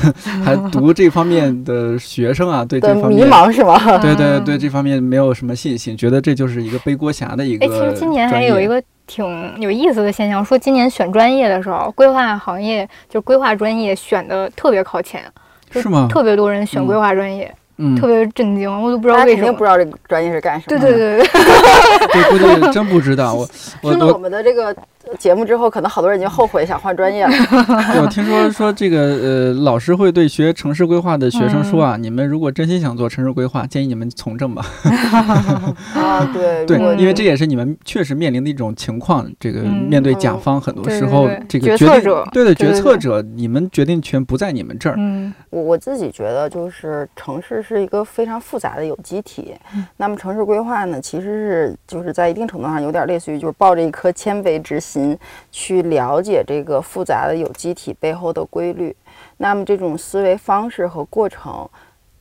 [0.44, 3.98] 还读这方面的学生啊，对这方面迷茫是吗？
[3.98, 7.66] 对对对，这方面没有什么信心，觉得这就是一个背锅侠的一个。
[7.66, 8.82] 哎，其实今年还有一个。
[9.06, 15.22] 挺有意思的现象，说今年选专业的时候，规划行业就规划专业选的特别靠前，
[15.70, 16.08] 是吗？
[16.10, 20.78] 特别多人选规划专业，嗯，特别震惊，我都不知道为什么，不知道这个专业是干什么。
[20.78, 21.28] 对对对对，
[22.12, 23.34] 对，估计真不知道。
[23.34, 23.46] 我
[23.92, 24.74] 听了我们的这个。
[25.18, 27.32] 节目之后，可能好多人已经后悔想换专业了。
[28.02, 34.66] 我听说说这个呃，老师会对学城市规划的学生说啊，你们如果真心想做城市规划，建议你们从政吧。
[35.94, 39.26] 啊，对对，因为这也是你们确实面临的一种情况。
[39.38, 44.96] 这个面对甲方，很多时候这个决策者对的决策者，你们决定权不在你们这儿。
[44.98, 49.54] 嗯，我我自己觉得，就是城市是一个非常复杂的有机体。
[49.96, 54.95] 那么城市规划呢，其实是就是在一定程度上有点类似于就是抱着一颗谦卑之心。
[54.96, 55.18] 心
[55.52, 58.96] 去了解这个复杂的有机体背后的规律，
[59.36, 61.68] 那么这种思维方式和过程，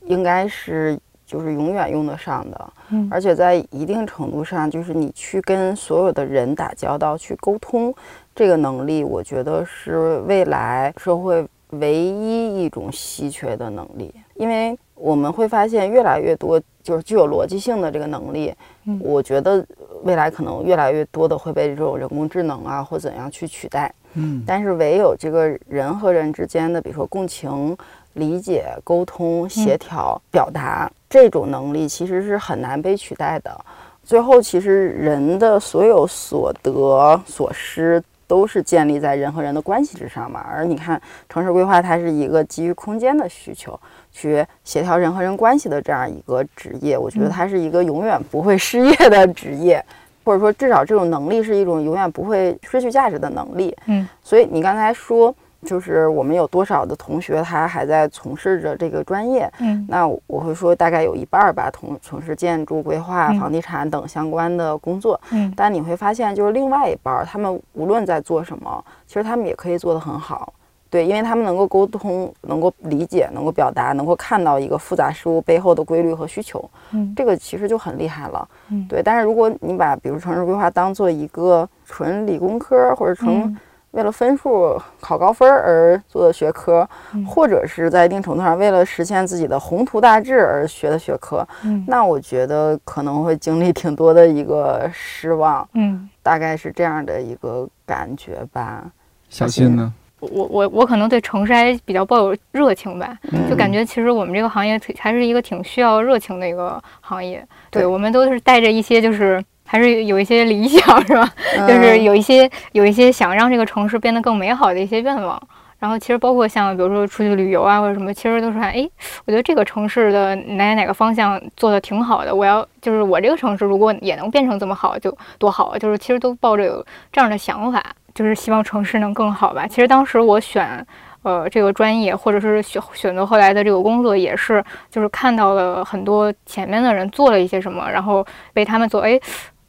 [0.02, 2.74] 应该是就是永远用得上的。
[2.90, 7.96] 嗯，而且在一定程度上，就是你去跟所有的人打交道、去沟通，
[8.36, 18.54] 这个能力，我觉得是未来社会唯一一种稀缺的能力，因为我们会发现越来越多就是具有逻辑性的这个能力。
[18.86, 19.66] 嗯，我觉得。
[20.04, 27.76] 未来可能越来越多的会被这种人工智能啊或怎样去取代，嗯，但是唯有这个人和人之间的，比如说共情、
[28.14, 33.60] 理解、沟通、协调、表达这种能力，其实是很难被取代的。
[34.04, 40.46] 最后，其实人的所有所得所失都是建立在人和人的关系之上嘛。
[40.48, 43.80] 而你看，城市规划它是一个基于空间的需求。
[44.16, 49.84] 去协调人和人关系的这样一个职业，我觉得它是一个永远不会失业的职业，
[50.24, 53.76] 或者说至少这种能力是一种永远不会失去价值的能力。
[53.88, 55.36] 嗯，所以你刚才说
[55.66, 65.20] 就是我们有多少的同学他还在从事着这个专业，嗯那我会说大概有一半儿吧，从从事建筑规划、嗯房地产等相关的工作。
[65.32, 70.54] 嗯但你会发现，就是另外一半儿，他们无论在做什么，其实他们也可以做得很好。
[70.96, 76.64] 对，因为他们能够沟通，能够理解，能够表达，能够看到一个复杂事物背后的规律和需求，
[76.94, 78.48] 嗯这个其实就很厉害了。
[78.70, 83.58] 嗯对，但是如果你把比如城市规划当做一个纯理工科或者纯嗯
[83.92, 98.82] 为了分数考高分儿而做的学科，嗯或者是在一定程度上为了实现自己的宏图大志而学的学科，嗯那我觉得可能会经历挺多的一个失望，嗯，大概是这样的一个感觉吧。
[99.28, 99.92] 小新呢？
[100.32, 103.18] 我我我可能对城市还比较抱有热情吧，
[103.50, 107.46] 就感觉其实我们这个行业挺还是一个挺需要热情的一个行业。
[107.70, 109.44] 对对我们都是带着一些就是。
[109.68, 111.28] 还是有一些理想，是吧？
[111.58, 115.42] 嗯就是有一些有一些想让这个城市变得更美好的一些愿望。
[115.80, 118.88] 然后其实包括像比如说出去旅游啊或者什么，其实都是看，哎，
[119.26, 125.80] 我觉得这个城市的哪哪哪个方向做的挺好的，我要就是我这个城市如果也能变成这么好，就多好啊！
[125.80, 127.84] 就是其实都抱着有这样的想法，
[128.16, 129.68] 就是希望城市能更好吧。
[129.68, 130.84] 其实当时我选。
[131.26, 138.24] 呃，这个专业或者是选选择后来的这个工作，也是就是看到了很多前面的人做了一些什么，然后
[138.54, 139.20] 被他们做，哎，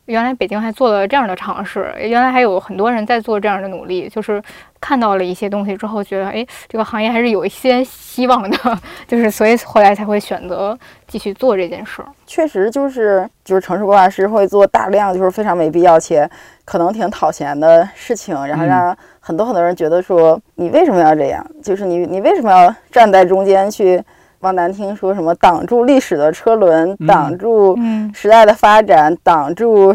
[0.04, 4.42] 原来北京还做了这样的尝试，原来还有很多人在做这样的努力，就是
[4.82, 8.78] 看到了一些东西之后，觉得哎，这个行业还是有一些希望的，
[9.08, 12.04] 就是所以后来才会选择继续做这件事。
[12.26, 16.28] 确实就是就是城市规划师会做大量就是非常没必要且
[16.66, 18.68] 可能挺讨嫌的事情，然后嗯。
[18.68, 21.44] 让很多很多人觉得说你为什么要这样？
[21.62, 24.02] 就是你你为什么要站在中间去
[24.40, 27.06] 往难听说什么挡住历史的车轮，嗯。
[27.06, 28.12] 挡住嗯。
[28.12, 29.94] 时代的发展，挡住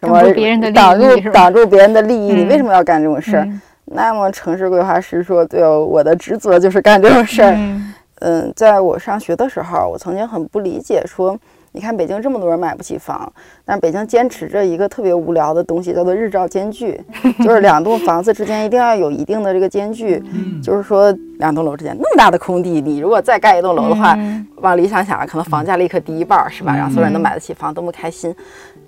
[0.00, 3.44] 什么挡住别人的利益挡住挡住别人的利益，你嗯为什么要干这种事儿？
[3.44, 3.60] 嗯。
[3.84, 7.52] 那么城市规划师说，对哦，我的职责就是干这种事儿。
[7.56, 7.94] 嗯。
[8.20, 11.38] 嗯，在我上学的时候，我曾经很不理解，说，
[11.76, 13.30] 你看北京这么多人买不起房，
[13.62, 16.98] 但是北京坚持着一个特别无聊的东西，叫做日照间距，
[17.44, 26.72] 就是两栋房子之间一定要有一定的这个间距，嗯就是说两栋楼之间那么大的空地，你如果再盖一栋楼的话，嗯往理想想，可能房价立刻低一半儿，是吧？
[26.74, 28.34] 嗯然后所有人都买得起房，多么开心。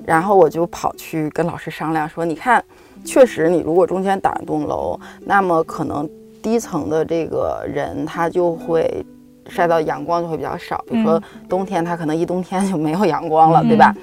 [0.07, 2.65] 然后我就跑去跟老师商量说，你看，
[3.05, 6.09] 确实你如果中间挡一栋楼，那么可能
[6.43, 9.05] 低层的这个人他就会
[9.49, 13.95] 晒到阳光就会比较少，比如说冬天它可能一冬天就没有阳光了，对吧？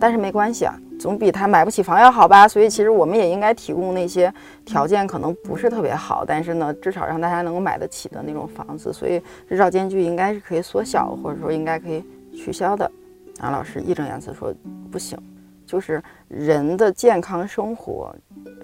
[0.00, 2.48] 但是没关系啊，总比他买不起房要好吧。
[2.48, 4.32] 所以其实我们也应该提供那些
[4.64, 8.92] 条件可能不是特别好，但是呢，至少让大家能够买得起的那种房子。
[8.92, 12.02] 所以日照间距应该是可以缩小，或者说应该可以
[12.34, 12.90] 取消的。
[13.38, 14.54] 然后老师义正言辞说
[14.90, 15.18] 不行，
[15.66, 18.14] 就是人的健康生活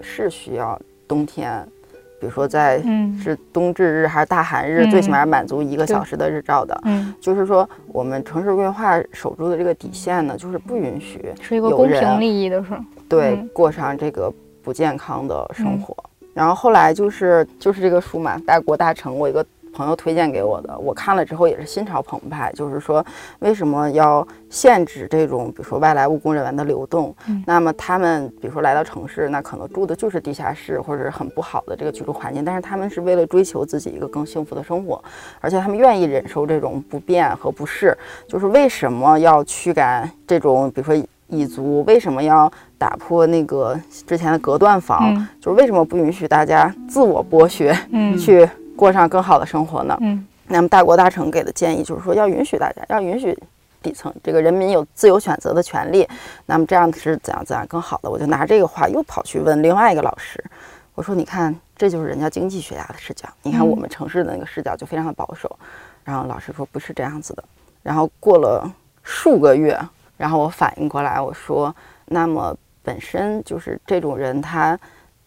[0.01, 1.67] 是需要冬天，
[2.19, 6.79] 比如说在嗯是冬至日还是大寒日，嗯最起码满足一个小时的日照的。
[6.83, 12.83] 嗯，就是说，我们城市规划守住的这个底线呢，就是不允许是一个公平利益的事儿。
[13.07, 14.31] 对嗯过上这个
[14.61, 15.95] 不健康的生活。
[16.33, 23.05] 然后后来就是就是这个书嘛，《大国大城》，我一个朋友推荐给我的，我看了之后也是心潮澎湃，就是说
[23.39, 27.15] 为什么要限制这种比如说外来务工人员的流动？
[27.27, 35.01] 嗯那么他们比如说来到城市，那可能住的就是地下室或者是很不好的这个居住环境，但是他们是为了追求自己一个更幸福的生活，
[35.39, 37.97] 而且他们愿意忍受这种不便和不适。
[38.27, 41.83] 就是为什么要驱赶这种比如说蚁族？
[41.83, 45.13] 为什么要打破那个之前的隔断房？
[45.15, 48.47] 嗯就是为什么不允许大家自我剥削，嗯去
[48.79, 49.97] 过上更好的生活呢？
[49.99, 53.37] 嗯那么大国大成给的建议就是说，要允许大家，要允许
[53.83, 56.07] 底层这个人民有自由选择的权利。
[56.47, 58.09] 那么这样是怎样怎样更好的？
[58.09, 60.43] 我就拿这个话又跑去问另外一个老师，
[60.95, 65.59] 我说：“你看，这就是人家经济学家的视角，你看嗯我们城市的那个视角就非常的保守。”
[66.03, 67.43] 然后老师说：“不是这样子的。”
[67.83, 68.67] 然后过了
[69.03, 69.79] 数个月，
[70.17, 71.75] 然后我反应过来，我说
[72.07, 74.79] ：“那么本身就是这种人他。”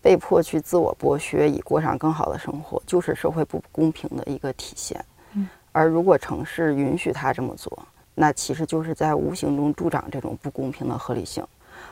[0.02, 5.02] 被迫去自我剥削，以过上更好的生活，就是社会不公平的一个体现。
[5.34, 7.78] 嗯，而如果城市允许他这么做，
[8.14, 11.42] 那其实就是在无形中助长这种不公平的合理性。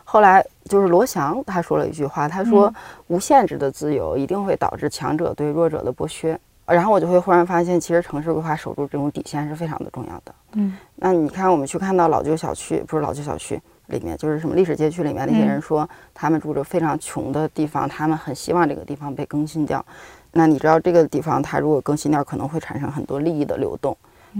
[0.05, 2.73] 后来就是罗翔他说了一句话，他说
[3.07, 10.35] ：“无限制的自由一定会导致强者对弱者的剥削。”然后我就会忽然发现，其实城市规划守住这种底线是非常的重要的。
[10.53, 13.61] 嗯，那你看，我们去看到老旧小区，不是老旧小区
[13.91, 19.85] 里面，就是什么历史街区里面那些人说，他们住着非常穷的地方，他们很希望这个地方被更新掉。
[20.33, 23.97] 那你知道这个地方它如果更新掉，可能会产生很多利益的流动，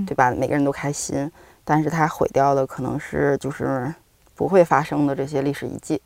[0.07, 0.31] 对吧？
[0.31, 1.31] 每个人都开心，
[1.65, 3.93] 但是它毁掉的可能是就是
[4.35, 6.01] 不会发生的这些历史遗迹。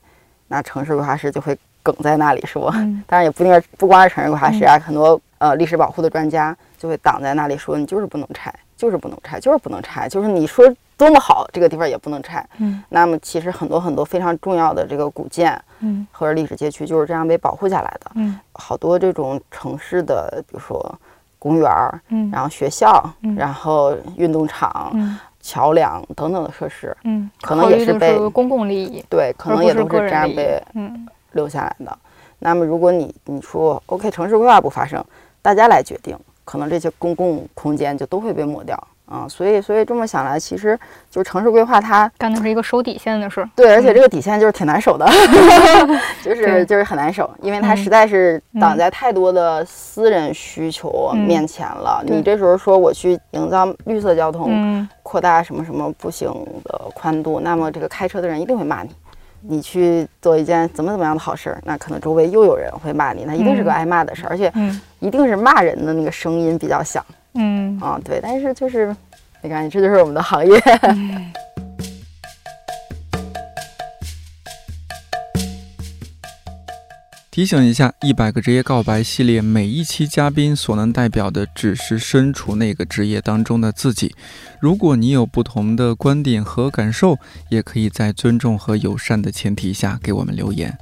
[0.48, 10.64] 那城市规划师就会梗在那里说，嗯 当然也不一定不光是城市规划师啊，很多呃历史保护的专家就会挡在那里说你就是不能拆，就是不能拆，就是不能拆，就是你说
[10.96, 12.46] 多么好，这个地方也不能拆。
[12.58, 18.10] 嗯那么其实很多很多非常重要的这个古建嗯或者历史街区就是这样被保护下来的。
[18.14, 20.98] 嗯好多这种城市的，比如说
[21.38, 31.98] 公园儿，嗯然后学校，嗯然后运动场、嗯桥梁等等的设施，嗯，可能也是被是公共利益，对，可能也都是这样被嗯留下来的。
[32.38, 35.04] 那么如果你你说 OK，城市规划不发生，
[35.42, 38.76] 大家来决定，可能这些公共空间就都会被抹掉
[39.06, 39.26] 啊。
[39.28, 40.78] 所以所以这么想来，其实
[41.10, 43.48] 就是城市规划它干的是一个守底线的事儿。
[43.54, 45.06] 对，而且这个底线就是挺难守的，
[46.22, 52.02] 就是就是很难守，因为它嗯实在是挡嗯在太多的私人需求嗯面前了。
[52.06, 56.32] 对你这时候说我去营造绿色交通，嗯扩大什么什么步行
[56.64, 58.90] 的宽度，那么这个开车的人一定会骂你。
[59.46, 67.04] 你去做一件怎么怎么样的好事儿，那可能周围又有人会骂你，那一定是个嗯挨骂的事儿，而且嗯一定是骂人的那个声音比较响
[67.34, 68.00] 嗯啊。
[68.04, 68.94] 对，但是就是
[69.42, 70.58] 你看，这就是我们的行业。
[77.34, 84.14] 提醒一下，一百个职业告白系列每一期嘉宾所能代表的只是身处那个职业当中的自己。
[84.60, 90.78] 如果你有不同的观点和感受，也可以在尊重和友善的前提下给我们留言。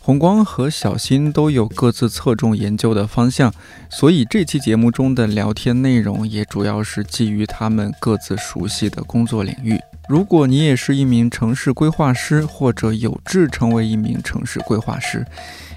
[0.00, 3.52] 红光和小新都有各自侧重研究的方向，
[3.90, 9.78] 所以这期节目中的聊天内容也主要是基于他们各自熟悉的工作领域。
[10.08, 15.24] 如果你也是一名城市规划师，或者有志成为一名城市规划师，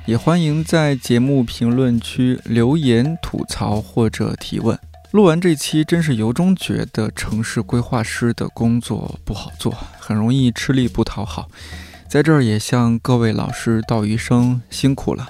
[0.07, 4.77] 也欢迎在节目评论区留言吐槽或者提问。
[5.09, 11.49] 录完这期，真是由衷觉得城市规划师的工作不好做，很容易吃力不讨好。
[12.07, 15.25] 在这儿也向各位老师道一声辛苦了。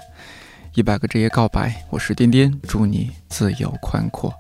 [0.74, 4.34] 一百个职业告白，我是颠颠，祝你自由宽阔。